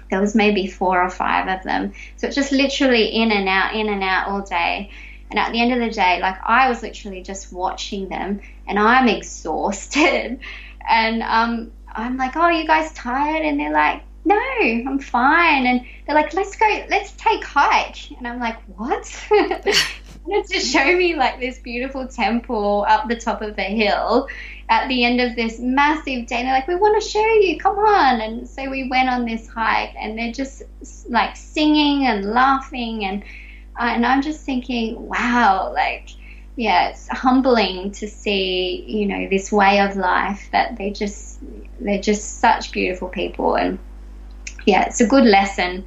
There 0.10 0.22
was 0.22 0.36
maybe 0.36 0.68
four 0.68 1.02
or 1.04 1.10
five 1.10 1.48
of 1.48 1.64
them. 1.64 1.94
So 2.16 2.28
it's 2.28 2.36
just 2.36 2.52
literally 2.52 3.08
in 3.08 3.32
and 3.32 3.48
out, 3.48 3.76
in 3.76 3.90
and 3.90 4.02
out 4.04 4.30
all 4.30 4.42
day. 4.42 4.90
And 5.30 5.38
at 5.38 5.52
the 5.52 5.62
end 5.62 5.74
of 5.74 5.80
the 5.80 5.94
day, 5.94 6.20
like 6.22 6.38
I 6.44 6.70
was 6.70 6.82
literally 6.82 7.22
just 7.22 7.52
watching 7.52 8.08
them, 8.08 8.40
and 8.68 8.80
I'm 8.80 9.08
exhausted. 9.08 10.40
And 10.90 11.22
um, 11.22 11.74
I'm 11.92 12.16
like, 12.16 12.38
"Oh, 12.38 12.48
you 12.48 12.66
guys 12.66 12.94
tired?" 12.94 13.44
And 13.44 13.60
they're 13.60 13.74
like, 13.74 14.04
no, 14.28 14.36
I'm 14.36 15.00
fine. 15.00 15.66
And 15.66 15.86
they're 16.06 16.16
like, 16.16 16.34
let's 16.34 16.56
go, 16.56 16.66
let's 16.90 17.12
take 17.14 17.44
hike. 17.44 18.12
And 18.12 18.28
I'm 18.28 18.40
like, 18.40 18.58
what? 18.78 19.30
wanted 20.28 20.50
to 20.54 20.60
show 20.60 20.86
me 20.86 21.16
like 21.16 21.40
this 21.40 21.60
beautiful 21.60 22.08
temple 22.08 22.86
up 22.88 23.08
the 23.08 23.16
top 23.16 23.42
of 23.42 23.56
the 23.56 23.64
hill 23.64 24.28
at 24.70 24.88
the 24.90 25.06
end 25.06 25.22
of 25.22 25.36
this 25.36 25.60
massive 25.60 26.28
day. 26.28 26.38
And 26.38 26.48
they're 26.48 26.54
like, 26.54 26.68
we 26.68 26.76
want 26.76 27.02
to 27.02 27.10
show 27.10 27.26
you, 27.26 27.58
come 27.58 27.78
on. 27.78 28.22
And 28.22 28.48
so 28.48 28.70
we 28.70 28.90
went 28.90 29.10
on 29.10 29.26
this 29.26 29.48
hike 29.48 29.94
and 29.98 30.18
they're 30.18 30.34
just 30.34 30.64
like 31.10 31.36
singing 31.36 32.06
and 32.06 32.26
laughing. 32.26 33.06
And, 33.06 33.24
uh, 33.80 33.94
and 33.94 34.06
I'm 34.06 34.22
just 34.22 34.42
thinking, 34.42 35.08
wow, 35.08 35.72
like, 35.74 36.10
yeah, 36.58 36.90
it's 36.90 37.08
humbling 37.08 37.92
to 37.92 38.08
see, 38.08 38.84
you 38.88 39.06
know, 39.06 39.30
this 39.30 39.52
way 39.52 39.80
of 39.80 39.96
life 39.96 40.50
that 40.52 40.76
they 40.78 40.92
just, 40.92 41.40
they're 41.80 42.02
just 42.02 42.40
such 42.40 42.72
beautiful 42.72 43.08
people. 43.08 43.56
And 43.56 43.80
yeah, 44.68 44.84
it's 44.86 45.00
a 45.00 45.08
good 45.08 45.24
lesson 45.24 45.86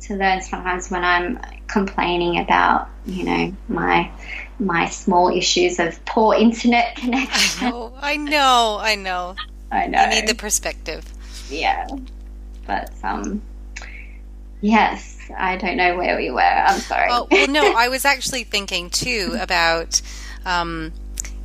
to 0.00 0.16
learn 0.16 0.42
sometimes 0.42 0.90
when 0.90 1.04
I'm 1.04 1.38
complaining 1.68 2.40
about, 2.40 2.88
you 3.06 3.24
know, 3.24 3.54
my 3.68 4.10
my 4.58 4.88
small 4.88 5.28
issues 5.28 5.78
of 5.78 6.04
poor 6.06 6.34
internet 6.34 6.96
connection. 6.96 7.68
I 7.72 7.72
know, 7.72 7.92
I 7.96 8.16
know, 8.16 8.78
I 8.82 8.96
know. 8.96 9.36
I 9.70 9.86
know. 9.86 10.02
You 10.02 10.08
need 10.08 10.28
the 10.28 10.34
perspective. 10.34 11.04
Yeah. 11.48 11.86
But 12.66 12.90
um 13.04 13.42
yes, 14.60 15.18
I 15.36 15.56
don't 15.56 15.76
know 15.76 15.96
where 15.96 16.16
we 16.16 16.30
were. 16.30 16.40
I'm 16.40 16.80
sorry. 16.80 17.08
Oh, 17.12 17.28
well 17.30 17.46
no, 17.46 17.74
I 17.76 17.88
was 17.88 18.04
actually 18.04 18.42
thinking 18.42 18.90
too 18.90 19.36
about 19.40 20.02
um 20.44 20.92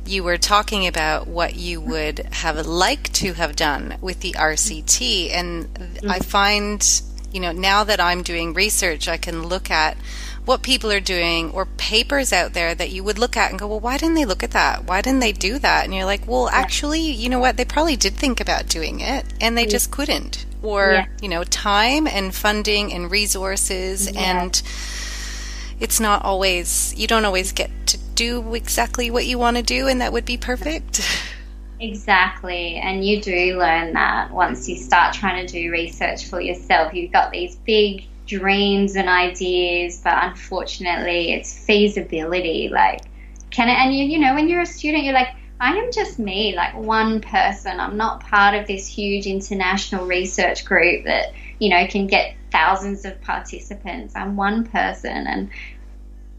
you 0.04 0.24
were 0.24 0.38
talking 0.38 0.86
about 0.86 1.26
what 1.26 1.54
you 1.54 1.80
would 1.80 2.18
have 2.32 2.66
liked 2.66 3.14
to 3.14 3.34
have 3.34 3.56
done 3.56 3.96
with 4.00 4.20
the 4.20 4.32
RCT. 4.32 5.30
And 5.32 5.72
mm-hmm. 5.74 6.10
I 6.10 6.18
find, 6.18 7.02
you 7.32 7.40
know, 7.40 7.52
now 7.52 7.84
that 7.84 8.00
I'm 8.00 8.22
doing 8.22 8.54
research, 8.54 9.08
I 9.08 9.16
can 9.16 9.44
look 9.44 9.70
at 9.70 9.96
what 10.44 10.62
people 10.62 10.90
are 10.90 11.00
doing 11.00 11.52
or 11.52 11.66
papers 11.66 12.32
out 12.32 12.52
there 12.52 12.74
that 12.74 12.90
you 12.90 13.04
would 13.04 13.18
look 13.18 13.36
at 13.36 13.50
and 13.50 13.60
go, 13.60 13.68
well, 13.68 13.78
why 13.78 13.96
didn't 13.96 14.16
they 14.16 14.24
look 14.24 14.42
at 14.42 14.50
that? 14.50 14.84
Why 14.84 15.00
didn't 15.00 15.20
they 15.20 15.32
do 15.32 15.58
that? 15.60 15.84
And 15.84 15.94
you're 15.94 16.04
like, 16.04 16.26
well, 16.26 16.48
actually, 16.48 17.12
you 17.12 17.28
know 17.28 17.38
what? 17.38 17.56
They 17.56 17.64
probably 17.64 17.96
did 17.96 18.14
think 18.14 18.40
about 18.40 18.66
doing 18.66 19.00
it 19.00 19.24
and 19.40 19.56
they 19.56 19.66
just 19.66 19.92
couldn't. 19.92 20.46
Or, 20.62 20.92
yeah. 20.92 21.06
you 21.20 21.28
know, 21.28 21.44
time 21.44 22.08
and 22.08 22.34
funding 22.34 22.92
and 22.92 23.10
resources 23.10 24.10
yeah. 24.10 24.42
and 24.42 24.62
it's 25.82 25.98
not 25.98 26.24
always 26.24 26.94
you 26.96 27.08
don't 27.08 27.24
always 27.24 27.50
get 27.50 27.68
to 27.86 27.98
do 28.22 28.54
exactly 28.54 29.10
what 29.10 29.26
you 29.26 29.38
want 29.38 29.56
to 29.56 29.62
do 29.62 29.88
and 29.88 30.00
that 30.00 30.12
would 30.12 30.24
be 30.24 30.36
perfect 30.36 31.00
exactly 31.80 32.76
and 32.76 33.04
you 33.04 33.20
do 33.20 33.58
learn 33.58 33.92
that 33.92 34.30
once 34.30 34.68
you 34.68 34.76
start 34.76 35.12
trying 35.12 35.44
to 35.44 35.52
do 35.52 35.70
research 35.70 36.26
for 36.26 36.40
yourself 36.40 36.94
you've 36.94 37.12
got 37.12 37.32
these 37.32 37.56
big 37.66 38.06
dreams 38.26 38.94
and 38.94 39.08
ideas 39.08 40.00
but 40.04 40.14
unfortunately 40.22 41.32
it's 41.32 41.64
feasibility 41.64 42.68
like 42.68 43.00
can 43.50 43.68
it 43.68 43.72
and 43.72 43.94
you 43.94 44.04
you 44.04 44.18
know 44.18 44.34
when 44.34 44.48
you're 44.48 44.60
a 44.60 44.66
student 44.66 45.04
you're 45.04 45.14
like 45.14 45.34
I 45.62 45.76
am 45.76 45.92
just 45.92 46.18
me, 46.18 46.56
like 46.56 46.74
one 46.74 47.20
person. 47.20 47.78
I'm 47.78 47.96
not 47.96 48.18
part 48.24 48.56
of 48.56 48.66
this 48.66 48.84
huge 48.84 49.28
international 49.28 50.06
research 50.06 50.64
group 50.64 51.04
that, 51.04 51.34
you 51.60 51.68
know, 51.68 51.86
can 51.86 52.08
get 52.08 52.34
thousands 52.50 53.04
of 53.04 53.20
participants. 53.20 54.16
I'm 54.16 54.34
one 54.34 54.64
person 54.64 55.24
and 55.28 55.50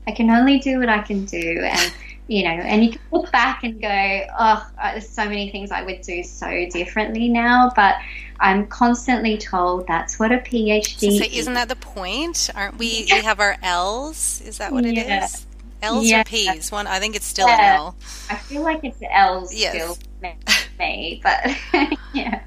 I 0.08 0.12
can 0.12 0.30
only 0.30 0.60
do 0.60 0.80
what 0.80 0.90
I 0.90 1.00
can 1.00 1.26
do. 1.26 1.62
And, 1.64 1.94
you 2.28 2.44
know, 2.44 2.52
and 2.52 2.84
you 2.84 2.92
can 2.92 3.02
look 3.12 3.32
back 3.32 3.64
and 3.64 3.82
go, 3.82 3.88
oh, 3.88 4.72
uh, 4.78 4.92
there's 4.92 5.10
so 5.10 5.26
many 5.26 5.52
things 5.52 5.72
I 5.72 5.84
would 5.84 6.02
do 6.02 6.24
so 6.24 6.66
differently 6.72 7.30
now. 7.30 7.72
But 7.76 7.96
I'm 8.40 8.68
constantly 8.68 9.38
told 9.38 9.88
that's 9.88 10.20
what 10.20 10.32
a 10.32 10.38
PhD 10.38 11.20
so, 11.20 11.26
isn't 11.32 11.54
that 11.54 11.70
the 11.70 11.76
point? 11.76 12.50
Aren't 12.56 12.78
we? 12.78 13.06
Yeah. 13.08 13.16
We 13.16 13.22
have 13.24 13.40
our 13.40 13.58
L's. 13.62 14.42
Is 14.42 14.58
that 14.58 14.72
what 14.72 14.86
it 14.86 14.96
yeah. 14.96 15.26
is? 15.26 15.46
L's 15.82 16.10
yeah. 16.10 16.22
or 16.22 16.24
P's? 16.24 16.72
One, 16.72 16.88
I 16.88 17.00
think 17.00 17.16
it's 17.16 17.26
still 17.26 17.48
an 17.48 17.60
L. 17.60 17.96
I 18.30 18.36
feel 18.36 18.62
like 18.62 18.84
it's 18.84 19.00
L's 19.02 19.54
yes. 19.54 19.74
still, 19.74 19.98
me, 20.80 21.22
but 21.24 21.58
yeah 22.14 22.42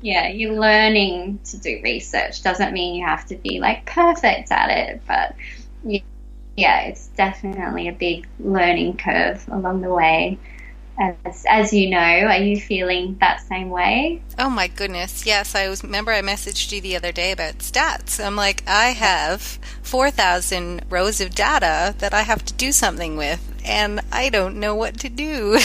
yeah, 0.00 0.28
you're 0.28 0.58
learning 0.58 1.38
to 1.44 1.58
do 1.58 1.80
research. 1.82 2.42
Doesn't 2.42 2.72
mean 2.72 2.94
you 2.94 3.06
have 3.06 3.26
to 3.26 3.36
be 3.36 3.60
like 3.60 3.86
perfect 3.86 4.50
at 4.50 4.70
it, 4.70 5.02
but 5.06 5.34
yeah, 6.56 6.82
it's 6.82 7.08
definitely 7.08 7.88
a 7.88 7.92
big 7.92 8.26
learning 8.38 8.96
curve 8.96 9.46
along 9.48 9.80
the 9.80 9.92
way. 9.92 10.38
As, 10.96 11.44
as 11.48 11.72
you 11.72 11.90
know, 11.90 11.98
are 11.98 12.38
you 12.38 12.60
feeling 12.60 13.16
that 13.20 13.40
same 13.40 13.70
way? 13.70 14.22
Oh 14.38 14.48
my 14.48 14.68
goodness, 14.68 15.26
yes. 15.26 15.56
I 15.56 15.68
was 15.68 15.82
remember 15.82 16.12
I 16.12 16.22
messaged 16.22 16.70
you 16.70 16.80
the 16.80 16.94
other 16.94 17.10
day 17.10 17.32
about 17.32 17.58
stats. 17.58 18.24
I'm 18.24 18.36
like, 18.36 18.62
I 18.68 18.90
have 18.90 19.42
four 19.82 20.12
thousand 20.12 20.84
rows 20.88 21.20
of 21.20 21.34
data 21.34 21.96
that 21.98 22.14
I 22.14 22.22
have 22.22 22.44
to 22.44 22.54
do 22.54 22.70
something 22.70 23.16
with, 23.16 23.42
and 23.64 24.00
I 24.12 24.28
don't 24.28 24.60
know 24.60 24.76
what 24.76 25.00
to 25.00 25.08
do. 25.08 25.58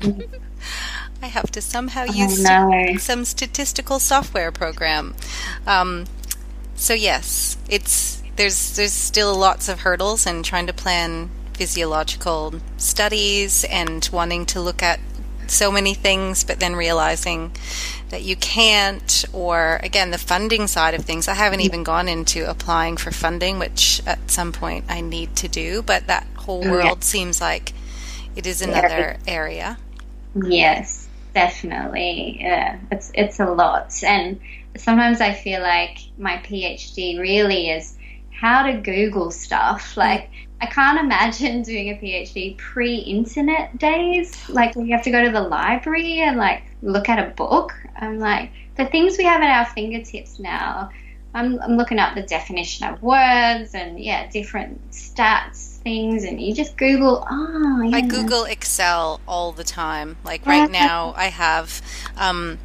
I 1.22 1.26
have 1.26 1.50
to 1.52 1.60
somehow 1.60 2.04
use 2.04 2.40
no. 2.40 2.94
some 2.98 3.24
statistical 3.24 3.98
software 3.98 4.52
program. 4.52 5.16
Um, 5.66 6.04
so 6.76 6.94
yes, 6.94 7.56
it's 7.68 8.22
there's 8.36 8.76
there's 8.76 8.92
still 8.92 9.34
lots 9.34 9.68
of 9.68 9.80
hurdles 9.80 10.26
and 10.26 10.44
trying 10.44 10.66
to 10.66 10.72
plan 10.72 11.30
physiological 11.54 12.54
studies 12.76 13.64
and 13.64 14.08
wanting 14.12 14.44
to 14.46 14.60
look 14.60 14.82
at 14.82 15.00
so 15.48 15.70
many 15.70 15.94
things, 15.94 16.44
but 16.44 16.60
then 16.60 16.74
realizing 16.74 17.52
that 18.10 18.22
you 18.22 18.36
can't, 18.36 19.24
or 19.32 19.80
again, 19.82 20.10
the 20.10 20.18
funding 20.18 20.66
side 20.66 20.94
of 20.94 21.04
things. 21.04 21.28
I 21.28 21.34
haven't 21.34 21.60
even 21.60 21.84
gone 21.84 22.08
into 22.08 22.48
applying 22.48 22.96
for 22.96 23.10
funding, 23.10 23.58
which 23.58 24.02
at 24.06 24.30
some 24.30 24.52
point 24.52 24.84
I 24.88 25.00
need 25.00 25.36
to 25.36 25.48
do, 25.48 25.82
but 25.82 26.06
that 26.08 26.26
whole 26.36 26.66
oh, 26.66 26.70
world 26.70 26.98
yeah. 26.98 27.04
seems 27.04 27.40
like 27.40 27.72
it 28.34 28.46
is 28.46 28.60
another 28.60 29.16
yeah. 29.24 29.32
area. 29.32 29.78
Yes, 30.44 31.08
definitely. 31.34 32.38
Yeah, 32.40 32.78
it's 32.90 33.10
it's 33.14 33.40
a 33.40 33.46
lot, 33.46 34.02
and 34.02 34.40
sometimes 34.76 35.20
I 35.20 35.32
feel 35.32 35.62
like 35.62 35.98
my 36.18 36.36
PhD 36.38 37.18
really 37.18 37.70
is 37.70 37.95
how 38.38 38.62
to 38.64 38.74
Google 38.74 39.30
stuff. 39.30 39.96
Like 39.96 40.30
I 40.60 40.66
can't 40.66 40.98
imagine 40.98 41.62
doing 41.62 41.90
a 41.90 41.94
PhD 41.94 42.56
pre-internet 42.58 43.78
days, 43.78 44.48
like 44.48 44.74
we 44.74 44.90
have 44.90 45.02
to 45.02 45.10
go 45.10 45.24
to 45.24 45.30
the 45.30 45.42
library 45.42 46.20
and 46.20 46.36
like 46.36 46.62
look 46.82 47.08
at 47.08 47.18
a 47.18 47.30
book. 47.30 47.74
I'm 47.96 48.18
like 48.18 48.50
the 48.76 48.86
things 48.86 49.18
we 49.18 49.24
have 49.24 49.42
at 49.42 49.50
our 49.50 49.66
fingertips 49.66 50.38
now. 50.38 50.90
I'm, 51.34 51.60
I'm 51.60 51.76
looking 51.76 51.98
up 51.98 52.14
the 52.14 52.22
definition 52.22 52.86
of 52.86 53.02
words 53.02 53.74
and 53.74 54.00
yeah, 54.00 54.30
different 54.30 54.90
stats 54.90 55.76
things, 55.86 56.24
and 56.24 56.40
you 56.40 56.52
just 56.52 56.76
Google. 56.76 57.24
Oh, 57.30 57.82
yeah. 57.82 57.98
I 57.98 58.00
Google 58.00 58.42
Excel 58.42 59.20
all 59.28 59.52
the 59.52 59.62
time. 59.62 60.16
Like 60.24 60.44
right 60.44 60.68
now, 60.84 61.14
I 61.16 61.26
have. 61.26 61.80
Um, 62.16 62.58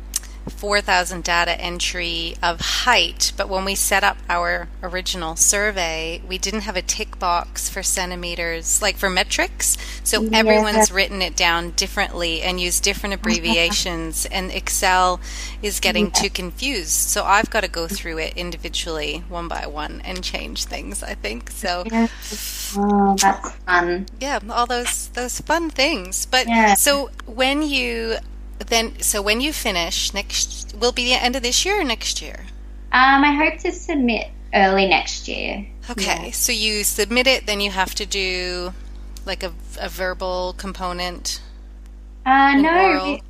4,000 0.49 1.23
data 1.23 1.59
entry 1.59 2.35
of 2.41 2.59
height, 2.59 3.31
but 3.37 3.49
when 3.49 3.65
we 3.65 3.75
set 3.75 4.03
up 4.03 4.17
our 4.29 4.67
original 4.81 5.35
survey, 5.35 6.21
we 6.27 6.37
didn't 6.37 6.61
have 6.61 6.75
a 6.75 6.81
tick 6.81 7.19
box 7.19 7.69
for 7.69 7.83
centimeters, 7.83 8.81
like 8.81 8.97
for 8.97 9.09
metrics. 9.09 9.77
So 10.03 10.23
yeah. 10.23 10.39
everyone's 10.39 10.91
written 10.91 11.21
it 11.21 11.35
down 11.35 11.71
differently 11.71 12.41
and 12.41 12.59
used 12.59 12.83
different 12.83 13.13
abbreviations, 13.13 14.25
and 14.31 14.51
Excel 14.51 15.19
is 15.61 15.79
getting 15.79 16.05
yeah. 16.07 16.13
too 16.13 16.29
confused. 16.29 16.91
So 16.91 17.23
I've 17.23 17.49
got 17.49 17.61
to 17.61 17.69
go 17.69 17.87
through 17.87 18.17
it 18.19 18.35
individually, 18.35 19.23
one 19.29 19.47
by 19.47 19.67
one, 19.67 20.01
and 20.03 20.23
change 20.23 20.65
things. 20.65 21.03
I 21.03 21.13
think 21.13 21.51
so. 21.51 21.83
Yeah. 21.85 22.07
Oh, 22.77 23.15
that's 23.19 23.51
fun. 23.51 24.07
Yeah, 24.19 24.39
all 24.49 24.65
those 24.65 25.09
those 25.09 25.39
fun 25.41 25.69
things. 25.69 26.25
But 26.25 26.47
so 26.77 27.09
when 27.25 27.61
you 27.61 28.17
then, 28.67 28.99
so 29.01 29.21
when 29.21 29.41
you 29.41 29.53
finish 29.53 30.13
next, 30.13 30.75
will 30.75 30.91
be 30.91 31.05
the 31.05 31.13
end 31.13 31.35
of 31.35 31.43
this 31.43 31.65
year 31.65 31.81
or 31.81 31.83
next 31.83 32.21
year? 32.21 32.45
Um, 32.91 33.23
I 33.23 33.33
hope 33.33 33.59
to 33.61 33.71
submit 33.71 34.27
early 34.53 34.87
next 34.87 35.27
year. 35.27 35.65
Okay, 35.89 36.25
yeah. 36.25 36.31
so 36.31 36.51
you 36.51 36.83
submit 36.83 37.27
it, 37.27 37.45
then 37.45 37.61
you 37.61 37.71
have 37.71 37.95
to 37.95 38.05
do 38.05 38.73
like 39.25 39.43
a, 39.43 39.53
a 39.79 39.89
verbal 39.89 40.53
component. 40.57 41.41
Uh, 42.25 42.55
no, 42.55 43.15
it, 43.15 43.21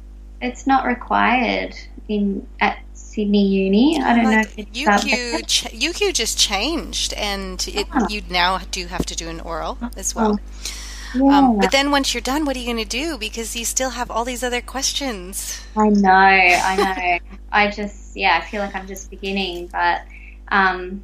it's 0.41 0.65
not 0.65 0.85
required 0.85 1.75
in 2.07 2.47
at 2.59 2.79
Sydney 2.93 3.47
Uni. 3.47 4.01
I 4.01 4.15
don't 4.15 4.25
like 4.25 4.33
know 4.33 4.41
if 4.41 4.57
it's 4.57 4.79
UQ. 4.79 5.47
Ch- 5.47 5.63
UQ 5.73 6.13
just 6.13 6.37
changed, 6.37 7.13
and 7.13 7.65
it, 7.67 7.87
oh. 7.93 8.07
you 8.09 8.21
now 8.29 8.59
do 8.71 8.87
have 8.87 9.05
to 9.07 9.15
do 9.15 9.29
an 9.29 9.41
oral 9.41 9.77
as 9.95 10.15
well. 10.15 10.39
Oh. 10.39 10.71
Um, 11.15 11.21
yeah. 11.21 11.37
Um, 11.37 11.57
but 11.57 11.71
then 11.71 11.91
once 11.91 12.13
you're 12.13 12.21
done, 12.21 12.45
what 12.45 12.55
are 12.55 12.59
you 12.59 12.65
going 12.65 12.77
to 12.77 12.85
do? 12.85 13.17
Because 13.17 13.55
you 13.55 13.65
still 13.65 13.91
have 13.91 14.09
all 14.09 14.25
these 14.25 14.43
other 14.43 14.61
questions. 14.61 15.61
I 15.75 15.89
know, 15.89 16.09
I 16.11 16.75
know. 17.21 17.35
I 17.51 17.69
just, 17.69 18.15
yeah, 18.15 18.39
I 18.41 18.45
feel 18.45 18.61
like 18.61 18.75
I'm 18.75 18.87
just 18.87 19.09
beginning. 19.09 19.67
But 19.67 20.01
um, 20.49 21.03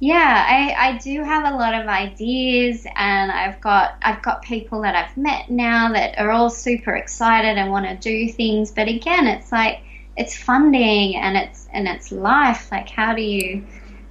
yeah, 0.00 0.44
I, 0.46 0.88
I 0.88 0.98
do 0.98 1.22
have 1.22 1.52
a 1.52 1.56
lot 1.56 1.74
of 1.74 1.86
ideas, 1.86 2.86
and 2.94 3.32
I've 3.32 3.60
got 3.60 3.96
I've 4.02 4.20
got 4.22 4.42
people 4.42 4.82
that 4.82 4.94
I've 4.94 5.16
met 5.16 5.50
now 5.50 5.92
that 5.92 6.18
are 6.18 6.30
all 6.30 6.50
super 6.50 6.94
excited 6.94 7.56
and 7.56 7.70
want 7.70 7.86
to 7.86 7.96
do 7.96 8.30
things. 8.32 8.70
But 8.70 8.88
again, 8.88 9.26
it's 9.26 9.50
like 9.50 9.80
it's 10.16 10.36
funding 10.36 11.16
and 11.16 11.36
it's 11.36 11.68
and 11.72 11.88
it's 11.88 12.12
life. 12.12 12.70
Like, 12.70 12.88
how 12.88 13.14
do 13.14 13.22
you 13.22 13.64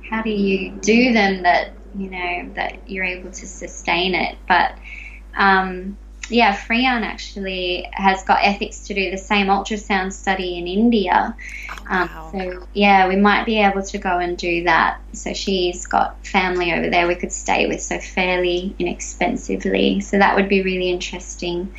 how 0.09 0.21
do 0.21 0.30
you 0.30 0.71
do 0.71 1.13
them 1.13 1.43
that 1.43 1.74
you 1.95 2.09
know 2.09 2.49
that 2.55 2.89
you're 2.89 3.05
able 3.05 3.32
to 3.32 3.45
sustain 3.45 4.15
it? 4.15 4.38
But 4.47 4.78
um, 5.36 5.97
yeah, 6.29 6.55
Friyan 6.55 7.01
actually 7.03 7.89
has 7.91 8.23
got 8.23 8.39
ethics 8.41 8.88
to 8.88 8.93
do 8.93 9.11
the 9.11 9.17
same 9.17 9.47
ultrasound 9.47 10.13
study 10.13 10.57
in 10.57 10.67
India. 10.67 11.36
Oh, 11.69 11.86
um, 11.89 12.09
wow. 12.09 12.25
Um, 12.25 12.31
so, 12.31 12.67
yeah, 12.73 13.07
we 13.07 13.17
might 13.17 13.45
be 13.45 13.59
able 13.59 13.84
to 13.84 13.97
go 13.97 14.19
and 14.19 14.38
do 14.38 14.63
that. 14.63 15.01
So, 15.11 15.34
she's 15.34 15.86
got 15.86 16.25
family 16.25 16.73
over 16.73 16.89
there 16.89 17.07
we 17.07 17.15
could 17.15 17.34
stay 17.34 17.67
with 17.67 17.81
so 17.81 17.99
fairly 17.99 18.73
inexpensively. 18.79 19.99
So, 19.99 20.17
that 20.17 20.36
would 20.36 20.47
be 20.47 20.63
really 20.63 20.89
interesting. 20.89 21.73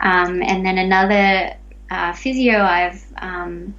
Um, 0.00 0.42
and 0.42 0.64
then 0.64 0.78
another 0.78 1.56
uh, 1.90 2.12
physio 2.12 2.60
I've 2.60 3.04
um, 3.16 3.74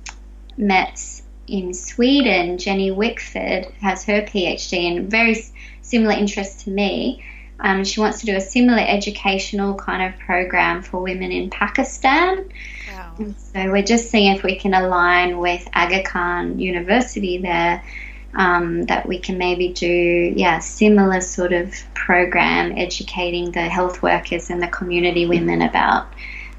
met 0.57 1.21
in 1.47 1.73
Sweden, 1.73 2.57
Jenny 2.57 2.91
Wickford, 2.91 3.65
has 3.81 4.05
her 4.05 4.21
PhD 4.21 4.97
and 4.97 5.09
very 5.09 5.35
similar 5.81 6.13
interest 6.13 6.61
to 6.61 6.71
me. 6.71 7.23
Um, 7.59 7.83
she 7.83 7.99
wants 7.99 8.21
to 8.21 8.25
do 8.25 8.35
a 8.35 8.41
similar 8.41 8.79
educational 8.79 9.75
kind 9.75 10.13
of 10.13 10.19
program 10.19 10.81
for 10.81 11.01
women 11.01 11.31
in 11.31 11.49
Pakistan. 11.49 12.49
Wow. 12.91 13.15
so 13.37 13.71
we're 13.71 13.83
just 13.83 14.09
seeing 14.09 14.35
if 14.35 14.43
we 14.43 14.57
can 14.57 14.73
align 14.73 15.39
with 15.39 15.67
Aga 15.73 16.03
Khan 16.03 16.59
University 16.59 17.39
there. 17.39 17.83
Um, 18.31 18.83
that 18.83 19.07
we 19.07 19.17
can 19.17 19.39
maybe 19.39 19.69
do, 19.69 19.87
yeah, 19.87 20.59
similar 20.59 21.19
sort 21.19 21.51
of 21.51 21.73
program 21.95 22.77
educating 22.77 23.51
the 23.51 23.63
health 23.63 24.03
workers 24.03 24.51
and 24.51 24.61
the 24.61 24.67
community 24.67 25.25
women 25.25 25.63
about, 25.63 26.13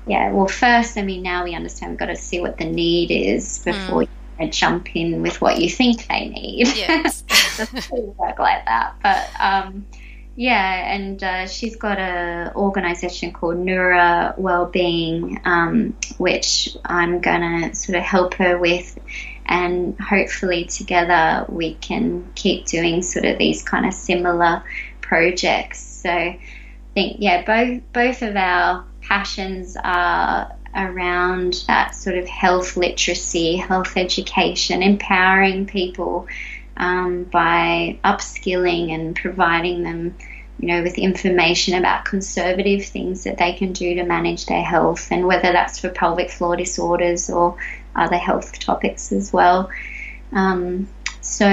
yeah. 0.05 0.32
Well, 0.32 0.48
first, 0.48 0.98
I 0.98 1.03
mean, 1.03 1.22
now 1.22 1.44
we 1.44 1.55
understand 1.55 1.92
we've 1.92 1.98
got 2.01 2.07
to 2.07 2.16
see 2.16 2.40
what 2.40 2.59
the 2.59 2.64
need 2.64 3.12
is 3.12 3.61
before 3.61 4.03
mm. 4.03 4.09
you 4.40 4.51
jump 4.51 4.96
in 4.96 5.22
with 5.22 5.40
what 5.40 5.61
you 5.61 5.70
think 5.70 6.09
they 6.09 6.28
need. 6.28 6.66
Yes, 6.76 7.22
it 7.30 7.70
doesn't 7.72 8.18
work 8.18 8.40
like 8.40 8.64
that, 8.64 8.96
but. 9.01 9.30
Um, 9.40 9.86
yeah, 10.41 10.95
and 10.95 11.22
uh, 11.22 11.47
she's 11.47 11.76
got 11.76 11.99
an 11.99 12.55
organisation 12.57 13.30
called 13.30 13.57
Neura 13.57 14.38
Wellbeing, 14.38 15.38
um, 15.45 15.95
which 16.16 16.78
I'm 16.82 17.20
gonna 17.20 17.74
sort 17.74 17.99
of 17.99 18.05
help 18.05 18.32
her 18.36 18.57
with, 18.57 18.99
and 19.45 20.01
hopefully 20.01 20.64
together 20.64 21.45
we 21.51 21.74
can 21.74 22.26
keep 22.34 22.64
doing 22.64 23.03
sort 23.03 23.26
of 23.26 23.36
these 23.36 23.62
kind 23.62 23.84
of 23.84 23.93
similar 23.93 24.62
projects. 25.03 25.80
So 25.80 26.11
I 26.11 26.41
think 26.95 27.18
yeah, 27.18 27.45
both 27.45 27.82
both 27.93 28.22
of 28.22 28.34
our 28.34 28.86
passions 29.03 29.76
are 29.76 30.57
around 30.74 31.64
that 31.66 31.95
sort 31.95 32.16
of 32.16 32.26
health 32.26 32.78
literacy, 32.78 33.57
health 33.57 33.95
education, 33.95 34.82
empowering 34.82 35.66
people 35.66 36.28
um, 36.80 37.24
by 37.24 37.99
upskilling 38.03 38.91
and 38.93 39.14
providing 39.14 39.82
them, 39.82 40.16
you 40.61 40.68
know, 40.68 40.82
with 40.82 40.98
information 40.98 41.74
about 41.74 42.04
conservative 42.04 42.84
things 42.84 43.24
that 43.24 43.38
they 43.38 43.54
can 43.54 43.72
do 43.72 43.94
to 43.94 44.04
manage 44.04 44.46
their 44.46 44.62
health, 44.62 45.08
and 45.11 45.26
whether 45.26 45.52
that's 45.52 45.78
for 45.78 45.88
pelvic 45.88 46.30
floor 46.30 46.56
disorders 46.56 47.30
or 47.30 47.56
other 47.96 48.18
health 48.18 48.58
topics 48.58 49.11
as 49.11 49.32
well. 49.32 49.70
Um, 50.32 50.88
so 51.30 51.46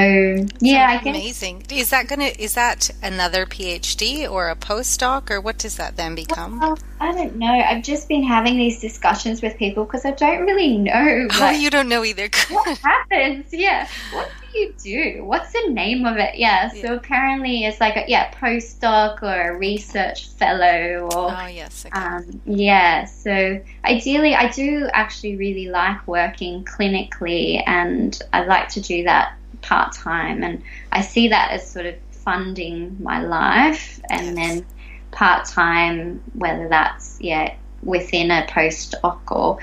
yeah, 0.59 0.88
I 0.89 1.03
guess 1.03 1.15
amazing. 1.15 1.63
Is 1.69 1.91
that 1.91 2.07
gonna 2.07 2.32
is 2.39 2.55
that 2.55 2.89
another 3.03 3.45
PhD 3.45 4.30
or 4.30 4.49
a 4.49 4.55
postdoc 4.55 5.30
or 5.30 5.39
what 5.39 5.59
does 5.59 5.78
that 5.78 5.95
then 5.95 6.15
become? 6.15 6.59
Well, 6.59 6.80
I 6.99 7.11
don't 7.11 7.36
know. 7.36 7.45
I've 7.45 7.84
just 7.84 8.07
been 8.07 8.23
having 8.23 8.57
these 8.57 8.82
discussions 8.82 9.43
with 9.43 9.55
people 9.57 9.86
because 9.86 10.03
I 10.03 10.11
don't 10.11 10.41
really 10.41 10.78
know. 10.80 11.28
Oh, 11.39 11.51
you 11.51 11.69
don't 11.69 11.88
know 11.88 12.03
either. 12.03 12.28
what 12.49 12.78
happens? 12.84 13.53
Yeah. 13.53 13.88
What 14.11 14.30
do 14.51 14.59
you 14.59 14.73
do? 14.84 15.23
What's 15.23 15.53
the 15.53 15.69
name 15.69 16.05
of 16.07 16.17
it? 16.17 16.36
Yeah. 16.36 16.69
So 16.69 16.78
yeah. 16.78 16.93
apparently 16.93 17.63
it's 17.63 17.80
like 17.80 17.95
a 17.95 18.05
yeah 18.07 18.32
postdoc 18.32 19.21
or 19.21 19.51
a 19.51 19.57
research 19.57 20.30
fellow 20.30 21.07
or 21.13 21.32
oh 21.32 21.45
yes. 21.45 21.86
Okay. 21.86 21.97
Um, 21.97 22.41
yeah. 22.45 23.05
So 23.05 23.61
ideally, 23.86 24.34
I 24.34 24.49
do 24.51 24.89
actually 24.91 25.38
really 25.38 25.67
like 25.67 26.05
working 26.07 26.65
clinically, 26.65 27.61
and 27.67 28.19
I 28.34 28.43
like 28.43 28.69
to 28.69 28.82
do 28.82 29.03
that 29.03 29.37
part 29.62 29.93
time, 29.93 30.43
and 30.43 30.64
I 30.91 31.01
see 31.01 31.30
that 31.30 31.51
as 31.51 31.70
sort 31.70 31.86
of 31.86 31.95
funding 32.12 32.97
my 33.01 33.22
life, 33.22 34.01
and 34.10 34.26
yes. 34.26 34.36
then 34.36 34.66
part 35.12 35.45
time, 35.45 36.24
whether 36.34 36.68
that's 36.68 37.18
yeah 37.20 37.55
within 37.84 38.32
a 38.32 38.45
postdoc 38.49 39.20
or 39.30 39.60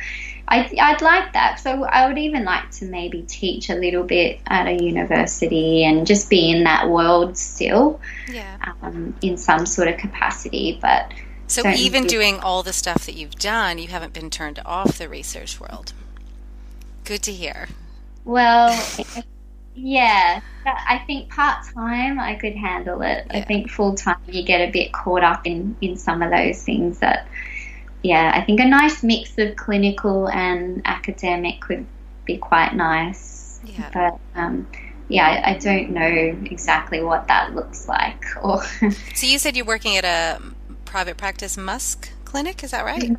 I, 0.46 0.70
I'd 0.78 1.00
like 1.00 1.32
that. 1.32 1.58
So 1.58 1.84
I 1.84 2.06
would 2.06 2.18
even 2.18 2.44
like 2.44 2.70
to 2.72 2.84
maybe 2.84 3.22
teach 3.22 3.70
a 3.70 3.74
little 3.74 4.04
bit 4.04 4.40
at 4.46 4.66
a 4.66 4.72
university 4.72 5.84
and 5.84 6.06
just 6.06 6.28
be 6.28 6.50
in 6.50 6.64
that 6.64 6.88
world 6.88 7.38
still, 7.38 8.00
yeah, 8.30 8.74
um, 8.82 9.14
in 9.22 9.36
some 9.36 9.64
sort 9.64 9.88
of 9.88 9.96
capacity. 9.96 10.78
But 10.80 11.12
so 11.46 11.66
even 11.68 12.06
doing 12.06 12.40
all 12.40 12.62
the 12.62 12.72
stuff 12.72 13.06
that 13.06 13.14
you've 13.14 13.36
done, 13.36 13.78
you 13.78 13.88
haven't 13.88 14.12
been 14.12 14.30
turned 14.30 14.60
off 14.66 14.98
the 14.98 15.08
research 15.08 15.58
world. 15.58 15.92
Good 17.04 17.22
to 17.22 17.32
hear. 17.32 17.68
Well, 18.24 18.78
Yeah, 19.74 20.40
I 20.66 21.02
think 21.06 21.30
part 21.30 21.66
time 21.74 22.20
I 22.20 22.36
could 22.36 22.54
handle 22.54 23.02
it. 23.02 23.26
Yeah. 23.26 23.38
I 23.38 23.42
think 23.42 23.70
full 23.70 23.94
time 23.94 24.18
you 24.26 24.44
get 24.44 24.68
a 24.68 24.70
bit 24.70 24.92
caught 24.92 25.24
up 25.24 25.46
in 25.46 25.76
in 25.80 25.96
some 25.96 26.22
of 26.22 26.30
those 26.30 26.62
things 26.62 27.00
that 27.00 27.26
yeah, 28.02 28.32
I 28.34 28.44
think 28.44 28.60
a 28.60 28.66
nice 28.66 29.02
mix 29.02 29.36
of 29.38 29.56
clinical 29.56 30.28
and 30.28 30.82
academic 30.84 31.60
could 31.62 31.86
be 32.24 32.36
quite 32.36 32.74
nice. 32.74 33.60
Yeah. 33.64 33.90
But 33.92 34.40
um, 34.40 34.68
yeah, 35.08 35.26
I, 35.26 35.52
I 35.52 35.58
don't 35.58 35.90
know 35.90 36.38
exactly 36.50 37.02
what 37.02 37.28
that 37.28 37.54
looks 37.54 37.88
like. 37.88 38.24
Or 38.42 38.62
So 39.14 39.26
you 39.26 39.38
said 39.38 39.56
you're 39.56 39.64
working 39.64 39.96
at 39.96 40.04
a 40.04 40.42
private 40.84 41.16
practice 41.16 41.56
Musk 41.56 42.10
clinic, 42.24 42.62
is 42.62 42.72
that 42.72 42.84
right? 42.84 43.16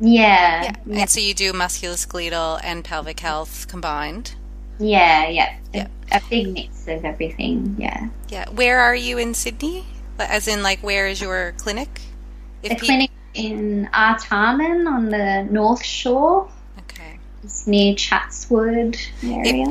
yeah, 0.00 0.64
Yeah. 0.64 1.00
And 1.00 1.10
so 1.10 1.18
you 1.18 1.32
do 1.32 1.52
musculoskeletal 1.52 2.60
and 2.62 2.84
pelvic 2.84 3.20
health 3.20 3.66
combined. 3.68 4.34
Yeah, 4.78 5.28
yeah, 5.28 5.56
Yeah. 5.74 5.88
A, 6.12 6.16
a 6.16 6.20
big 6.30 6.52
mix 6.52 6.86
of 6.88 7.04
everything. 7.04 7.76
Yeah, 7.78 8.08
Yeah. 8.28 8.48
Where 8.50 8.80
are 8.80 8.94
you 8.94 9.18
in 9.18 9.34
Sydney? 9.34 9.84
As 10.18 10.48
in, 10.48 10.62
like, 10.62 10.80
where 10.82 11.06
is 11.06 11.20
your 11.20 11.52
clinic? 11.58 12.00
If 12.62 12.70
the 12.70 12.74
peop- 12.76 12.86
clinic 12.86 13.10
in 13.34 13.88
Artarmon 13.92 14.86
on 14.90 15.10
the 15.10 15.46
North 15.50 15.84
Shore. 15.84 16.48
Okay. 16.80 17.18
It's 17.44 17.66
near 17.66 17.94
Chatswood 17.94 18.96
area. 19.22 19.66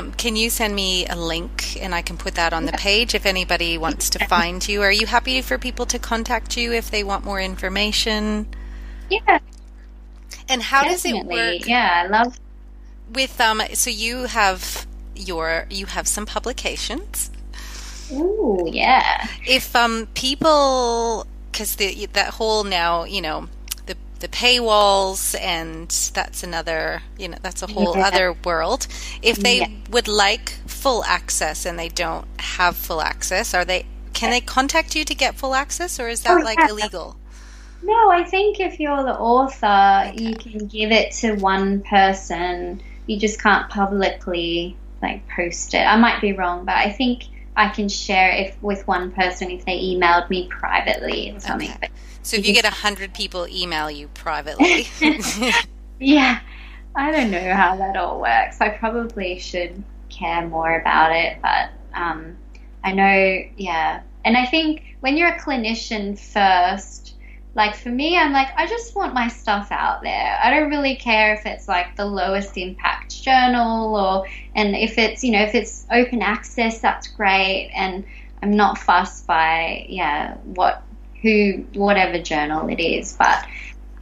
Um, 0.00 0.12
can 0.12 0.34
you 0.36 0.50
send 0.50 0.74
me 0.74 1.06
a 1.06 1.14
link 1.16 1.80
and 1.80 1.94
I 1.94 2.02
can 2.02 2.16
put 2.16 2.34
that 2.34 2.52
on 2.52 2.66
the 2.66 2.72
page 2.72 3.14
if 3.14 3.24
anybody 3.24 3.78
wants 3.78 4.10
to 4.10 4.26
find 4.26 4.66
you? 4.66 4.82
Are 4.82 4.92
you 4.92 5.06
happy 5.06 5.40
for 5.40 5.56
people 5.56 5.86
to 5.86 5.98
contact 5.98 6.56
you 6.56 6.72
if 6.72 6.90
they 6.90 7.04
want 7.04 7.24
more 7.24 7.40
information? 7.40 8.48
yeah, 9.08 9.38
And 10.48 10.62
how 10.62 10.82
does 10.82 11.04
it 11.04 11.24
work 11.24 11.66
Yeah, 11.66 12.02
I 12.04 12.08
love. 12.08 12.38
With 13.12 13.40
um 13.40 13.62
so 13.74 13.90
you 13.90 14.24
have 14.24 14.86
your 15.14 15.66
you 15.70 15.86
have 15.86 16.06
some 16.08 16.26
publications. 16.26 17.30
Ooh, 18.10 18.66
yeah. 18.72 19.28
If 19.46 19.74
um 19.74 20.08
people 20.14 21.26
cuz 21.52 21.76
the 21.76 22.06
that 22.12 22.34
whole 22.34 22.64
now, 22.64 23.04
you 23.04 23.20
know, 23.22 23.48
the 23.86 23.96
the 24.20 24.28
paywalls 24.28 25.38
and 25.40 25.88
that's 26.14 26.42
another, 26.42 27.02
you 27.18 27.28
know, 27.28 27.38
that's 27.42 27.62
a 27.62 27.68
whole 27.68 27.96
Yeah. 27.96 28.06
other 28.08 28.32
world. 28.32 28.86
If 29.22 29.40
they 29.40 29.56
Yeah. 29.56 29.66
would 29.88 30.08
like 30.08 30.48
full 30.66 31.04
access 31.04 31.64
and 31.64 31.78
they 31.78 31.88
don't 31.88 32.26
have 32.40 32.76
full 32.76 33.00
access, 33.00 33.54
are 33.54 33.64
they 33.64 33.86
can 34.12 34.30
they 34.30 34.40
contact 34.40 34.94
you 34.94 35.04
to 35.04 35.14
get 35.14 35.36
full 35.36 35.54
access 35.54 35.98
or 36.00 36.08
is 36.08 36.22
that 36.22 36.40
Oh, 36.40 36.42
like 36.42 36.62
yeah. 36.62 36.68
illegal? 36.68 37.16
No, 37.82 38.10
I 38.10 38.24
think 38.24 38.60
if 38.60 38.80
you're 38.80 39.02
the 39.04 39.14
author, 39.18 40.12
you 40.14 40.38
can 40.38 40.66
give 40.66 40.90
it 40.92 41.12
to 41.20 41.34
one 41.36 41.82
person. 41.82 42.82
You 43.06 43.18
just 43.18 43.40
can't 43.40 43.68
publicly 43.70 44.76
like 45.02 45.26
post 45.28 45.74
it. 45.74 45.78
I 45.78 45.96
might 45.96 46.20
be 46.20 46.32
wrong, 46.32 46.64
but 46.64 46.76
I 46.76 46.90
think 46.90 47.24
I 47.56 47.68
can 47.68 47.88
share 47.88 48.30
it 48.30 48.48
if 48.48 48.62
with 48.62 48.86
one 48.86 49.12
person 49.12 49.50
if 49.50 49.64
they 49.64 49.78
emailed 49.78 50.28
me 50.28 50.48
privately 50.48 51.32
or 51.32 51.40
something. 51.40 51.70
Okay. 51.70 51.88
So 52.22 52.36
if 52.36 52.46
you 52.46 52.52
get 52.52 52.64
a 52.64 52.68
100 52.68 53.14
people 53.14 53.46
email 53.48 53.90
you 53.90 54.08
privately. 54.08 54.88
yeah, 56.00 56.40
I 56.94 57.10
don't 57.12 57.30
know 57.30 57.54
how 57.54 57.76
that 57.76 57.96
all 57.96 58.20
works. 58.20 58.60
I 58.60 58.70
probably 58.70 59.38
should 59.38 59.82
care 60.08 60.46
more 60.46 60.80
about 60.80 61.12
it, 61.14 61.38
but 61.40 61.70
um, 61.94 62.36
I 62.82 62.92
know, 62.92 63.42
yeah. 63.56 64.02
And 64.24 64.36
I 64.36 64.46
think 64.46 64.82
when 65.00 65.16
you're 65.16 65.28
a 65.28 65.38
clinician 65.38 66.18
first, 66.18 67.15
like 67.56 67.74
for 67.74 67.88
me, 67.88 68.18
I'm 68.18 68.32
like, 68.32 68.48
I 68.54 68.66
just 68.66 68.94
want 68.94 69.14
my 69.14 69.28
stuff 69.28 69.72
out 69.72 70.02
there. 70.02 70.38
I 70.42 70.50
don't 70.50 70.68
really 70.68 70.94
care 70.94 71.32
if 71.34 71.46
it's 71.46 71.66
like 71.66 71.96
the 71.96 72.04
lowest 72.04 72.56
impact 72.58 73.22
journal 73.22 73.96
or, 73.96 74.26
and 74.54 74.76
if 74.76 74.98
it's, 74.98 75.24
you 75.24 75.32
know, 75.32 75.42
if 75.42 75.54
it's 75.54 75.86
open 75.90 76.20
access, 76.20 76.80
that's 76.80 77.08
great. 77.08 77.70
And 77.74 78.04
I'm 78.42 78.54
not 78.54 78.76
fussed 78.76 79.26
by, 79.26 79.86
yeah, 79.88 80.34
what, 80.44 80.82
who, 81.22 81.64
whatever 81.72 82.20
journal 82.20 82.68
it 82.68 82.78
is. 82.78 83.14
But 83.14 83.46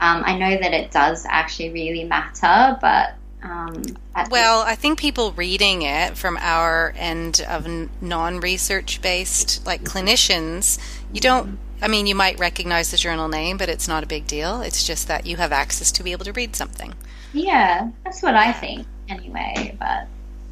um, 0.01 0.25
I 0.27 0.37
know 0.37 0.59
that 0.61 0.75
it 0.75 0.91
does 0.91 1.25
actually 1.25 1.71
really 1.71 2.03
matter, 2.03 2.77
but 2.81 3.15
um, 3.45 3.83
Well, 4.31 4.63
I 4.63 4.75
think 4.75 4.99
people 4.99 5.31
reading 5.31 5.83
it 5.83 6.17
from 6.17 6.39
our 6.41 6.93
end 6.97 7.45
of 7.47 7.67
n- 7.67 7.91
non-research 8.01 9.01
based, 9.01 9.65
like 9.65 9.85
clinicians, 9.85 10.79
you 11.13 11.21
don't. 11.21 11.59
I 11.85 11.89
mean, 11.89 12.07
you 12.07 12.15
might 12.15 12.39
recognize 12.39 12.91
the 12.91 12.97
journal 12.97 13.29
name, 13.29 13.59
but 13.59 13.69
it's 13.69 13.87
not 13.87 14.03
a 14.03 14.07
big 14.07 14.27
deal. 14.27 14.63
It's 14.63 14.87
just 14.87 15.07
that 15.09 15.27
you 15.27 15.37
have 15.37 15.53
access 15.53 15.93
to 15.93 16.03
be 16.03 16.13
able 16.13 16.25
to 16.25 16.33
read 16.33 16.57
something. 16.57 16.95
yeah, 17.35 17.91
that's 18.05 18.23
what 18.23 18.35
I 18.35 18.53
think 18.53 18.87
anyway. 19.09 19.77
But 19.79 20.07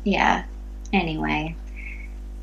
yeah, 0.04 0.44
anyway, 0.92 1.56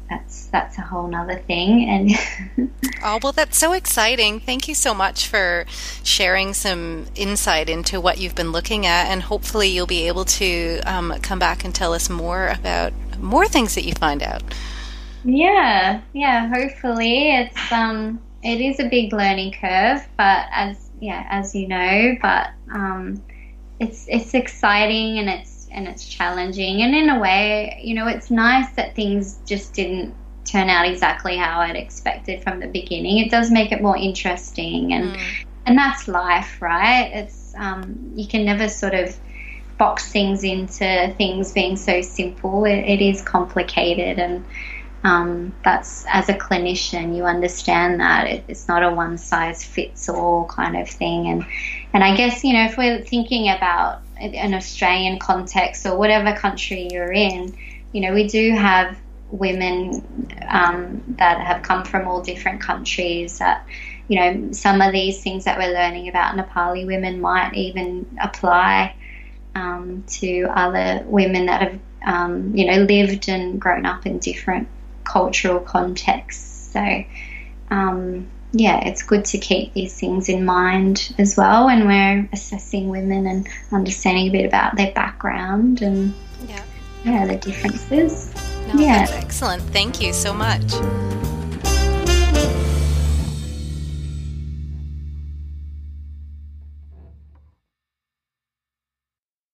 that's 0.10 0.48
that's 0.48 0.80
a 0.80 0.82
whole 0.82 1.08
nother 1.08 1.38
thing. 1.38 1.88
And 1.88 2.72
Oh, 3.04 3.20
well, 3.22 3.32
that's 3.32 3.58
so 3.58 3.74
exciting. 3.74 4.40
Thank 4.40 4.68
you 4.68 4.74
so 4.76 4.94
much 4.94 5.28
for 5.28 5.66
sharing 6.04 6.54
some 6.54 7.06
insight 7.16 7.70
into 7.70 8.02
what 8.02 8.18
you've 8.18 8.36
been 8.36 8.52
looking 8.52 8.86
at, 8.88 9.06
and 9.12 9.22
hopefully, 9.22 9.68
you'll 9.68 9.86
be 9.88 10.08
able 10.08 10.26
to 10.26 10.82
um, 10.86 11.14
come 11.22 11.38
back 11.40 11.64
and 11.64 11.74
tell 11.76 11.94
us 11.94 12.10
more 12.10 12.48
about 12.50 12.92
more 13.20 13.48
things 13.48 13.76
that 13.76 13.86
you 13.86 13.94
find 13.94 14.24
out. 14.24 14.42
yeah, 15.24 16.02
yeah, 16.14 16.48
hopefully 16.48 17.32
it's 17.36 17.72
um 17.72 18.20
it 18.44 18.62
is 18.62 18.80
a 18.80 18.88
big 18.88 19.14
learning 19.14 19.54
curve, 19.54 20.08
but 20.18 20.46
as 20.52 20.90
yeah, 21.00 21.26
as 21.30 21.56
you 21.56 21.68
know, 21.68 22.16
but 22.22 22.50
um 22.74 23.22
it's 23.80 24.08
it's 24.08 24.34
exciting 24.34 25.20
and 25.20 25.30
it's 25.30 25.68
and 25.72 25.88
it's 25.88 26.08
challenging 26.08 26.82
and 26.82 26.96
in 26.96 27.10
a 27.10 27.20
way, 27.20 27.80
you 27.84 27.94
know, 27.96 28.08
it's 28.08 28.32
nice 28.32 28.70
that 28.74 28.96
things 28.96 29.40
just 29.46 29.74
didn't 29.74 30.16
turn 30.46 30.70
out 30.70 30.88
exactly 30.88 31.38
how 31.38 31.60
I'd 31.60 31.76
expected 31.76 32.42
from 32.42 32.60
the 32.60 32.68
beginning. 32.68 33.20
It 33.20 33.30
does 33.30 33.52
make 33.52 33.72
it 33.72 33.82
more 33.82 33.98
interesting 33.98 34.94
and 34.94 35.18
and 35.66 35.78
that's 35.78 36.08
life, 36.08 36.62
right? 36.62 37.12
It's 37.14 37.54
um 37.56 38.12
you 38.16 38.28
can 38.28 38.46
never 38.46 38.68
sort 38.70 38.94
of 38.94 39.18
box 39.78 40.12
things 40.12 40.44
into 40.44 41.14
things 41.18 41.54
being 41.54 41.78
so 41.78 42.02
simple. 42.02 42.66
It, 42.66 42.80
it 42.80 43.02
is 43.02 43.22
complicated 43.22 44.20
and 44.20 44.46
um, 45.04 45.56
that's 45.64 46.06
as 46.10 46.28
a 46.28 46.34
clinician 46.34 47.16
you 47.16 47.24
understand 47.24 48.00
that 48.02 48.28
it, 48.28 48.44
it's 48.48 48.68
not 48.68 48.84
a 48.84 48.92
one 48.92 49.18
size 49.18 49.64
fits 49.64 50.10
all 50.10 50.46
kind 50.46 50.76
of 50.76 50.90
thing. 50.90 51.28
And 51.28 51.46
and 51.94 52.04
I 52.04 52.16
guess 52.16 52.44
you 52.44 52.54
know 52.54 52.66
if 52.66 52.78
we're 52.78 53.02
thinking 53.02 53.50
about 53.50 54.02
an 54.20 54.54
Australian 54.54 55.18
context 55.20 55.86
or 55.86 55.98
whatever 55.98 56.36
country 56.36 56.90
you're 56.92 57.14
in 57.14 57.56
you 57.94 58.02
know 58.02 58.14
we 58.14 58.28
do 58.28 58.52
have 58.52 58.98
women 59.32 60.28
um, 60.50 61.04
that 61.18 61.40
have 61.40 61.62
come 61.62 61.86
from 61.86 62.08
all 62.08 62.22
different 62.22 62.62
countries 62.62 63.38
that 63.38 63.66
you 64.08 64.20
know 64.20 64.52
some 64.52 64.82
of 64.82 64.92
these 64.92 65.22
things 65.24 65.46
that 65.46 65.58
we're 65.58 65.74
learning 65.74 66.10
about 66.10 66.36
Nepali 66.36 66.86
women 66.86 67.22
might 67.22 67.54
even 67.54 68.18
apply 68.22 68.96
um, 69.56 70.04
to 70.08 70.48
other 70.54 71.04
women 71.06 71.46
that 71.46 71.62
have 71.62 71.80
um, 72.06 72.56
you 72.56 72.66
know 72.66 72.84
lived 72.84 73.30
and 73.30 73.62
grown 73.62 73.86
up 73.86 74.06
in 74.06 74.20
different 74.20 74.68
cultural 75.10 75.60
contexts. 75.60 76.72
So, 76.72 77.04
um, 77.72 78.28
yeah, 78.52 78.88
it's 78.88 79.02
good 79.04 79.26
to 79.26 79.38
keep 79.40 79.74
these 79.74 80.00
things 80.00 80.30
in 80.30 80.46
mind 80.46 81.14
as 81.18 81.36
well 81.36 81.66
when 81.66 81.88
we're 81.88 82.30
assessing 82.32 82.90
women 82.90 83.26
and 83.26 83.48
understanding 83.72 84.28
a 84.28 84.32
bit 84.32 84.46
about 84.46 84.76
their 84.76 84.92
background 84.92 85.82
and 85.82 86.14
Yeah. 86.48 86.62
yeah, 87.04 87.26
the 87.26 87.36
differences. 87.38 88.32
No, 88.68 88.80
Yeah. 88.80 89.08
excellent. 89.12 89.64
Thank 89.74 90.02
you 90.02 90.14
so 90.14 90.32
much. 90.34 90.74